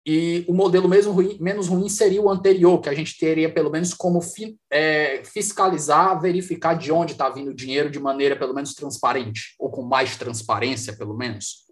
E 0.06 0.44
o 0.48 0.54
modelo 0.54 0.90
mesmo 0.90 1.12
ruim, 1.12 1.38
menos 1.40 1.68
ruim 1.68 1.88
seria 1.88 2.22
o 2.22 2.32
anterior, 2.32 2.82
que 2.82 2.90
a 2.90 2.96
gente 2.96 3.18
teria 3.20 3.52
pelo 3.52 3.70
menos 3.70 3.94
como 3.94 4.22
fi, 4.22 4.58
é, 4.72 5.22
fiscalizar, 5.24 6.20
verificar 6.20 6.74
de 6.74 6.92
onde 6.92 7.12
está 7.12 7.30
vindo 7.30 7.52
o 7.52 7.54
dinheiro 7.54 7.92
de 7.92 8.00
maneira 8.00 8.36
pelo 8.36 8.54
menos 8.56 8.74
transparente, 8.74 9.56
ou 9.60 9.70
com 9.70 9.84
mais 9.84 10.18
transparência, 10.18 10.94
pelo 10.94 11.16
menos. 11.16 11.69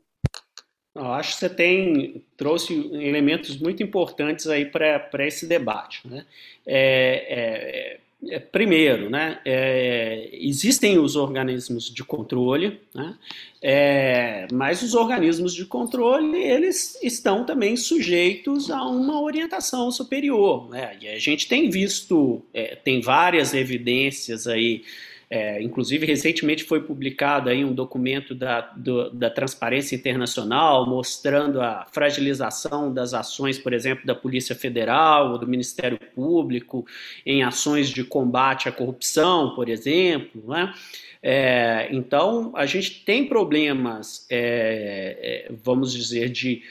Eu 0.97 1.13
acho 1.13 1.33
que 1.33 1.39
você 1.39 1.49
tem 1.49 2.21
trouxe 2.35 2.73
elementos 2.93 3.57
muito 3.57 3.83
importantes 3.83 4.47
aí 4.47 4.65
para 4.65 5.27
esse 5.27 5.45
debate. 5.45 6.01
Né? 6.07 6.25
É, 6.65 7.97
é, 8.25 8.35
é, 8.35 8.39
primeiro, 8.39 9.11
né, 9.11 9.39
é, 9.45 10.29
existem 10.33 10.97
os 10.97 11.15
organismos 11.15 11.85
de 11.93 12.03
controle, 12.03 12.79
né, 12.93 13.15
é, 13.61 14.47
mas 14.51 14.81
os 14.81 14.95
organismos 14.95 15.53
de 15.53 15.65
controle 15.65 16.35
eles 16.35 16.97
estão 17.03 17.45
também 17.45 17.77
sujeitos 17.77 18.71
a 18.71 18.83
uma 18.83 19.21
orientação 19.21 19.91
superior. 19.91 20.67
Né? 20.69 20.97
E 20.99 21.07
a 21.09 21.19
gente 21.19 21.47
tem 21.47 21.69
visto, 21.69 22.41
é, 22.53 22.75
tem 22.75 23.01
várias 23.01 23.53
evidências 23.53 24.47
aí 24.47 24.83
é, 25.29 25.61
inclusive, 25.61 26.05
recentemente 26.05 26.63
foi 26.63 26.81
publicado 26.81 27.49
aí 27.49 27.65
um 27.65 27.73
documento 27.73 28.33
da, 28.33 28.61
do, 28.61 29.09
da 29.09 29.29
Transparência 29.29 29.93
Internacional 29.93 30.87
mostrando 30.87 31.61
a 31.61 31.85
fragilização 31.91 32.93
das 32.93 33.13
ações, 33.13 33.59
por 33.59 33.73
exemplo, 33.73 34.05
da 34.05 34.15
Polícia 34.15 34.55
Federal 34.55 35.33
ou 35.33 35.37
do 35.37 35.45
Ministério 35.45 35.99
Público 36.15 36.85
em 37.25 37.43
ações 37.43 37.89
de 37.89 38.05
combate 38.05 38.69
à 38.69 38.71
corrupção, 38.71 39.53
por 39.53 39.67
exemplo. 39.67 40.45
Né? 40.47 40.73
É, 41.21 41.89
então, 41.91 42.53
a 42.55 42.65
gente 42.65 43.03
tem 43.03 43.27
problemas, 43.27 44.25
é, 44.29 45.47
é 45.49 45.53
vamos 45.61 45.91
dizer, 45.91 46.29
de 46.29 46.63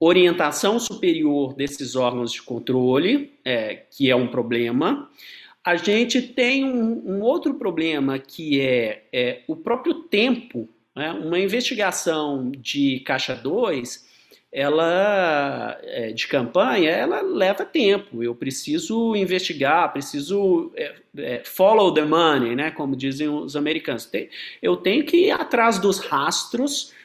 orientação 0.00 0.78
superior 0.78 1.54
desses 1.54 1.94
órgãos 1.94 2.32
de 2.32 2.40
controle, 2.40 3.34
é, 3.44 3.82
que 3.90 4.10
é 4.10 4.16
um 4.16 4.28
problema 4.28 5.10
a 5.68 5.76
gente 5.76 6.22
tem 6.22 6.64
um, 6.64 7.02
um 7.04 7.20
outro 7.20 7.52
problema 7.52 8.18
que 8.18 8.58
é, 8.58 9.02
é 9.12 9.42
o 9.46 9.54
próprio 9.54 9.94
tempo. 10.04 10.66
Né? 10.96 11.12
Uma 11.12 11.38
investigação 11.38 12.50
de 12.50 13.00
Caixa 13.00 13.34
2, 13.34 14.08
ela 14.50 15.78
é, 15.82 16.10
de 16.10 16.26
campanha, 16.26 16.88
ela 16.88 17.20
leva 17.20 17.66
tempo. 17.66 18.22
Eu 18.22 18.34
preciso 18.34 19.14
investigar, 19.14 19.92
preciso 19.92 20.72
é, 20.74 20.94
é, 21.18 21.42
follow 21.44 21.92
the 21.92 22.02
money, 22.02 22.56
né? 22.56 22.70
como 22.70 22.96
dizem 22.96 23.28
os 23.28 23.54
americanos. 23.54 24.10
Eu 24.62 24.74
tenho 24.74 25.04
que 25.04 25.26
ir 25.26 25.32
atrás 25.32 25.78
dos 25.78 25.98
rastros 25.98 26.96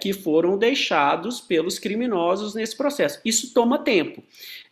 que 0.00 0.14
foram 0.14 0.56
deixados 0.56 1.42
pelos 1.42 1.78
criminosos 1.78 2.54
nesse 2.54 2.74
processo. 2.74 3.20
Isso 3.22 3.52
toma 3.52 3.76
tempo. 3.76 4.24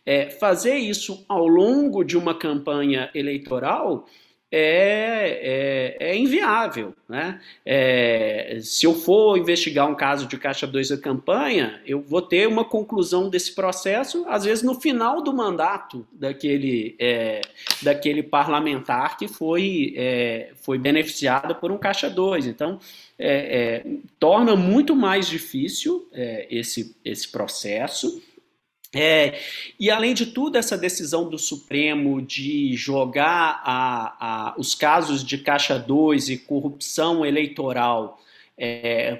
É, 0.07 0.29
fazer 0.29 0.75
isso 0.75 1.25
ao 1.27 1.45
longo 1.45 2.01
de 2.01 2.17
uma 2.17 2.33
campanha 2.33 3.11
eleitoral 3.13 4.05
é, 4.49 5.97
é, 5.99 6.11
é 6.11 6.17
inviável. 6.17 6.93
Né? 7.09 7.41
É, 7.65 8.57
se 8.61 8.85
eu 8.85 8.93
for 8.93 9.37
investigar 9.37 9.85
um 9.85 9.95
caso 9.95 10.25
de 10.25 10.37
Caixa 10.37 10.65
2 10.65 10.87
da 10.87 10.97
campanha, 10.97 11.81
eu 11.85 12.01
vou 12.01 12.21
ter 12.21 12.47
uma 12.47 12.63
conclusão 12.63 13.29
desse 13.29 13.53
processo, 13.53 14.23
às 14.29 14.45
vezes 14.45 14.63
no 14.63 14.79
final 14.79 15.21
do 15.21 15.33
mandato 15.33 16.07
daquele, 16.13 16.95
é, 16.97 17.41
daquele 17.81 18.23
parlamentar 18.23 19.17
que 19.17 19.27
foi, 19.27 19.93
é, 19.97 20.51
foi 20.55 20.77
beneficiado 20.77 21.53
por 21.55 21.69
um 21.69 21.77
Caixa 21.77 22.09
2. 22.09 22.47
Então, 22.47 22.79
é, 23.19 23.85
torna 24.17 24.55
muito 24.55 24.95
mais 24.95 25.27
difícil 25.27 26.07
esse, 26.49 26.95
esse 27.03 27.29
processo. 27.29 28.21
É, 28.95 29.39
e 29.79 29.91
além 29.91 30.13
de 30.13 30.27
tudo, 30.27 30.57
essa 30.57 30.77
decisão 30.77 31.29
do 31.29 31.37
Supremo 31.37 32.21
de 32.21 32.75
jogar 32.75 33.61
a, 33.63 34.17
a, 34.19 34.55
os 34.57 34.73
casos 34.73 35.23
de 35.23 35.37
Caixa 35.37 35.77
2 35.77 36.29
e 36.29 36.37
corrupção 36.37 37.25
eleitoral 37.25 38.19
é, 38.57 39.15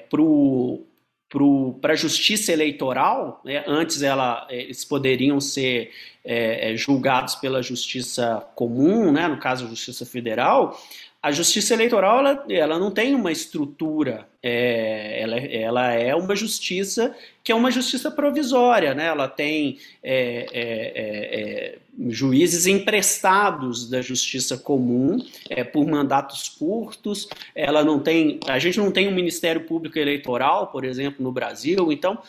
para 1.81 1.93
a 1.93 1.95
justiça 1.95 2.53
eleitoral, 2.53 3.41
né? 3.43 3.63
antes 3.67 4.01
ela, 4.01 4.47
eles 4.49 4.85
poderiam 4.85 5.41
ser 5.41 5.91
é, 6.23 6.71
é, 6.71 6.77
julgados 6.77 7.35
pela 7.35 7.61
justiça 7.61 8.47
comum, 8.55 9.11
né? 9.11 9.27
no 9.27 9.37
caso 9.37 9.65
a 9.65 9.69
justiça 9.69 10.05
federal, 10.05 10.81
a 11.21 11.31
justiça 11.31 11.73
eleitoral 11.73 12.19
ela, 12.19 12.45
ela 12.49 12.79
não 12.79 12.91
tem 12.91 13.15
uma 13.15 13.31
estrutura, 13.31 14.27
é, 14.41 15.19
ela, 15.21 15.37
ela 15.37 15.91
é 15.91 16.15
uma 16.15 16.35
justiça 16.35 17.15
que 17.43 17.51
é 17.51 17.55
uma 17.55 17.71
justiça 17.71 18.11
provisória, 18.11 18.93
né? 18.93 19.07
ela 19.07 19.27
tem 19.27 19.79
é, 20.03 20.45
é, 20.51 20.61
é, 20.61 21.39
é 21.41 21.77
juízes 22.09 22.67
emprestados 22.67 23.89
da 23.89 24.01
justiça 24.01 24.57
comum 24.57 25.17
é, 25.49 25.63
por 25.63 25.87
mandatos 25.87 26.49
curtos, 26.49 27.27
ela 27.55 27.83
não 27.83 27.99
tem, 27.99 28.39
a 28.47 28.59
gente 28.59 28.77
não 28.77 28.91
tem 28.91 29.07
um 29.07 29.15
Ministério 29.15 29.61
Público 29.61 29.97
Eleitoral, 29.97 30.67
por 30.67 30.85
exemplo, 30.85 31.23
no 31.23 31.31
Brasil, 31.31 31.91
então 31.91 32.19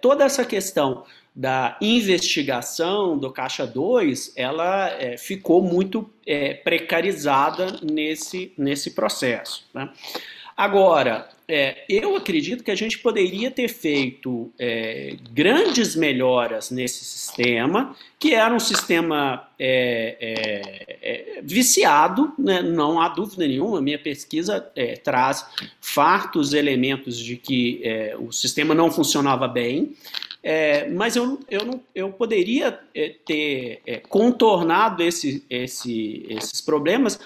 toda 0.00 0.24
essa 0.24 0.44
questão 0.44 1.04
da 1.34 1.76
investigação 1.80 3.18
do 3.18 3.30
Caixa 3.32 3.66
2, 3.66 4.34
ela 4.36 4.88
é, 4.90 5.16
ficou 5.16 5.60
muito 5.60 6.08
é, 6.24 6.54
precarizada 6.54 7.80
nesse, 7.82 8.52
nesse 8.56 8.92
processo. 8.92 9.66
Né? 9.74 9.90
Agora, 10.56 11.28
é, 11.48 11.84
eu 11.88 12.16
acredito 12.16 12.62
que 12.62 12.70
a 12.70 12.74
gente 12.76 13.00
poderia 13.00 13.50
ter 13.50 13.68
feito 13.68 14.52
é, 14.58 15.16
grandes 15.32 15.96
melhoras 15.96 16.70
nesse 16.70 17.04
sistema, 17.04 17.96
que 18.18 18.32
era 18.32 18.54
um 18.54 18.60
sistema 18.60 19.48
é, 19.58 20.16
é, 20.20 21.38
é 21.38 21.42
viciado, 21.42 22.32
né? 22.38 22.62
não 22.62 23.00
há 23.00 23.08
dúvida 23.08 23.46
nenhuma. 23.46 23.82
Minha 23.82 23.98
pesquisa 23.98 24.70
é, 24.76 24.94
traz 24.94 25.44
fartos 25.80 26.54
elementos 26.54 27.18
de 27.18 27.36
que 27.36 27.82
o 28.20 28.30
sistema 28.30 28.74
não 28.74 28.90
funcionava 28.90 29.48
bem. 29.48 29.94
É, 30.46 30.90
mas 30.90 31.16
eu, 31.16 31.40
eu, 31.50 31.64
não, 31.64 31.80
eu 31.94 32.12
poderia 32.12 32.78
é, 32.94 33.14
ter 33.24 33.80
é, 33.86 33.96
contornado 33.96 35.02
esse, 35.02 35.42
esse, 35.48 36.26
esses 36.28 36.60
problemas 36.60 37.18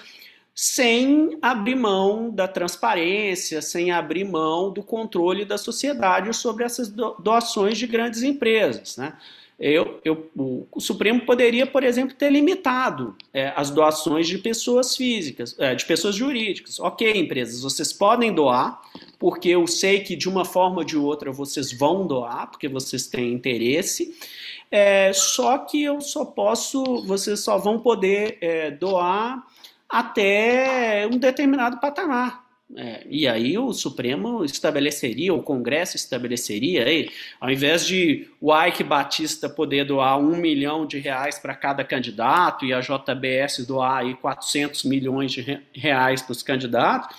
sem 0.55 1.37
abrir 1.41 1.75
mão 1.75 2.29
da 2.29 2.47
transparência, 2.47 3.61
sem 3.61 3.91
abrir 3.91 4.23
mão 4.23 4.71
do 4.71 4.81
controle 4.81 5.43
da 5.43 5.57
sociedade 5.57 6.33
sobre 6.33 6.63
essas 6.63 6.89
doações 6.89 7.77
de 7.77 7.87
grandes 7.87 8.23
empresas. 8.23 8.95
Né? 8.95 9.13
Eu, 9.59 9.99
eu, 10.05 10.29
o 10.71 10.79
Supremo 10.79 11.25
poderia, 11.25 11.67
por 11.67 11.83
exemplo, 11.83 12.15
ter 12.15 12.31
limitado 12.31 13.15
é, 13.33 13.51
as 13.57 13.69
doações 13.69 14.25
de 14.25 14.37
pessoas 14.37 14.95
físicas, 14.95 15.53
é, 15.59 15.75
de 15.75 15.85
pessoas 15.85 16.15
jurídicas. 16.15 16.79
Ok, 16.79 17.11
empresas, 17.11 17.61
vocês 17.61 17.91
podem 17.91 18.33
doar, 18.33 18.81
porque 19.19 19.49
eu 19.49 19.67
sei 19.67 19.99
que 19.99 20.15
de 20.15 20.29
uma 20.29 20.45
forma 20.45 20.77
ou 20.77 20.83
de 20.85 20.97
outra 20.97 21.29
vocês 21.31 21.73
vão 21.73 22.07
doar, 22.07 22.49
porque 22.49 22.69
vocês 22.69 23.07
têm 23.07 23.33
interesse, 23.33 24.15
É, 24.71 25.11
só 25.13 25.57
que 25.57 25.83
eu 25.83 25.99
só 25.99 26.23
posso, 26.23 27.03
vocês 27.05 27.39
só 27.39 27.57
vão 27.57 27.79
poder 27.79 28.37
é, 28.39 28.69
doar 28.69 29.43
até 29.89 31.07
um 31.11 31.17
determinado 31.17 31.79
patamar. 31.79 32.48
É, 32.75 33.03
e 33.09 33.27
aí 33.27 33.57
o 33.57 33.73
Supremo 33.73 34.45
estabeleceria, 34.45 35.33
o 35.33 35.41
Congresso 35.41 35.95
estabeleceria, 35.95 36.85
aí, 36.85 37.09
ao 37.41 37.49
invés 37.49 37.85
de 37.85 38.29
o 38.39 38.55
Ike 38.55 38.83
Batista 38.83 39.49
poder 39.49 39.85
doar 39.85 40.19
um 40.19 40.35
milhão 40.35 40.85
de 40.85 40.99
reais 40.99 41.39
para 41.39 41.55
cada 41.55 41.83
candidato 41.83 42.65
e 42.65 42.73
a 42.73 42.79
JBS 42.79 43.65
doar 43.65 43.97
aí 43.97 44.13
400 44.13 44.83
milhões 44.83 45.31
de 45.31 45.61
reais 45.73 46.21
para 46.21 46.31
os 46.31 46.43
candidatos, 46.43 47.17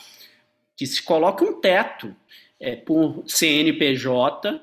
que 0.77 0.87
se 0.87 1.03
coloque 1.03 1.43
um 1.43 1.61
teto 1.61 2.15
é, 2.61 2.77
por 2.77 3.25
CNPJ 3.27 4.61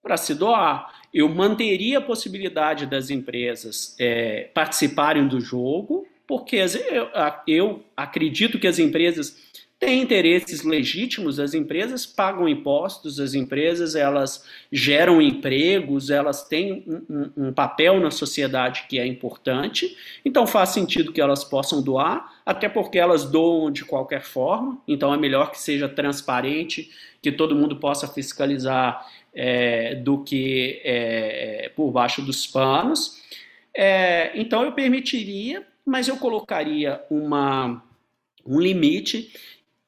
para 0.00 0.16
se 0.16 0.34
doar. 0.34 1.02
Eu 1.12 1.28
manteria 1.28 1.98
a 1.98 2.02
possibilidade 2.02 2.86
das 2.86 3.10
empresas 3.10 3.96
é, 3.98 4.50
participarem 4.54 5.26
do 5.26 5.40
jogo, 5.40 6.06
porque 6.28 6.56
eu, 6.56 7.08
eu 7.46 7.84
acredito 7.96 8.58
que 8.58 8.66
as 8.66 8.78
empresas 8.78 9.48
têm 9.78 10.02
interesses 10.02 10.62
legítimos, 10.64 11.38
as 11.38 11.54
empresas 11.54 12.04
pagam 12.04 12.48
impostos, 12.48 13.20
as 13.20 13.34
empresas 13.34 13.94
elas 13.94 14.44
geram 14.72 15.22
empregos, 15.22 16.10
elas 16.10 16.42
têm 16.46 16.84
um, 16.86 17.02
um, 17.08 17.48
um, 17.48 17.52
papel 17.52 18.00
na 18.00 18.10
sociedade 18.10 18.86
que 18.88 18.98
é 18.98 19.06
importante, 19.06 19.96
então 20.24 20.46
faz 20.46 20.70
sentido 20.70 21.12
que 21.12 21.20
elas 21.20 21.44
possam 21.44 21.80
doar, 21.80 22.40
até 22.44 22.68
porque 22.68 22.98
elas 22.98 23.24
doam 23.24 23.70
de 23.70 23.84
qualquer 23.84 24.22
forma, 24.22 24.80
então 24.86 25.14
é 25.14 25.16
melhor 25.16 25.50
que 25.50 25.60
seja 25.60 25.88
transparente, 25.88 26.90
que 27.22 27.30
todo 27.30 27.54
mundo 27.54 27.76
possa 27.76 28.08
fiscalizar 28.08 29.06
é, 29.34 29.94
do 29.94 30.24
que 30.24 30.80
é, 30.84 31.70
por 31.76 31.90
baixo 31.90 32.22
dos 32.22 32.46
panos. 32.46 33.22
É, 33.74 34.32
então 34.34 34.64
eu 34.64 34.72
permitiria 34.72 35.64
mas 35.88 36.06
eu 36.06 36.18
colocaria 36.18 37.02
uma, 37.10 37.82
um 38.44 38.60
limite 38.60 39.32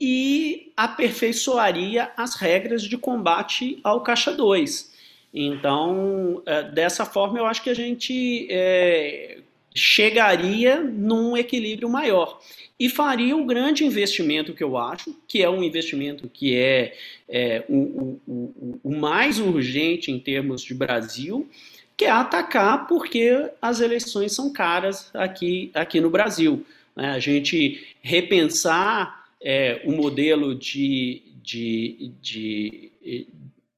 e 0.01 0.73
aperfeiçoaria 0.77 2.11
as 2.17 2.35
regras 2.35 2.83
de 2.83 2.97
combate 2.97 3.79
ao 3.85 4.01
caixa 4.03 4.33
2. 4.33 4.91
Então, 5.33 6.43
é, 6.47 6.63
dessa 6.63 7.05
forma, 7.05 7.39
eu 7.39 7.47
acho 7.47 7.63
que 7.63 7.71
a 7.71 7.75
gente 7.75 8.49
é, 8.51 9.39
chegaria 9.75 10.81
num 10.81 11.37
equilíbrio 11.37 11.89
maior 11.89 12.41
e 12.79 12.89
faria 12.89 13.37
um 13.37 13.47
grande 13.47 13.85
investimento 13.85 14.55
que 14.55 14.65
eu 14.65 14.77
acho, 14.79 15.15
que 15.29 15.43
é 15.43 15.51
um 15.51 15.63
investimento 15.63 16.29
que 16.29 16.57
é, 16.57 16.97
é 17.29 17.65
o, 17.69 18.19
o, 18.27 18.81
o, 18.83 18.97
mais 18.97 19.39
urgente 19.39 20.11
em 20.11 20.19
termos 20.19 20.63
de 20.63 20.73
Brasil, 20.73 21.49
que 21.95 22.07
é 22.07 22.11
atacar 22.11 22.89
porque 22.89 23.51
as 23.61 23.81
eleições 23.81 24.33
são 24.33 24.51
caras 24.51 25.11
aqui, 25.15 25.71
aqui 25.75 26.01
no 26.01 26.09
Brasil. 26.09 26.65
Né? 26.97 27.11
A 27.11 27.19
gente 27.19 27.87
repensar 28.01 29.20
é, 29.43 29.83
o 29.85 29.93
modelo 29.93 30.55
de, 30.55 31.23
de, 31.43 32.13
de, 32.21 32.93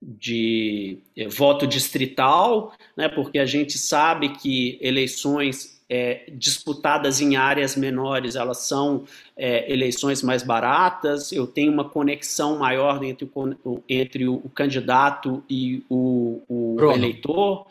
de, 0.00 0.98
de 1.14 1.26
voto 1.28 1.66
distrital, 1.66 2.74
né? 2.96 3.08
porque 3.08 3.38
a 3.38 3.46
gente 3.46 3.78
sabe 3.78 4.30
que 4.30 4.78
eleições 4.80 5.82
é, 5.88 6.24
disputadas 6.32 7.20
em 7.20 7.36
áreas 7.36 7.76
menores, 7.76 8.34
elas 8.34 8.66
são 8.66 9.04
é, 9.36 9.70
eleições 9.70 10.22
mais 10.22 10.42
baratas, 10.42 11.32
eu 11.32 11.46
tenho 11.46 11.70
uma 11.70 11.86
conexão 11.86 12.58
maior 12.58 13.04
entre 13.04 13.30
o, 13.62 13.82
entre 13.86 14.26
o, 14.26 14.48
candidato 14.54 15.44
e 15.50 15.84
o, 15.90 16.40
o 16.48 16.92
eleitor. 16.92 17.66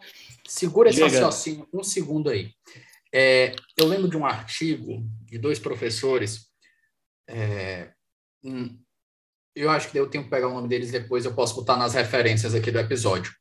Segura 0.47 0.89
esse 0.91 1.01
raciocínio 1.01 1.67
um 1.73 1.83
segundo 1.83 2.29
aí. 2.29 2.51
É, 3.11 3.55
eu 3.75 3.87
lembro 3.87 4.07
de 4.07 4.15
um 4.15 4.25
artigo 4.25 5.03
de 5.25 5.39
dois 5.39 5.57
professores. 5.57 6.50
É, 7.32 7.89
um, 8.43 8.77
eu 9.55 9.69
acho 9.69 9.89
que 9.89 9.97
eu 9.97 10.07
tenho 10.07 10.23
que 10.23 10.29
pegar 10.29 10.47
o 10.47 10.53
nome 10.53 10.67
deles 10.67 10.91
depois, 10.91 11.25
eu 11.25 11.34
posso 11.34 11.55
botar 11.55 11.77
nas 11.77 11.93
referências 11.93 12.53
aqui 12.53 12.71
do 12.71 12.79
episódio. 12.79 13.34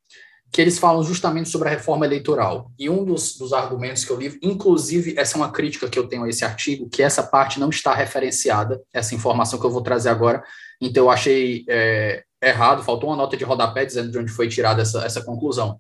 Que 0.53 0.61
eles 0.61 0.78
falam 0.78 1.05
justamente 1.05 1.49
sobre 1.49 1.68
a 1.68 1.70
reforma 1.70 2.05
eleitoral. 2.05 2.72
E 2.76 2.91
um 2.91 3.05
dos, 3.05 3.36
dos 3.36 3.53
argumentos 3.53 4.05
que 4.05 4.11
eu 4.11 4.18
li, 4.18 4.36
inclusive, 4.43 5.14
essa 5.16 5.36
é 5.36 5.41
uma 5.41 5.53
crítica 5.53 5.88
que 5.88 5.99
eu 5.99 6.09
tenho 6.09 6.24
a 6.24 6.28
esse 6.28 6.45
artigo, 6.45 6.88
que 6.88 7.03
essa 7.03 7.22
parte 7.22 7.61
não 7.61 7.70
está 7.70 7.95
referenciada, 7.95 8.82
essa 8.93 9.14
informação 9.14 9.61
que 9.61 9.66
eu 9.66 9.70
vou 9.70 9.82
trazer 9.82 10.09
agora. 10.09 10.43
Então, 10.80 11.05
eu 11.05 11.11
achei 11.11 11.64
é, 11.68 12.24
errado, 12.43 12.82
faltou 12.82 13.11
uma 13.11 13.16
nota 13.16 13.36
de 13.36 13.45
rodapé 13.45 13.84
dizendo 13.84 14.11
de 14.11 14.18
onde 14.18 14.32
foi 14.32 14.49
tirada 14.49 14.82
essa, 14.82 15.05
essa 15.05 15.22
conclusão 15.22 15.78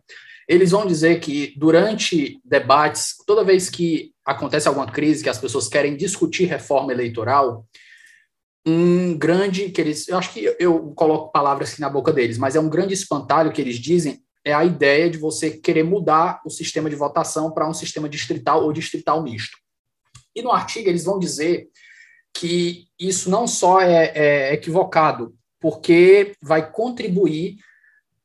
eles 0.50 0.72
vão 0.72 0.84
dizer 0.84 1.20
que 1.20 1.54
durante 1.56 2.40
debates, 2.44 3.14
toda 3.24 3.44
vez 3.44 3.70
que 3.70 4.10
acontece 4.24 4.66
alguma 4.66 4.90
crise, 4.90 5.22
que 5.22 5.28
as 5.28 5.38
pessoas 5.38 5.68
querem 5.68 5.96
discutir 5.96 6.46
reforma 6.46 6.92
eleitoral, 6.92 7.64
um 8.66 9.16
grande 9.16 9.70
que 9.70 9.80
eles, 9.80 10.08
eu 10.08 10.18
acho 10.18 10.32
que 10.32 10.54
eu 10.58 10.92
coloco 10.94 11.32
palavras 11.32 11.72
aqui 11.72 11.80
na 11.80 11.88
boca 11.88 12.12
deles, 12.12 12.38
mas 12.38 12.54
é 12.54 12.60
um 12.60 12.68
grande 12.68 12.94
espantalho 12.94 13.52
que 13.52 13.60
eles 13.60 13.76
dizem 13.76 14.22
é 14.44 14.54
a 14.54 14.64
ideia 14.64 15.10
de 15.10 15.18
você 15.18 15.50
querer 15.50 15.82
mudar 15.82 16.40
o 16.46 16.50
sistema 16.50 16.88
de 16.88 16.96
votação 16.96 17.50
para 17.50 17.68
um 17.68 17.74
sistema 17.74 18.08
distrital 18.08 18.64
ou 18.64 18.72
distrital 18.72 19.22
misto. 19.22 19.56
E 20.34 20.42
no 20.42 20.50
artigo 20.50 20.88
eles 20.88 21.04
vão 21.04 21.18
dizer 21.18 21.68
que 22.32 22.86
isso 22.98 23.28
não 23.28 23.46
só 23.46 23.80
é, 23.80 24.12
é 24.14 24.54
equivocado, 24.54 25.34
porque 25.60 26.32
vai 26.40 26.70
contribuir 26.70 27.58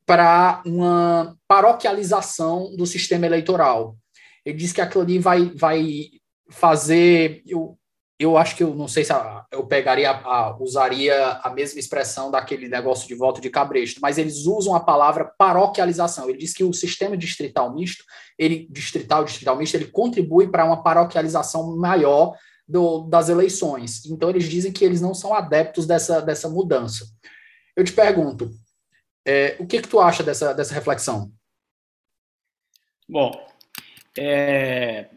para 0.06 0.62
uma 0.66 1.36
paroquialização 1.48 2.76
do 2.76 2.86
sistema 2.86 3.26
eleitoral. 3.26 3.98
Ele 4.46 4.58
diz 4.58 4.72
que 4.72 4.82
aquilo 4.82 5.04
ali 5.04 5.20
vai, 5.20 5.52
vai 5.56 6.12
fazer. 6.50 7.42
Eu, 7.46 7.78
eu 8.18 8.38
acho 8.38 8.56
que 8.56 8.64
eu 8.64 8.74
não 8.74 8.88
sei 8.88 9.04
se 9.04 9.12
eu 9.52 9.66
pegaria, 9.68 10.10
a, 10.10 10.56
usaria 10.62 11.32
a 11.44 11.50
mesma 11.50 11.80
expressão 11.80 12.32
daquele 12.32 12.70
negócio 12.70 13.08
de 13.08 13.14
voto 13.14 13.42
de 13.42 13.50
cabresto, 13.50 14.00
mas 14.02 14.18
eles 14.18 14.46
usam 14.46 14.74
a 14.74 14.80
palavra 14.80 15.26
paroquialização. 15.38 16.30
Ele 16.30 16.38
diz 16.38 16.54
que 16.54 16.64
o 16.64 16.72
sistema 16.72 17.18
distrital 17.18 17.74
misto, 17.74 18.04
ele 18.38 18.68
distrital 18.72 19.26
distrital 19.26 19.58
misto, 19.58 19.76
ele 19.76 19.88
contribui 19.88 20.48
para 20.48 20.64
uma 20.64 20.82
paroquialização 20.82 21.76
maior 21.76 22.38
do, 22.66 23.02
das 23.02 23.28
eleições. 23.28 24.06
Então 24.06 24.30
eles 24.30 24.46
dizem 24.46 24.72
que 24.72 24.86
eles 24.86 25.02
não 25.02 25.14
são 25.14 25.34
adeptos 25.34 25.86
dessa, 25.86 26.22
dessa 26.22 26.48
mudança. 26.48 27.06
Eu 27.76 27.84
te 27.84 27.92
pergunto, 27.92 28.50
é, 29.28 29.58
o 29.60 29.68
que, 29.68 29.82
que 29.82 29.88
tu 29.90 30.00
acha 30.00 30.24
dessa, 30.24 30.54
dessa 30.54 30.74
reflexão? 30.74 31.32
Bom, 33.10 33.32
é, 34.18 35.10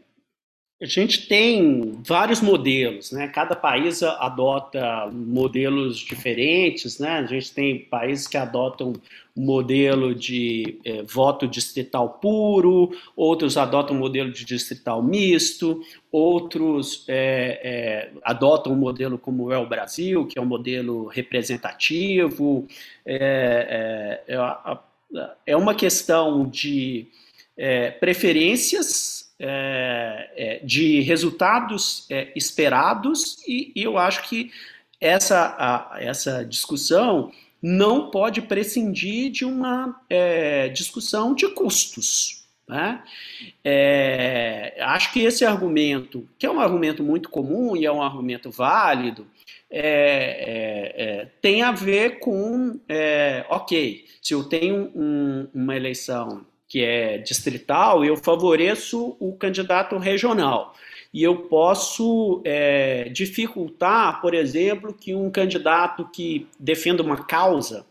a 0.81 0.87
gente 0.87 1.27
tem 1.27 1.99
vários 2.07 2.41
modelos, 2.41 3.11
né? 3.11 3.27
Cada 3.27 3.57
país 3.57 4.01
adota 4.01 5.11
modelos 5.13 5.99
diferentes, 5.99 7.01
né? 7.01 7.19
A 7.19 7.27
gente 7.27 7.53
tem 7.53 7.81
países 7.81 8.29
que 8.29 8.37
adotam 8.37 8.93
um 9.37 9.45
modelo 9.45 10.15
de 10.15 10.79
é, 10.85 11.03
voto 11.03 11.49
distrital 11.49 12.21
puro, 12.21 12.93
outros 13.17 13.57
adotam 13.57 13.97
um 13.97 13.99
modelo 13.99 14.31
de 14.31 14.45
distrital 14.45 15.03
misto, 15.03 15.83
outros 16.13 17.05
é, 17.09 17.61
é, 17.65 18.11
adotam 18.23 18.73
um 18.73 18.77
modelo 18.77 19.19
como 19.19 19.51
é 19.51 19.59
o 19.59 19.67
Brasil, 19.67 20.27
que 20.27 20.39
é 20.39 20.43
um 20.43 20.47
modelo 20.47 21.07
representativo. 21.09 22.69
É, 23.05 24.23
é, 24.29 24.35
é, 24.35 25.31
é 25.45 25.57
uma 25.57 25.75
questão 25.75 26.49
de 26.49 27.09
preferências, 27.99 29.18
de 30.65 31.01
resultados 31.01 32.09
esperados, 32.35 33.37
e, 33.47 33.73
e, 33.75 33.83
eu 33.83 33.97
acho 33.97 34.29
que 34.29 34.51
essa, 35.01 35.55
a, 35.59 36.03
essa 36.03 36.45
discussão 36.45 37.31
não 37.63 38.11
pode 38.11 38.43
prescindir 38.43 39.31
de 39.31 39.45
uma 39.45 40.01
é, 40.09 40.69
discussão 40.69 41.35
de 41.35 41.49
custos. 41.49 42.47
Né? 42.69 43.03
É, 43.65 44.77
acho 44.81 45.13
que 45.13 45.21
esse 45.21 45.45
argumento, 45.45 46.29
que 46.39 46.47
é 46.47 46.51
um 46.51 46.61
argumento 46.61 47.03
muito 47.03 47.31
comum 47.31 47.77
e 47.77 47.87
é 47.87 47.93
um 47.93 48.03
argumento 48.03 48.51
válido, 48.51 49.27
é, 49.71 49.81
é, 49.81 51.03
é 51.03 51.25
tem 51.41 51.63
a 51.63 51.73
ver 51.73 52.19
com, 52.21 52.79
é, 52.89 53.45
ok, 53.49 54.05
se 54.23 54.35
eu 54.35 54.45
tenho 54.45 54.93
um, 54.95 55.49
uma 55.55 55.77
eleição 55.77 56.47
que 56.69 56.85
é 56.85 57.19
distrital, 57.19 58.05
eu 58.05 58.17
favoreço 58.17 59.17
o 59.19 59.33
candidato 59.37 59.97
regional 59.97 60.75
e 61.13 61.23
eu 61.23 61.37
posso 61.45 62.43
é, 62.45 63.09
dificultar, 63.09 64.21
por 64.21 64.35
exemplo, 64.35 64.93
que 64.93 65.15
um 65.15 65.31
candidato 65.31 66.09
que 66.11 66.47
defenda 66.61 67.03
uma 67.03 67.25
causa, 67.25 67.87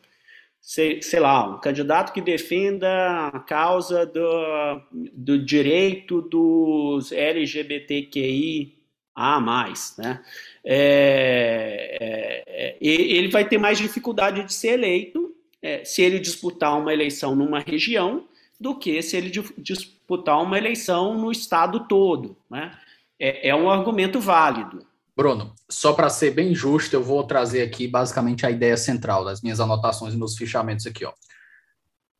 sei, 0.62 1.02
sei 1.02 1.20
lá, 1.20 1.56
um 1.56 1.60
candidato 1.60 2.14
que 2.14 2.22
defenda 2.22 3.30
a 3.34 3.40
causa 3.40 4.06
do, 4.06 4.82
do 4.92 5.44
direito 5.44 6.22
dos 6.22 7.12
LGBTQI 7.12 8.78
a 9.16 9.40
mais, 9.40 9.96
né? 9.98 10.22
É, 10.64 11.98
é, 12.00 12.70
é 12.70 12.78
ele 12.80 13.30
vai 13.30 13.48
ter 13.48 13.58
mais 13.58 13.80
dificuldade 13.80 14.44
de 14.44 14.54
ser 14.54 14.74
eleito 14.74 15.36
é, 15.60 15.84
se 15.84 16.04
ele 16.04 16.20
disputar 16.20 16.78
uma 16.78 16.94
eleição 16.94 17.36
numa 17.36 17.60
região 17.60 18.28
do 18.60 18.78
que 18.78 19.02
se 19.02 19.16
ele 19.16 19.32
disputar 19.58 20.42
uma 20.42 20.58
eleição 20.58 21.18
no 21.18 21.32
estado 21.32 21.88
todo. 21.88 22.38
Né? 22.50 22.72
É, 23.20 23.50
é 23.50 23.56
um 23.56 23.70
argumento 23.70 24.20
válido. 24.20 24.86
Bruno, 25.16 25.54
só 25.68 25.94
para 25.94 26.10
ser 26.10 26.32
bem 26.32 26.54
justo, 26.54 26.96
eu 26.96 27.04
vou 27.04 27.24
trazer 27.24 27.64
aqui 27.64 27.88
basicamente 27.88 28.46
a 28.46 28.52
ideia 28.52 28.78
central 28.78 29.26
das 29.26 29.42
minhas 29.42 29.60
anotações 29.60 30.14
e 30.14 30.18
meus 30.18 30.38
fichamentos 30.38 30.86
aqui. 30.86 31.04
Ó. 31.06 31.14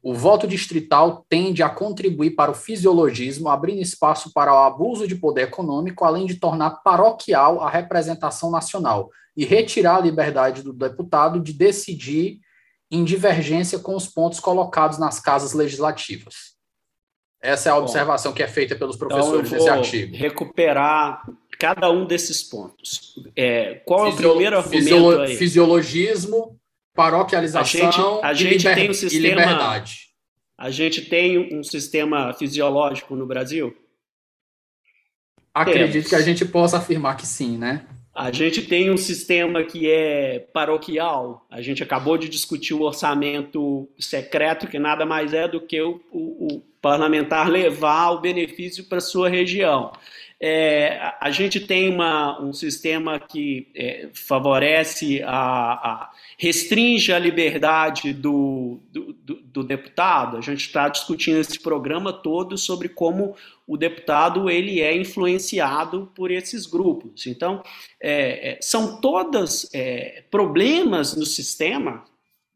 O 0.02 0.14
voto 0.14 0.48
distrital 0.48 1.26
tende 1.30 1.62
a 1.62 1.70
contribuir 1.70 2.32
para 2.32 2.52
o 2.52 2.56
fisiologismo, 2.56 3.50
abrindo 3.50 3.82
espaço 3.82 4.32
para 4.34 4.54
o 4.54 4.64
abuso 4.66 5.08
de 5.08 5.16
poder 5.16 5.44
econômico, 5.44 6.06
além 6.06 6.26
de 6.26 6.36
tornar 6.36 6.82
paroquial 6.84 7.62
a 7.62 7.70
representação 7.70 8.50
nacional 8.50 9.10
e 9.36 9.46
retirar 9.46 9.98
a 9.98 10.02
liberdade 10.02 10.64
do 10.64 10.74
deputado 10.74 11.40
de 11.40 11.54
decidir 11.54 12.40
em 12.90 13.04
divergência 13.04 13.80
com 13.80 13.96
os 13.96 14.08
pontos 14.08 14.40
colocados 14.40 14.98
nas 14.98 15.20
casas 15.20 15.54
legislativas. 15.54 16.56
Essa 17.42 17.70
é 17.70 17.72
a 17.72 17.78
observação 17.78 18.32
Bom, 18.32 18.36
que 18.36 18.44
é 18.44 18.48
feita 18.48 18.76
pelos 18.76 18.96
então 18.96 19.08
professores 19.08 19.48
então 19.48 19.58
desse 19.58 19.70
artigo. 19.70 20.16
Recuperar 20.16 21.24
cada 21.60 21.90
um 21.92 22.06
desses 22.06 22.44
pontos. 22.44 23.16
É, 23.36 23.76
qual 23.86 24.08
é 24.08 24.10
o 24.10 24.16
primeiro 24.16 24.58
argumento 24.58 24.84
fisiolo 24.84 25.22
aí? 25.22 25.36
Fisiologismo, 25.36 26.60
paroquialização 26.94 27.88
a 27.88 27.92
gente, 27.92 28.26
a 28.26 28.34
gente 28.34 28.58
liber, 28.58 28.76
tem 28.76 28.90
um 28.90 28.94
sistema, 28.94 29.28
liberdade. 29.28 30.08
A 30.58 30.72
gente 30.72 31.02
tem 31.06 31.56
um 31.56 31.64
sistema 31.64 32.34
fisiológico 32.34 33.16
no 33.16 33.28
Brasil? 33.28 33.76
Acredito 35.54 35.92
Temos. 35.92 36.10
que 36.10 36.16
a 36.16 36.22
gente 36.22 36.46
possa 36.46 36.78
afirmar 36.78 37.18
que 37.18 37.26
sim, 37.26 37.58
né? 37.58 37.86
A 38.18 38.32
gente 38.32 38.64
tem 38.64 38.90
um 38.90 38.98
sistema 38.98 39.64
que 39.64 39.88
é 39.88 40.40
paroquial. 40.52 41.46
A 41.52 41.62
gente 41.62 41.84
acabou 41.84 42.18
de 42.18 42.28
discutir 42.28 42.74
o 42.74 42.82
orçamento 42.82 43.88
secreto, 44.00 44.66
que 44.66 44.80
nada 44.80 45.06
mais 45.06 45.36
é 45.36 45.48
do 45.48 45.62
que 45.62 45.80
o, 45.80 46.02
o, 46.12 46.48
o 46.56 46.62
parlamentar 46.82 47.48
levar 47.48 48.10
o 48.10 48.20
benefício 48.20 48.86
para 48.86 49.00
sua 49.00 49.30
região. 49.30 49.92
É, 50.40 51.14
a 51.20 51.32
gente 51.32 51.60
tem 51.60 51.90
uma, 51.90 52.40
um 52.40 52.54
sistema 52.54 53.20
que 53.20 53.68
é, 53.76 54.10
favorece, 54.14 55.24
a, 55.24 55.32
a, 55.32 56.12
restringe 56.38 57.12
a 57.12 57.18
liberdade 57.18 58.14
do, 58.14 58.80
do, 58.92 59.14
do, 59.14 59.36
do 59.42 59.64
deputado. 59.64 60.38
A 60.38 60.42
gente 60.42 60.62
está 60.62 60.88
discutindo 60.90 61.40
esse 61.40 61.60
programa 61.60 62.14
todo 62.14 62.56
sobre 62.56 62.88
como 62.88 63.36
o 63.66 63.76
deputado 63.76 64.48
ele 64.48 64.80
é 64.80 64.96
influenciado 64.96 66.12
por 66.14 66.30
esses 66.30 66.68
grupos. 66.68 67.26
Então, 67.26 67.64
é, 68.00 68.52
é 68.52 68.58
são 68.62 69.02
todas 69.02 69.68
é, 69.74 70.24
problemas 70.30 71.16
no 71.16 71.26
sistema 71.26 72.06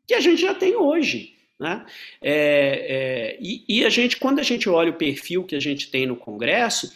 que 0.07 0.13
a 0.13 0.19
gente 0.19 0.41
já 0.41 0.53
tem 0.53 0.75
hoje. 0.75 1.35
Né? 1.61 1.85
É, 2.19 2.33
é, 2.33 3.37
e, 3.39 3.63
e, 3.69 3.85
a 3.85 3.89
gente, 3.89 4.17
quando 4.17 4.39
a 4.39 4.43
gente 4.43 4.67
olha 4.67 4.89
o 4.89 4.95
perfil 4.95 5.43
que 5.43 5.55
a 5.55 5.59
gente 5.59 5.91
tem 5.91 6.07
no 6.07 6.15
Congresso, 6.15 6.91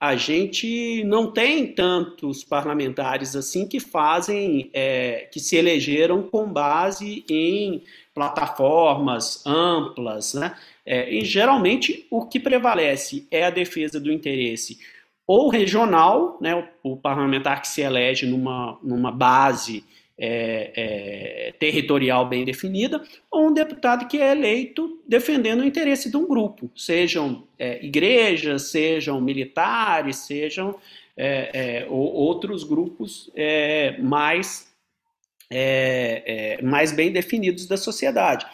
a 0.00 0.14
gente 0.14 1.02
não 1.04 1.32
tem 1.32 1.74
tantos 1.74 2.44
parlamentares 2.44 3.34
assim 3.34 3.66
que 3.66 3.80
fazem, 3.80 4.70
é, 4.72 5.28
que 5.32 5.40
se 5.40 5.56
elegeram 5.56 6.22
com 6.22 6.46
base 6.46 7.24
em 7.28 7.82
plataformas 8.14 9.44
amplas, 9.44 10.34
né? 10.34 10.54
É, 10.86 11.12
e 11.12 11.24
geralmente 11.24 12.06
o 12.10 12.24
que 12.26 12.38
prevalece 12.38 13.26
é 13.30 13.44
a 13.44 13.50
defesa 13.50 13.98
do 13.98 14.12
interesse 14.12 14.78
ou 15.26 15.48
regional, 15.48 16.38
né? 16.40 16.54
O, 16.82 16.92
o 16.92 16.96
parlamentar 16.96 17.60
que 17.60 17.68
se 17.68 17.80
elege 17.80 18.24
numa, 18.24 18.78
numa 18.82 19.10
base 19.10 19.84
é, 20.18 20.72
é, 20.74 21.52
territorial 21.60 22.28
bem 22.28 22.44
definida, 22.44 23.02
ou 23.30 23.46
um 23.46 23.54
deputado 23.54 24.08
que 24.08 24.20
é 24.20 24.32
eleito 24.32 25.00
defendendo 25.06 25.60
o 25.60 25.64
interesse 25.64 26.10
de 26.10 26.16
um 26.16 26.26
grupo, 26.26 26.70
sejam 26.74 27.46
é, 27.58 27.84
igrejas, 27.84 28.70
sejam 28.70 29.20
militares, 29.20 30.16
sejam 30.16 30.76
é, 31.16 31.50
é, 31.52 31.86
ou, 31.88 32.12
outros 32.12 32.64
grupos 32.64 33.30
é, 33.34 33.96
mais, 33.98 34.68
mais 36.62 36.92
bem 36.92 37.10
definidos 37.12 37.66
da 37.66 37.76
sociedade. 37.76 38.44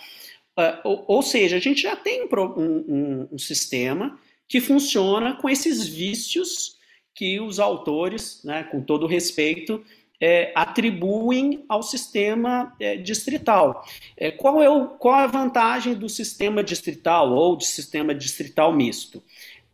Uh, 0.57 0.79
ou, 0.85 1.05
ou, 1.09 1.23
seja, 1.23 1.57
a 1.57 1.61
gente 1.61 1.83
já 1.83 1.97
tem 1.97 2.23
um, 2.23 2.29
um, 2.57 3.29
um 3.33 3.39
sistema 3.39 4.17
que 4.49 4.61
funciona 4.61 5.35
com 5.35 5.49
esses 5.49 5.85
vícios 5.85 6.77
que 7.13 7.41
os 7.41 7.59
autores, 7.59 8.41
né, 8.45 8.63
com 8.65 8.81
todo 8.81 9.07
respeito, 9.07 9.85
é, 10.21 10.53
atribuem 10.55 11.65
ao 11.69 11.83
sistema 11.83 12.75
é, 12.81 12.97
distrital. 12.97 13.85
É, 14.17 14.31
qual, 14.31 14.63
é 14.63 14.69
o, 14.69 14.89
qual 14.89 15.15
a 15.15 15.27
vantagem 15.27 15.95
do 15.95 16.09
sistema 16.09 16.63
distrital 16.63 17.33
ou 17.33 17.57
do 17.57 17.65
sistema 17.65 18.15
distrital 18.15 18.73
misto? 18.73 19.23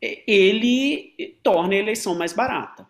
É, 0.03 0.23
ele 0.27 1.39
torna 1.43 1.75
a 1.75 1.79
eleição 1.79 2.15
mais 2.15 2.33
barata. 2.33 2.89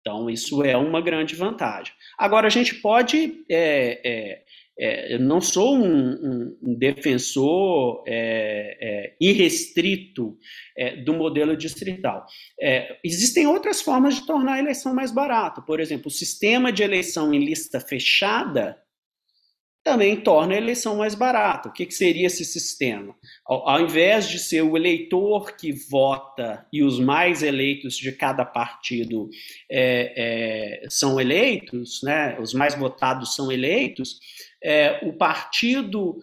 Então, 0.00 0.28
isso 0.28 0.64
é 0.64 0.76
uma 0.76 1.00
grande 1.00 1.36
vantagem. 1.36 1.94
Agora, 2.18 2.48
a 2.48 2.50
gente 2.50 2.74
pode 2.74 3.44
é, 3.48 4.00
é, 4.04 4.41
é, 4.82 5.14
eu 5.14 5.20
não 5.20 5.40
sou 5.40 5.76
um, 5.76 6.56
um, 6.60 6.74
defensor 6.74 8.02
é, 8.04 8.76
é, 8.80 9.16
irrestrito 9.20 10.36
é, 10.76 10.96
do 10.96 11.14
modelo 11.14 11.56
distrital. 11.56 12.26
É, 12.60 12.98
existem 13.04 13.46
outras 13.46 13.80
formas 13.80 14.16
de 14.16 14.26
tornar 14.26 14.54
a 14.54 14.58
eleição 14.58 14.92
mais 14.92 15.12
barata. 15.12 15.62
Por 15.62 15.78
exemplo, 15.78 16.08
o 16.08 16.10
sistema 16.10 16.72
de 16.72 16.82
eleição 16.82 17.32
em 17.32 17.44
lista 17.44 17.78
fechada 17.78 18.76
também 19.84 20.16
torna 20.16 20.54
a 20.54 20.58
eleição 20.58 20.96
mais 20.96 21.14
barata. 21.14 21.68
O 21.68 21.72
que, 21.72 21.86
que 21.86 21.94
seria 21.94 22.26
esse 22.26 22.44
sistema? 22.44 23.14
Ao, 23.46 23.68
ao, 23.68 23.80
invés 23.82 24.28
de 24.28 24.38
ser 24.40 24.62
o 24.62 24.76
eleitor 24.76 25.56
que 25.56 25.72
vota 25.72 26.66
e 26.72 26.82
os 26.82 26.98
mais 26.98 27.42
eleitos 27.42 27.96
de 27.96 28.10
cada 28.10 28.44
partido 28.44 29.28
é, 29.70 30.84
são 30.88 31.20
eleitos, 31.20 32.00
né, 32.02 32.36
os 32.40 32.52
mais 32.52 32.76
votados 32.76 33.34
são 33.34 33.50
eleitos, 33.50 34.18
é, 34.62 35.00
o 35.02 35.12
partido 35.12 36.18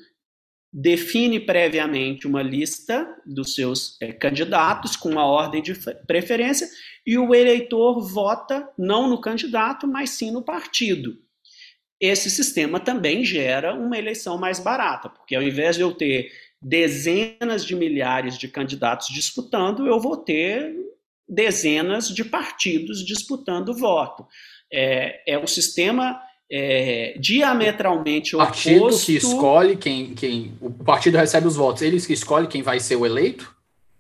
define 0.72 1.40
previamente 1.40 2.28
uma 2.28 2.44
lista 2.44 3.08
dos 3.26 3.56
seus 3.56 3.98
é, 4.02 4.14
candidatos 4.14 4.96
com 4.96 5.10
uma 5.10 5.26
ordem 5.26 5.62
de 5.62 5.74
preferência 6.06 6.70
e 7.06 7.18
o 7.18 7.34
eleitor 7.34 8.00
vota 8.02 8.70
não 8.78 9.10
no 9.10 9.20
candidato, 9.20 9.88
mas 9.88 10.12
sim 10.12 10.32
no 10.32 10.44
partido. 10.44 11.18
Esse 12.00 12.30
sistema 12.30 12.80
também 12.80 13.26
gera 13.26 13.74
uma 13.74 13.98
eleição 13.98 14.38
mais 14.38 14.60
barata, 14.60 15.10
porque 15.10 15.36
ao 15.36 15.42
invés 15.42 15.76
de 15.76 15.82
eu 15.82 15.92
ter 15.92 16.32
dezenas 16.62 17.66
de 17.66 17.76
milhares 17.76 18.38
de 18.38 18.48
candidatos 18.48 19.08
disputando, 19.10 19.88
eu 19.88 20.00
vou 20.00 20.16
ter 20.18 20.76
dezenas 21.28 22.10
de 22.10 22.24
partidos 22.24 23.06
disputando 23.06 23.74
voto. 23.74 24.26
É, 24.72 25.34
é 25.34 25.38
um 25.38 25.48
sistema 25.48 26.22
é, 26.52 27.16
diametralmente 27.20 28.36
o 28.36 28.40
partido 28.40 28.86
oposto. 28.86 29.06
que 29.06 29.16
escolhe 29.16 29.76
quem, 29.76 30.16
quem. 30.16 30.54
O 30.60 30.72
partido 30.72 31.18
recebe 31.18 31.48
os 31.48 31.56
votos, 31.56 31.82
eles 31.82 32.06
que 32.06 32.14
escolhem 32.14 32.50
quem 32.50 32.62
vai 32.62 32.80
ser 32.80 32.96
o 32.96 33.06
eleito? 33.06 33.56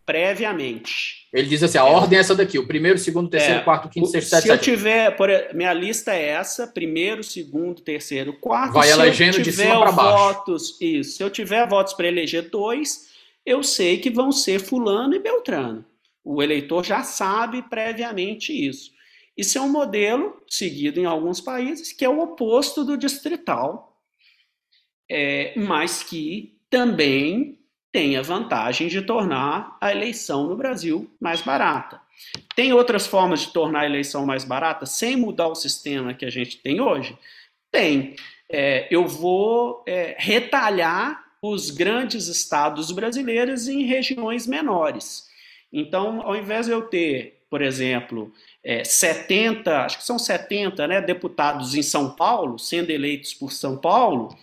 Previamente. 0.05 1.27
Ele 1.31 1.47
diz 1.47 1.61
assim: 1.61 1.77
a 1.77 1.81
é. 1.81 1.84
ordem 1.84 2.17
é 2.17 2.21
essa 2.21 2.35
daqui: 2.35 2.57
o 2.57 2.65
primeiro, 2.65 2.97
segundo, 2.97 3.30
terceiro, 3.30 3.59
é. 3.59 3.63
quarto, 3.63 3.88
quinto, 3.88 4.07
sexto, 4.07 4.30
sétimo. 4.30 4.47
Se 4.47 4.51
eu 4.51 4.57
tiver. 4.57 5.15
Por, 5.15 5.30
minha 5.53 5.71
lista 5.73 6.13
é 6.15 6.30
essa: 6.30 6.65
primeiro, 6.65 7.23
segundo, 7.23 7.81
terceiro, 7.81 8.34
quarto. 8.34 8.73
Vai 8.73 8.89
elegendo 8.89 9.39
de 9.39 9.51
cima 9.51 9.80
para 9.80 9.91
baixo. 9.91 10.17
Votos, 10.17 10.81
isso. 10.81 11.17
Se 11.17 11.23
eu 11.23 11.30
tiver 11.30 11.67
votos 11.67 11.93
para 11.93 12.07
eleger 12.07 12.49
dois, 12.49 13.09
eu 13.45 13.61
sei 13.61 13.99
que 13.99 14.09
vão 14.09 14.31
ser 14.31 14.59
Fulano 14.59 15.13
e 15.13 15.19
Beltrano. 15.19 15.85
O 16.23 16.41
eleitor 16.41 16.84
já 16.84 17.03
sabe 17.03 17.61
previamente 17.61 18.51
isso. 18.51 18.91
Isso 19.40 19.57
é 19.57 19.61
um 19.61 19.70
modelo 19.70 20.44
seguido 20.49 20.99
em 20.99 21.06
alguns 21.06 21.40
países 21.40 21.94
que 21.94 22.03
é 22.03 22.10
o 22.10 22.20
oposto 22.20 22.84
do 22.84 22.98
distrital, 22.98 23.98
é, 25.10 25.53
mas 25.56 26.03
que 26.03 26.60
também 26.70 27.57
tem 27.90 28.18
a 28.18 28.22
vantagem 28.22 28.90
de 28.90 29.02
tornar 29.02 29.78
a 29.80 29.94
eleição 29.94 30.45
no 30.45 30.57
Brasil 30.57 31.10
mais 31.22 31.41
barata. 31.41 32.02
Tem 32.53 32.74
outras 32.74 33.07
formas 33.07 33.40
de 33.40 33.53
tornar 33.53 33.84
a 33.84 33.86
eleição 33.86 34.26
mais 34.26 34.44
barata 34.44 34.86
sem 34.86 35.16
mudar 35.16 35.48
o 35.48 35.56
sistema 35.56 36.14
que 36.14 36.26
a 36.26 36.30
gente 36.30 36.57
tem 36.57 36.82
hoje? 36.82 37.18
Tem. 37.72 38.18
É, 38.49 38.90
eu 38.91 39.07
vou 39.07 39.86
é, 39.88 40.18
retalhar 40.20 41.24
os 41.41 41.72
grandes 41.72 42.28
estados 42.28 42.91
brasileiros 42.91 43.70
em 43.70 43.84
regiões 43.84 44.45
menores. 44.45 45.30
Então, 45.72 46.22
ao 46.24 46.36
invés 46.36 46.66
de 46.66 46.74
eu 46.74 46.82
ter, 46.82 47.41
por 47.49 47.61
exemplo, 47.61 48.34
é, 48.64 48.84
70, 48.84 49.86
acho 49.86 49.98
que 49.98 50.03
são 50.06 50.19
70 50.19 50.88
né, 50.88 51.02
deputados 51.02 51.76
em 51.76 51.81
São 51.81 52.11
Paulo, 52.15 52.60
sendo 52.60 52.90
eleitos 52.90 53.34
por 53.34 53.52
São 53.52 53.77
Paulo, 53.77 54.36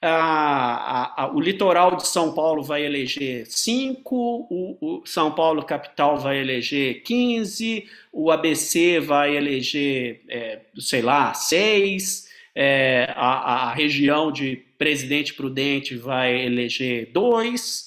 a, 0.00 0.10
a, 0.10 1.24
a, 1.24 1.34
o 1.34 1.40
litoral 1.40 1.96
de 1.96 2.06
São 2.06 2.32
Paulo 2.32 2.62
vai 2.62 2.84
eleger 2.84 3.46
5, 3.46 4.14
o, 4.14 4.78
o, 4.80 5.06
São 5.06 5.32
Paulo 5.32 5.64
capital 5.64 6.18
vai 6.18 6.38
eleger 6.38 7.02
15, 7.02 7.88
o 8.12 8.30
ABC 8.30 9.00
vai 9.00 9.36
eleger, 9.36 10.22
é, 10.28 10.60
sei 10.78 11.02
lá, 11.02 11.32
6, 11.34 12.28
é, 12.54 13.12
a, 13.16 13.72
região 13.74 14.30
de 14.30 14.56
Presidente 14.78 15.34
Prudente 15.34 15.96
vai 15.96 16.44
eleger 16.44 17.10
2. 17.12 17.86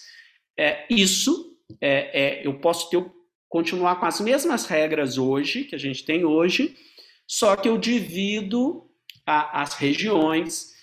É, 0.57 0.85
isso 0.89 1.57
é, 1.79 2.41
é, 2.41 2.47
eu 2.47 2.55
posso 2.55 2.89
ter, 2.89 3.03
continuar 3.49 3.99
com 3.99 4.05
as 4.05 4.21
mesmas 4.21 4.65
regras 4.67 5.17
hoje, 5.17 5.63
que 5.63 5.75
a 5.75 5.79
gente 5.79 6.05
tem 6.05 6.23
hoje, 6.23 6.77
só 7.27 7.55
que 7.55 7.67
eu 7.67 7.77
divido 7.77 8.87
a, 9.25 9.61
as 9.61 9.73
regiões 9.73 10.75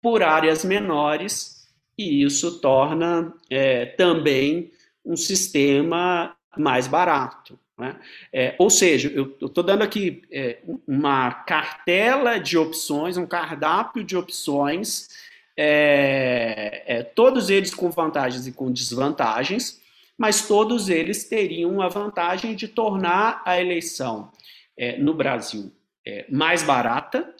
por 0.00 0.22
áreas 0.22 0.64
menores, 0.64 1.66
e 1.98 2.22
isso 2.22 2.60
torna 2.60 3.34
é, 3.50 3.86
também 3.86 4.70
um 5.04 5.16
sistema 5.16 6.36
mais 6.56 6.86
barato. 6.86 7.58
Né? 7.78 7.98
É, 8.32 8.54
ou 8.58 8.70
seja, 8.70 9.08
eu 9.08 9.36
estou 9.40 9.64
dando 9.64 9.82
aqui 9.82 10.22
é, 10.30 10.58
uma 10.86 11.30
cartela 11.30 12.38
de 12.38 12.56
opções, 12.56 13.16
um 13.16 13.26
cardápio 13.26 14.04
de 14.04 14.16
opções, 14.16 15.08
é, 15.56 16.82
é, 16.86 17.02
todos 17.02 17.50
eles 17.50 17.74
com 17.74 17.90
vantagens 17.90 18.46
e 18.46 18.52
com 18.52 18.70
desvantagens, 18.70 19.80
mas 20.18 20.46
todos 20.48 20.88
eles 20.88 21.24
teriam 21.24 21.80
a 21.80 21.88
vantagem 21.88 22.54
de 22.54 22.68
tornar 22.68 23.42
a 23.44 23.60
eleição 23.60 24.30
é, 24.76 24.98
no 24.98 25.14
Brasil 25.14 25.72
é, 26.06 26.24
mais 26.30 26.62
barata, 26.62 27.34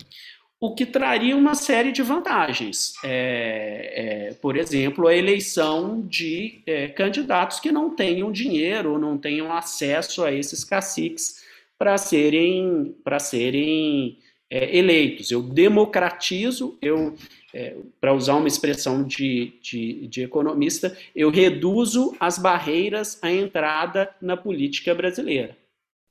o 0.59 0.75
que 0.75 0.87
traria 0.87 1.37
uma 1.37 1.55
série 1.55 1.93
de 1.93 2.03
vantagens. 2.03 2.95
É, 3.05 4.31
é, 4.31 4.35
por 4.35 4.57
exemplo, 4.57 5.07
a 5.07 5.15
eleição 5.15 6.01
de 6.01 6.63
é, 6.67 6.89
candidatos 6.89 7.61
que 7.61 7.71
não 7.71 7.95
tenham 7.95 8.33
dinheiro 8.33 8.93
ou 8.93 8.99
não 8.99 9.19
tenham 9.19 9.53
acesso 9.53 10.25
a 10.25 10.33
esses 10.33 10.65
caciques 10.65 11.45
para 11.79 11.97
serem, 11.99 12.97
para 13.05 13.19
serem 13.19 14.19
eleitos. 14.51 15.31
Eu 15.31 15.43
democratizo, 15.43 16.79
eu, 16.81 17.15
é, 17.57 17.75
para 17.99 18.13
usar 18.13 18.35
uma 18.35 18.49
expressão 18.49 19.03
de, 19.03 19.55
de, 19.63 20.07
de 20.09 20.23
economista, 20.23 20.95
eu 21.15 21.31
reduzo 21.31 22.15
as 22.21 22.39
barreiras 22.39 23.19
à 23.23 23.33
entrada 23.33 24.11
na 24.21 24.37
política 24.37 24.95
brasileira. 24.95 25.57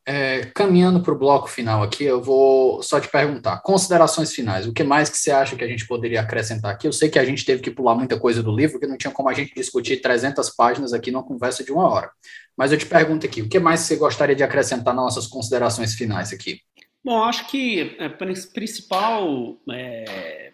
É, 0.07 0.45
caminhando 0.53 1.01
para 1.01 1.13
o 1.13 1.17
bloco 1.17 1.47
final 1.47 1.83
aqui, 1.83 2.03
eu 2.03 2.21
vou 2.21 2.81
só 2.81 2.99
te 2.99 3.07
perguntar, 3.07 3.57
considerações 3.61 4.33
finais, 4.33 4.67
o 4.67 4.73
que 4.73 4.83
mais 4.83 5.09
que 5.09 5.17
você 5.17 5.31
acha 5.31 5.55
que 5.55 5.63
a 5.63 5.67
gente 5.67 5.87
poderia 5.87 6.21
acrescentar 6.21 6.71
aqui? 6.71 6.87
Eu 6.87 6.93
sei 6.93 7.09
que 7.09 7.19
a 7.19 7.25
gente 7.25 7.45
teve 7.45 7.61
que 7.61 7.71
pular 7.71 7.95
muita 7.95 8.19
coisa 8.19 8.41
do 8.41 8.55
livro, 8.55 8.73
porque 8.73 8.87
não 8.87 8.97
tinha 8.97 9.11
como 9.11 9.29
a 9.29 9.33
gente 9.33 9.53
discutir 9.53 9.97
300 9.97 10.49
páginas 10.51 10.93
aqui 10.93 11.11
numa 11.11 11.23
conversa 11.23 11.63
de 11.63 11.71
uma 11.71 11.87
hora. 11.87 12.09
Mas 12.57 12.71
eu 12.71 12.77
te 12.77 12.85
pergunto 12.87 13.25
aqui, 13.25 13.41
o 13.41 13.49
que 13.49 13.59
mais 13.59 13.81
você 13.81 13.95
gostaria 13.95 14.35
de 14.35 14.43
acrescentar 14.43 14.95
nas 14.95 15.05
nossas 15.05 15.27
considerações 15.27 15.93
finais 15.93 16.33
aqui? 16.33 16.59
Bom, 17.03 17.23
acho 17.23 17.47
que 17.47 17.97
a 17.99 18.09
principal, 18.09 19.57
é, 19.71 20.53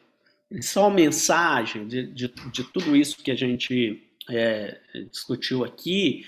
principal 0.51 0.91
mensagem 0.91 1.87
de, 1.87 2.07
de, 2.07 2.27
de 2.27 2.63
tudo 2.65 2.95
isso 2.95 3.23
que 3.23 3.31
a 3.31 3.35
gente 3.35 4.03
é, 4.29 4.77
discutiu 5.09 5.63
aqui 5.63 6.25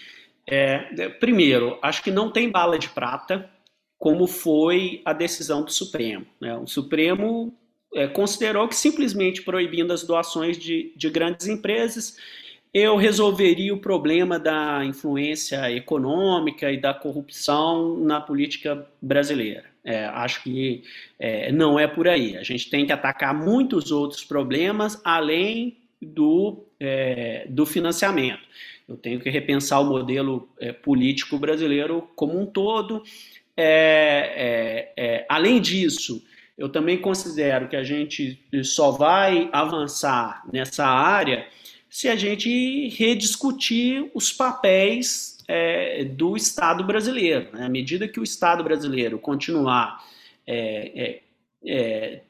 é, 0.48 1.10
primeiro, 1.10 1.78
acho 1.82 2.04
que 2.04 2.12
não 2.12 2.32
tem 2.32 2.50
bala 2.50 2.78
de 2.78 2.90
prata, 2.90 3.50
como 3.98 4.28
foi 4.28 5.02
a 5.06 5.14
decisão 5.14 5.64
do 5.64 5.72
Supremo. 5.72 6.26
Né? 6.40 6.56
O 6.58 6.68
Supremo 6.68 7.54
é, 7.94 8.08
considerou 8.08 8.68
que 8.68 8.76
simplesmente 8.76 9.42
proibindo 9.42 9.94
as 9.94 10.04
doações 10.04 10.58
de, 10.58 10.94
de 10.96 11.10
grandes 11.10 11.48
empresas, 11.48 12.18
eu 12.74 12.98
resolveria 12.98 13.74
o 13.74 13.80
problema 13.80 14.38
da 14.38 14.84
influência 14.84 15.72
econômica 15.72 16.72
e 16.72 16.78
da 16.78 16.94
corrupção 16.94 17.98
na 18.00 18.20
política 18.20 18.86
brasileira. 19.02 19.73
É, 19.86 20.06
acho 20.06 20.44
que 20.44 20.84
é, 21.20 21.52
não 21.52 21.78
é 21.78 21.88
por 21.88 22.08
aí. 22.08 22.38
A 22.38 22.44
gente 22.44 22.70
tem 22.70 22.86
que 22.86 22.92
atacar 22.92 23.34
muitos 23.34 23.92
outros 23.92 24.24
problemas 24.24 25.02
além 25.04 25.78
do, 26.02 26.66
é, 26.80 27.46
do 27.50 27.66
financiamento. 27.66 28.42
Eu 28.88 28.98
tenho 28.98 29.20
que 29.20 29.30
repensar 29.30 29.80
o 29.80 29.86
modelo 29.86 30.50
é, 30.60 30.72
político 30.72 31.38
brasileiro 31.38 32.10
como 32.16 32.40
um 32.40 32.46
todo. 32.46 33.04
É, 33.56 34.92
é, 34.96 35.26
além 35.30 35.62
disso, 35.62 36.24
eu 36.58 36.70
também 36.70 36.98
considero 36.98 37.68
que 37.68 37.76
a 37.76 37.84
gente 37.84 38.40
só 38.64 38.92
vai 38.92 39.50
avançar 39.52 40.44
nessa 40.52 40.86
área 40.86 41.48
se 41.90 42.10
a 42.10 42.16
gente 42.16 42.90
rediscutir 42.90 44.10
os 44.16 44.32
papéis 44.32 45.33
é, 45.48 46.04
do 46.04 46.36
Estado 46.36 46.84
brasileiro. 46.84 47.48
Né? 47.54 47.66
À 47.66 47.70
medida 47.70 48.08
que 48.08 48.20
o 48.20 48.24
Estado 48.24 48.64
brasileiro 48.64 49.20
continuar 49.20 50.04
é, 50.46 51.20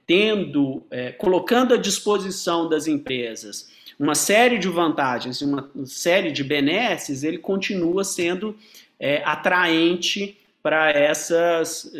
tendo, 0.05 0.83
colocando 1.17 1.73
à 1.73 1.77
disposição 1.77 2.69
das 2.69 2.85
empresas 2.85 3.71
uma 3.99 4.15
série 4.15 4.57
de 4.57 4.67
vantagens, 4.67 5.41
uma 5.41 5.69
série 5.85 6.31
de 6.31 6.43
benesses, 6.43 7.23
ele 7.23 7.37
continua 7.37 8.03
sendo 8.03 8.55
é, 8.99 9.23
atraente 9.23 10.37
para 10.61 10.91
essas 10.91 11.91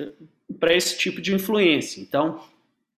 para 0.59 0.73
esse 0.73 0.97
tipo 0.97 1.19
de 1.21 1.33
influência. 1.33 1.99
Então, 1.99 2.41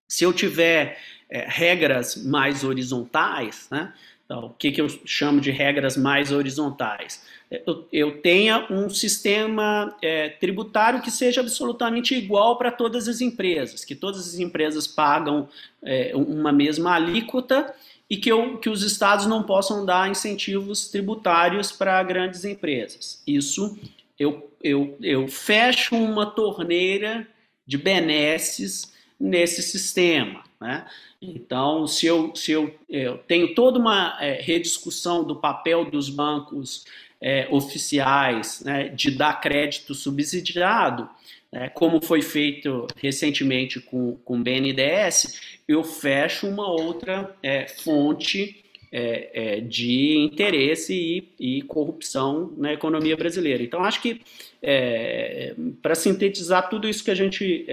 se 0.08 0.24
eu 0.24 0.34
tiver 0.34 1.00
é, 1.30 1.46
regras 1.48 2.16
mais 2.24 2.64
horizontais, 2.64 3.68
né? 3.72 3.94
Então, 4.26 4.48
o 4.48 4.50
que, 4.50 4.72
que 4.72 4.82
eu 4.82 4.88
chamo 5.06 5.40
de 5.40 5.52
regras 5.52 5.96
mais 5.96 6.32
horizontais? 6.32 7.24
É, 7.50 7.62
eu, 7.66 7.88
eu 7.94 8.22
tenha 8.22 8.66
um 8.72 8.90
sistema 8.90 9.96
é, 10.02 10.30
tributário 10.30 11.02
que 11.02 11.12
seja 11.12 11.42
absolutamente 11.42 12.16
igual 12.16 12.58
para 12.58 12.72
todas 12.72 13.08
as 13.08 13.22
empresas, 13.22 13.86
que 13.86 13.96
todas 13.96 14.28
as 14.28 14.40
empresas 14.40 14.88
pagam 14.88 15.48
é, 15.84 16.12
uma 16.16 16.52
mesma 16.52 16.96
alíquota 16.96 17.74
e 18.10 18.18
que, 18.18 18.32
eu, 18.32 18.58
que 18.58 18.70
os 18.70 18.82
estados 18.84 19.28
não 19.28 19.44
possam 19.44 19.86
dar 19.86 20.10
incentivos 20.10 20.88
tributários 20.90 21.72
para 21.72 22.02
grandes 22.04 22.46
empresas. 22.46 23.22
Isso 23.28 23.78
eu, 24.18 24.52
eu, 24.64 24.98
eu 25.02 25.28
fecho 25.28 25.96
uma 25.96 26.26
torneira 26.26 27.28
de 27.66 27.78
benesses 27.78 28.94
nesse 29.20 29.62
sistema. 29.62 30.44
Né? 30.60 30.86
Então, 31.34 31.88
se 31.88 32.06
eu, 32.06 32.36
se 32.36 32.52
eu, 32.52 32.74
eu 32.90 33.18
tenho 33.20 33.56
toda 33.56 33.80
uma 33.80 34.18
é, 34.20 34.42
rediscussão 34.42 35.24
do 35.24 35.36
papel 35.36 35.86
dos 35.86 36.10
bancos 36.10 36.86
é, 37.22 37.48
oficiais 37.50 38.62
né, 38.64 38.90
de 38.90 39.12
dar 39.12 39.40
crédito 39.42 39.96
subsidiado, 39.96 41.10
é, 41.52 41.70
como 41.70 42.02
foi 42.02 42.22
feito 42.22 42.86
recentemente 42.98 43.80
com, 43.80 44.18
com 44.26 44.38
o 44.38 44.44
BNDES, 44.44 45.40
eu 45.68 45.84
fecho 45.84 46.48
uma 46.48 46.70
outra 46.70 47.36
é, 47.42 47.68
fonte 47.68 48.64
é, 48.92 49.30
é, 49.34 49.60
de 49.60 50.18
interesse 50.18 50.94
e, 50.94 51.58
e, 51.58 51.62
corrupção 51.64 52.54
na 52.58 52.74
economia 52.74 53.18
brasileira. 53.18 53.64
Então, 53.64 53.84
acho 53.84 54.02
que, 54.02 54.22
é, 54.62 55.54
para 55.82 55.96
sintetizar 55.96 56.70
tudo 56.70 56.88
isso 56.88 57.04
que 57.04 57.12
a 57.12 57.16
gente 57.16 57.66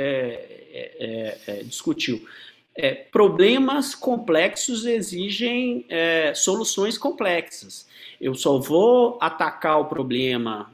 é, 2.77 2.95
problemas 2.95 3.95
complexos 3.95 4.87
exigem 4.87 5.87
soluções 6.35 6.97
complexas. 6.97 7.87
Eu 8.21 8.35
só 8.35 8.59
vou 8.59 9.19
atacar 9.21 9.81
o 9.81 9.87
problema, 9.87 10.71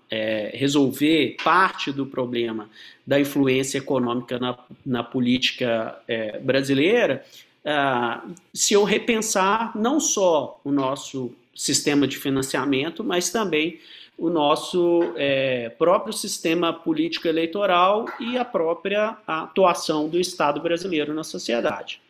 resolver 0.53 1.37
parte 1.43 1.91
do 1.91 2.07
problema 2.07 2.69
da 3.09 3.19
influência 3.19 3.79
econômica 3.79 4.39
na, 4.39 4.59
na 4.85 5.03
política 5.03 5.99
é, 6.07 6.39
brasileira, 6.39 7.25
uh, 7.65 8.35
se 8.53 8.75
eu 8.75 8.85
repensar 8.85 9.73
não 9.75 9.99
só 9.99 10.61
o 10.63 10.71
nosso 10.71 11.33
sistema 11.55 12.07
de 12.07 12.19
financiamento, 12.19 13.03
mas 13.03 13.31
também 13.31 13.81
o 14.19 14.29
nosso 14.29 15.15
é, 15.17 15.69
próprio 15.71 16.13
sistema 16.13 16.73
político 16.73 17.29
eleitoral 17.29 18.05
e 18.19 18.37
a 18.37 18.45
própria 18.45 19.17
atuação 19.25 20.09
do 20.09 20.19
Estado 20.19 20.61
brasileiro 20.61 21.15
na 21.15 21.23
sociedade. 21.23 22.03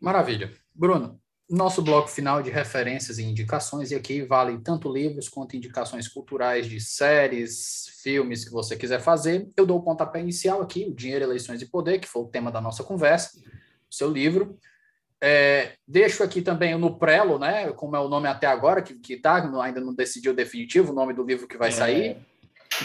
Maravilha. 0.00 0.50
Bruno, 0.74 1.20
nosso 1.48 1.82
bloco 1.82 2.08
final 2.08 2.42
de 2.42 2.50
referências 2.50 3.18
e 3.18 3.22
indicações, 3.22 3.90
e 3.90 3.94
aqui 3.94 4.22
vale 4.22 4.58
tanto 4.58 4.90
livros 4.90 5.28
quanto 5.28 5.56
indicações 5.56 6.08
culturais 6.08 6.66
de 6.66 6.80
séries, 6.80 8.00
filmes 8.02 8.44
que 8.44 8.50
você 8.50 8.74
quiser 8.74 9.00
fazer. 9.00 9.48
Eu 9.54 9.66
dou 9.66 9.78
o 9.78 9.82
pontapé 9.82 10.20
inicial 10.20 10.62
aqui, 10.62 10.86
o 10.86 10.94
Dinheiro, 10.94 11.26
Eleições 11.26 11.60
e 11.60 11.66
Poder, 11.66 11.98
que 11.98 12.08
foi 12.08 12.22
o 12.22 12.28
tema 12.28 12.50
da 12.50 12.62
nossa 12.62 12.82
conversa, 12.82 13.38
seu 13.90 14.10
livro. 14.10 14.58
É, 15.22 15.72
deixo 15.86 16.22
aqui 16.22 16.42
também 16.42 16.76
no 16.76 16.98
Prelo, 16.98 17.38
né, 17.38 17.72
como 17.72 17.96
é 17.96 18.00
o 18.00 18.08
nome 18.08 18.28
até 18.28 18.46
agora, 18.46 18.82
que, 18.82 18.94
que 18.94 19.16
tá, 19.16 19.36
ainda 19.62 19.80
não 19.80 19.94
decidiu 19.94 20.34
definitivo 20.34 20.92
o 20.92 20.94
nome 20.94 21.14
do 21.14 21.24
livro 21.24 21.48
que 21.48 21.56
vai 21.56 21.68
é, 21.68 21.72
sair. 21.72 22.16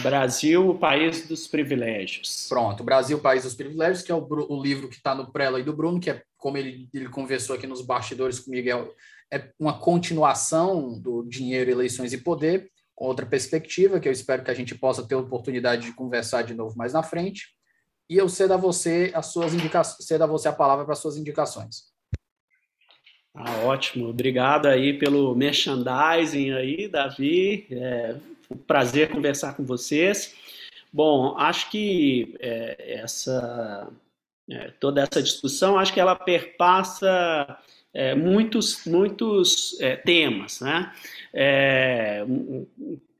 Brasil, 0.02 0.70
o 0.70 0.78
País 0.78 1.28
dos 1.28 1.48
Privilégios. 1.48 2.46
Pronto, 2.48 2.84
Brasil, 2.84 3.18
o 3.18 3.22
País 3.22 3.44
dos 3.44 3.54
Privilégios, 3.54 4.02
que 4.02 4.12
é 4.12 4.16
o, 4.16 4.26
o 4.26 4.62
livro 4.62 4.88
que 4.88 4.96
está 4.96 5.14
no 5.14 5.32
Prelo 5.32 5.58
aí 5.58 5.64
do 5.64 5.76
Bruno, 5.76 6.00
que 6.00 6.10
é 6.10 6.24
como 6.38 6.58
ele, 6.58 6.88
ele 6.94 7.10
conversou 7.10 7.56
aqui 7.56 7.68
nos 7.68 7.82
bastidores 7.82 8.40
comigo, 8.40 8.70
é, 8.70 9.38
é 9.38 9.52
uma 9.60 9.78
continuação 9.78 10.98
do 11.00 11.24
Dinheiro, 11.24 11.72
Eleições 11.72 12.14
e 12.14 12.18
Poder, 12.18 12.70
com 12.96 13.06
outra 13.06 13.26
perspectiva, 13.26 14.00
que 14.00 14.08
eu 14.08 14.12
espero 14.12 14.44
que 14.44 14.52
a 14.52 14.54
gente 14.54 14.76
possa 14.76 15.06
ter 15.06 15.16
a 15.16 15.20
oportunidade 15.20 15.88
de 15.88 15.94
conversar 15.94 16.44
de 16.44 16.54
novo 16.54 16.78
mais 16.78 16.94
na 16.94 17.04
frente. 17.04 17.48
E 18.10 18.18
eu 18.18 18.28
cedo 18.28 18.54
a 18.54 18.58
você 18.58 19.12
as 19.14 19.28
suas 19.28 19.54
indicações, 19.54 20.06
cedo 20.06 20.24
a 20.24 20.28
você 20.28 20.48
a 20.48 20.54
palavra 20.54 20.86
para 20.86 20.94
as 20.94 21.00
suas 21.00 21.18
indicações. 21.18 21.91
Ah, 23.34 23.60
ótimo, 23.64 24.10
obrigado 24.10 24.66
aí 24.66 24.98
pelo 24.98 25.34
merchandising 25.36 26.52
aí, 26.52 26.88
Davi. 26.88 27.66
É 27.72 28.16
um 28.50 28.58
prazer 28.58 29.10
conversar 29.10 29.56
com 29.56 29.64
vocês. 29.64 30.36
Bom, 30.92 31.38
acho 31.38 31.70
que 31.70 32.36
é, 32.40 33.00
essa 33.02 33.90
é, 34.50 34.72
toda 34.80 35.02
essa 35.02 35.24
discussão, 35.24 35.80
acho 35.80 35.94
que 35.94 36.00
ela 36.00 36.16
perpassa 36.16 37.58
é, 37.94 38.14
muitos 38.14 38.86
muitos 38.86 39.80
é, 39.80 39.96
temas, 39.96 40.60
né? 40.60 40.92
É, 41.34 42.26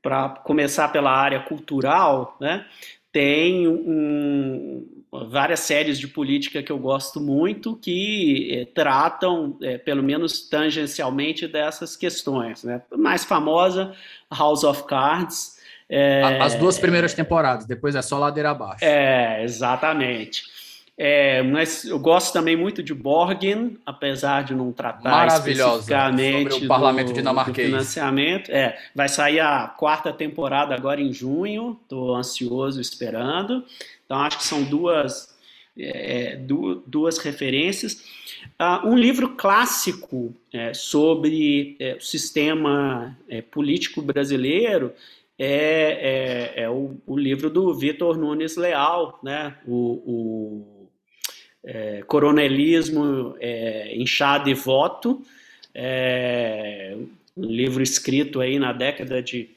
Para 0.02 0.28
começar 0.28 0.88
pela 0.88 1.10
área 1.10 1.40
cultural, 1.40 2.36
né? 2.38 2.66
Tem 3.10 3.66
um, 3.66 5.01
várias 5.12 5.60
séries 5.60 5.98
de 5.98 6.08
política 6.08 6.62
que 6.62 6.72
eu 6.72 6.78
gosto 6.78 7.20
muito 7.20 7.76
que 7.76 8.48
é, 8.50 8.64
tratam, 8.64 9.58
é, 9.60 9.76
pelo 9.76 10.02
menos 10.02 10.48
tangencialmente, 10.48 11.46
dessas 11.46 11.96
questões. 11.96 12.64
Né? 12.64 12.80
Mais 12.96 13.24
famosa, 13.24 13.94
House 14.30 14.64
of 14.64 14.84
Cards. 14.84 15.60
É, 15.88 16.38
As 16.40 16.54
duas 16.54 16.78
primeiras 16.78 17.12
temporadas, 17.12 17.66
depois 17.66 17.94
é 17.94 18.00
só 18.00 18.18
ladeira 18.18 18.50
abaixo. 18.50 18.82
É, 18.82 19.44
exatamente. 19.44 20.44
É, 20.96 21.42
mas 21.42 21.84
eu 21.84 21.98
gosto 21.98 22.32
também 22.32 22.54
muito 22.54 22.82
de 22.82 22.94
Borgen, 22.94 23.78
apesar 23.84 24.44
de 24.44 24.54
não 24.54 24.72
tratar 24.72 25.26
especificamente 25.26 26.52
sobre 26.52 26.66
o 26.66 26.68
parlamento 26.68 27.08
do, 27.08 27.14
dinamarquês. 27.14 27.66
Do 27.66 27.72
financiamento. 27.72 28.50
É, 28.50 28.78
vai 28.94 29.08
sair 29.08 29.40
a 29.40 29.66
quarta 29.66 30.12
temporada 30.12 30.74
agora 30.74 31.00
em 31.00 31.12
junho, 31.12 31.78
estou 31.82 32.14
ansioso 32.14 32.80
esperando. 32.80 33.64
Então, 34.12 34.20
acho 34.24 34.36
que 34.36 34.44
são 34.44 34.62
duas, 34.62 35.34
é, 35.74 36.38
duas 36.86 37.16
referências. 37.16 38.04
Uh, 38.60 38.88
um 38.88 38.94
livro 38.94 39.30
clássico 39.30 40.36
é, 40.52 40.74
sobre 40.74 41.76
é, 41.80 41.94
o 41.94 42.00
sistema 42.02 43.16
é, 43.26 43.40
político 43.40 44.02
brasileiro 44.02 44.92
é, 45.38 46.52
é, 46.58 46.64
é 46.64 46.68
o, 46.68 46.98
o, 47.06 47.16
livro 47.16 47.48
do 47.48 47.72
Vitor 47.72 48.18
Nunes 48.18 48.54
Leal, 48.54 49.18
né? 49.22 49.56
o, 49.66 50.02
o 50.04 50.88
é, 51.64 52.02
Coronelismo 52.06 53.34
Inchado 53.94 54.50
e 54.50 54.54
Voto, 54.54 55.22
um 57.34 57.46
livro 57.46 57.82
escrito 57.82 58.42
aí 58.42 58.58
na 58.58 58.74
década 58.74 59.22
de 59.22 59.48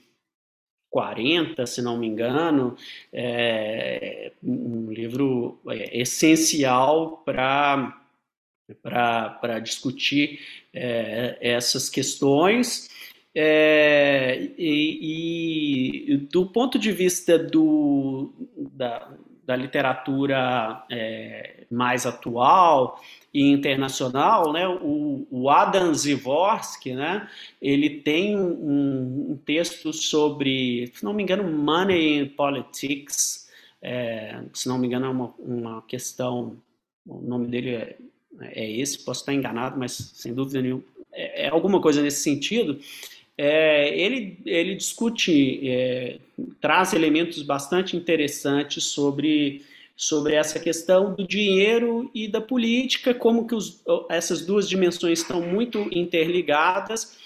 40, 0.95 1.65
se 1.65 1.81
não 1.81 1.97
me 1.97 2.07
engano, 2.07 2.77
é 3.11 4.31
um 4.41 4.89
livro 4.89 5.59
é, 5.67 5.99
essencial 5.99 7.21
para 7.25 8.01
para 8.81 9.59
discutir 9.59 10.39
é, 10.73 11.37
essas 11.41 11.89
questões. 11.89 12.89
É, 13.35 14.39
e, 14.57 16.13
e, 16.13 16.17
do 16.31 16.45
ponto 16.45 16.79
de 16.79 16.93
vista 16.93 17.37
do, 17.37 18.31
da, 18.55 19.11
da 19.45 19.55
literatura 19.55 20.83
é, 20.89 21.65
mais 21.69 22.05
atual, 22.05 22.99
e 23.35 23.51
internacional, 23.51 24.53
né, 24.53 24.65
o, 24.65 25.27
o 25.29 25.49
Adam 25.49 25.93
Zavorsky, 25.93 26.93
né, 26.93 27.29
ele 27.61 27.99
tem 27.99 28.33
um, 28.37 29.31
um, 29.31 29.37
texto 29.45 29.91
sobre, 29.91 30.89
se 30.95 31.03
não 31.03 31.13
me 31.13 31.21
engano, 31.21 31.43
Money 31.43 32.19
in 32.19 32.29
Politics, 32.29 33.49
é, 33.81 34.41
se 34.53 34.69
não 34.69 34.77
me 34.77 34.87
engano 34.87 35.07
é 35.07 35.09
uma, 35.09 35.33
uma 35.37 35.81
questão, 35.81 36.55
o 37.05 37.19
nome 37.19 37.47
dele 37.47 37.71
é, 37.71 37.97
é 38.39 38.71
esse, 38.71 39.03
posso 39.03 39.19
estar 39.19 39.33
enganado, 39.33 39.77
mas 39.77 39.91
sem 39.91 40.33
dúvida 40.33 40.61
nenhuma, 40.61 40.83
é, 41.11 41.47
é 41.47 41.49
alguma 41.49 41.81
coisa 41.81 42.01
nesse 42.01 42.23
sentido, 42.23 42.79
é, 43.37 43.97
ele, 43.97 44.39
ele 44.45 44.75
discute, 44.75 45.67
é, 45.67 46.19
traz 46.61 46.93
elementos 46.93 47.41
bastante 47.41 47.95
interessantes 47.95 48.85
sobre 48.85 49.63
sobre 49.97 50.33
essa 50.33 50.59
questão 50.59 51.15
do 51.15 51.25
dinheiro 51.25 52.11
e 52.13 52.27
da 52.27 52.41
política, 52.41 53.13
como 53.13 53.47
que 53.47 53.55
os, 53.55 53.81
essas 54.09 54.45
duas 54.45 54.67
dimensões 54.67 55.19
estão 55.19 55.41
muito 55.41 55.87
interligadas 55.89 57.17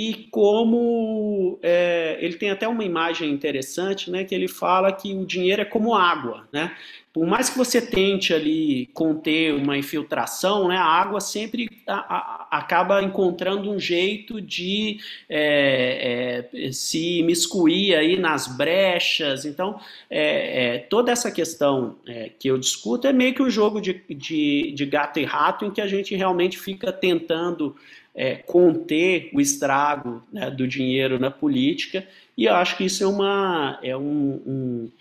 e 0.00 0.14
como 0.30 1.58
é, 1.62 2.16
ele 2.22 2.36
tem 2.36 2.48
até 2.48 2.66
uma 2.66 2.82
imagem 2.82 3.30
interessante, 3.30 4.10
né, 4.10 4.24
que 4.24 4.34
ele 4.34 4.48
fala 4.48 4.90
que 4.90 5.12
o 5.12 5.26
dinheiro 5.26 5.60
é 5.60 5.64
como 5.66 5.94
água, 5.94 6.48
né? 6.50 6.74
Por 7.12 7.26
mais 7.26 7.50
que 7.50 7.58
você 7.58 7.82
tente 7.82 8.32
ali 8.32 8.88
conter 8.94 9.52
uma 9.52 9.76
infiltração, 9.76 10.68
né, 10.68 10.76
a 10.76 10.84
água 10.84 11.20
sempre 11.20 11.68
a, 11.86 11.96
a, 11.96 12.48
acaba 12.58 13.02
encontrando 13.02 13.70
um 13.70 13.78
jeito 13.78 14.40
de 14.40 15.00
é, 15.28 16.48
é, 16.54 16.72
se 16.72 17.22
miscuir 17.24 17.94
aí 17.94 18.16
nas 18.16 18.46
brechas. 18.46 19.44
Então, 19.44 19.78
é, 20.08 20.76
é 20.76 20.78
toda 20.78 21.12
essa 21.12 21.30
questão 21.30 21.96
é, 22.06 22.30
que 22.38 22.48
eu 22.48 22.56
discuto 22.56 23.06
é 23.06 23.12
meio 23.12 23.34
que 23.34 23.42
um 23.42 23.50
jogo 23.50 23.82
de, 23.82 24.02
de, 24.08 24.72
de 24.72 24.86
gato 24.86 25.18
e 25.18 25.24
rato 25.24 25.66
em 25.66 25.70
que 25.70 25.80
a 25.80 25.88
gente 25.88 26.14
realmente 26.14 26.56
fica 26.56 26.90
tentando 26.90 27.76
é, 28.14 28.36
conter 28.36 29.30
o 29.32 29.40
estrago 29.40 30.22
né, 30.32 30.50
do 30.50 30.66
dinheiro 30.66 31.18
na 31.18 31.30
política, 31.30 32.06
e 32.36 32.46
eu 32.46 32.54
acho 32.54 32.76
que 32.76 32.84
isso 32.84 33.04
é, 33.04 33.06
uma, 33.06 33.78
é 33.82 33.96
um, 33.96 34.42
um, 34.46 34.92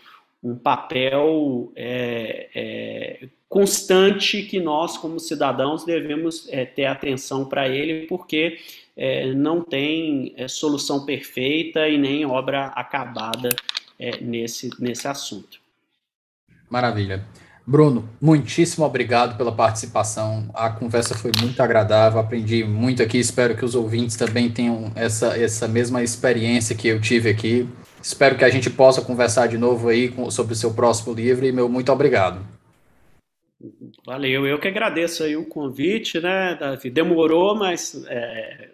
um 0.43 0.55
papel 0.55 1.71
é, 1.75 2.49
é, 2.53 3.27
constante 3.47 4.43
que 4.43 4.59
nós, 4.59 4.97
como 4.97 5.19
cidadãos, 5.19 5.85
devemos 5.85 6.47
é, 6.49 6.65
ter 6.65 6.85
atenção 6.85 7.45
para 7.45 7.67
ele, 7.67 8.07
porque 8.07 8.57
é, 8.95 9.33
não 9.33 9.61
tem 9.61 10.33
é, 10.37 10.47
solução 10.47 11.05
perfeita 11.05 11.87
e 11.87 11.97
nem 11.97 12.25
obra 12.25 12.67
acabada 12.67 13.49
nesse, 14.21 14.69
nesse 14.79 15.09
assunto. 15.09 15.59
Maravilha. 16.69 17.25
Bruno, 17.69 18.09
muitíssimo 18.19 18.83
obrigado 18.83 19.37
pela 19.37 19.51
participação. 19.51 20.49
A 20.55 20.71
conversa 20.71 21.15
foi 21.15 21.31
muito 21.39 21.61
agradável, 21.61 22.19
aprendi 22.19 22.63
muito 22.63 23.03
aqui. 23.03 23.19
Espero 23.19 23.55
que 23.55 23.63
os 23.63 23.75
ouvintes 23.75 24.15
também 24.15 24.49
tenham 24.49 24.91
essa, 24.95 25.37
essa 25.37 25.67
mesma 25.67 26.01
experiência 26.01 26.75
que 26.75 26.87
eu 26.87 26.99
tive 26.99 27.29
aqui. 27.29 27.69
Espero 28.01 28.35
que 28.35 28.43
a 28.43 28.49
gente 28.49 28.71
possa 28.71 29.03
conversar 29.03 29.45
de 29.45 29.59
novo 29.59 29.87
aí 29.87 30.09
com, 30.09 30.31
sobre 30.31 30.53
o 30.53 30.55
seu 30.55 30.73
próximo 30.73 31.13
livro 31.13 31.45
e 31.45 31.51
meu 31.51 31.69
muito 31.69 31.91
obrigado. 31.91 32.43
Valeu, 34.03 34.47
eu 34.47 34.59
que 34.59 34.67
agradeço 34.67 35.21
aí 35.21 35.37
o 35.37 35.45
convite, 35.45 36.19
né, 36.19 36.57
Davi? 36.59 36.89
Demorou, 36.89 37.53
mas 37.53 38.03
é, 38.07 38.69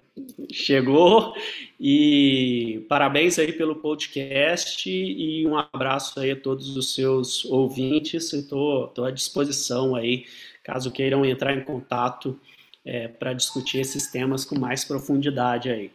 chegou 0.53 1.33
e 1.79 2.85
parabéns 2.87 3.37
aí 3.37 3.51
pelo 3.51 3.75
podcast 3.75 4.89
e 4.89 5.45
um 5.45 5.57
abraço 5.57 6.19
aí 6.19 6.31
a 6.31 6.39
todos 6.39 6.75
os 6.77 6.93
seus 6.93 7.43
ouvintes. 7.45 8.31
Estou 8.31 8.93
à 9.05 9.11
disposição 9.11 9.95
aí, 9.95 10.25
caso 10.63 10.91
queiram 10.91 11.25
entrar 11.25 11.53
em 11.55 11.63
contato 11.63 12.39
é, 12.85 13.07
para 13.07 13.33
discutir 13.33 13.79
esses 13.79 14.09
temas 14.11 14.45
com 14.45 14.57
mais 14.57 14.85
profundidade 14.85 15.69
aí. 15.69 15.91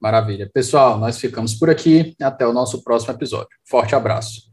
Maravilha. 0.00 0.48
Pessoal, 0.52 0.98
nós 0.98 1.18
ficamos 1.18 1.54
por 1.54 1.68
aqui. 1.68 2.14
Até 2.20 2.46
o 2.46 2.52
nosso 2.52 2.82
próximo 2.82 3.12
episódio. 3.12 3.48
Forte 3.64 3.94
abraço. 3.94 4.47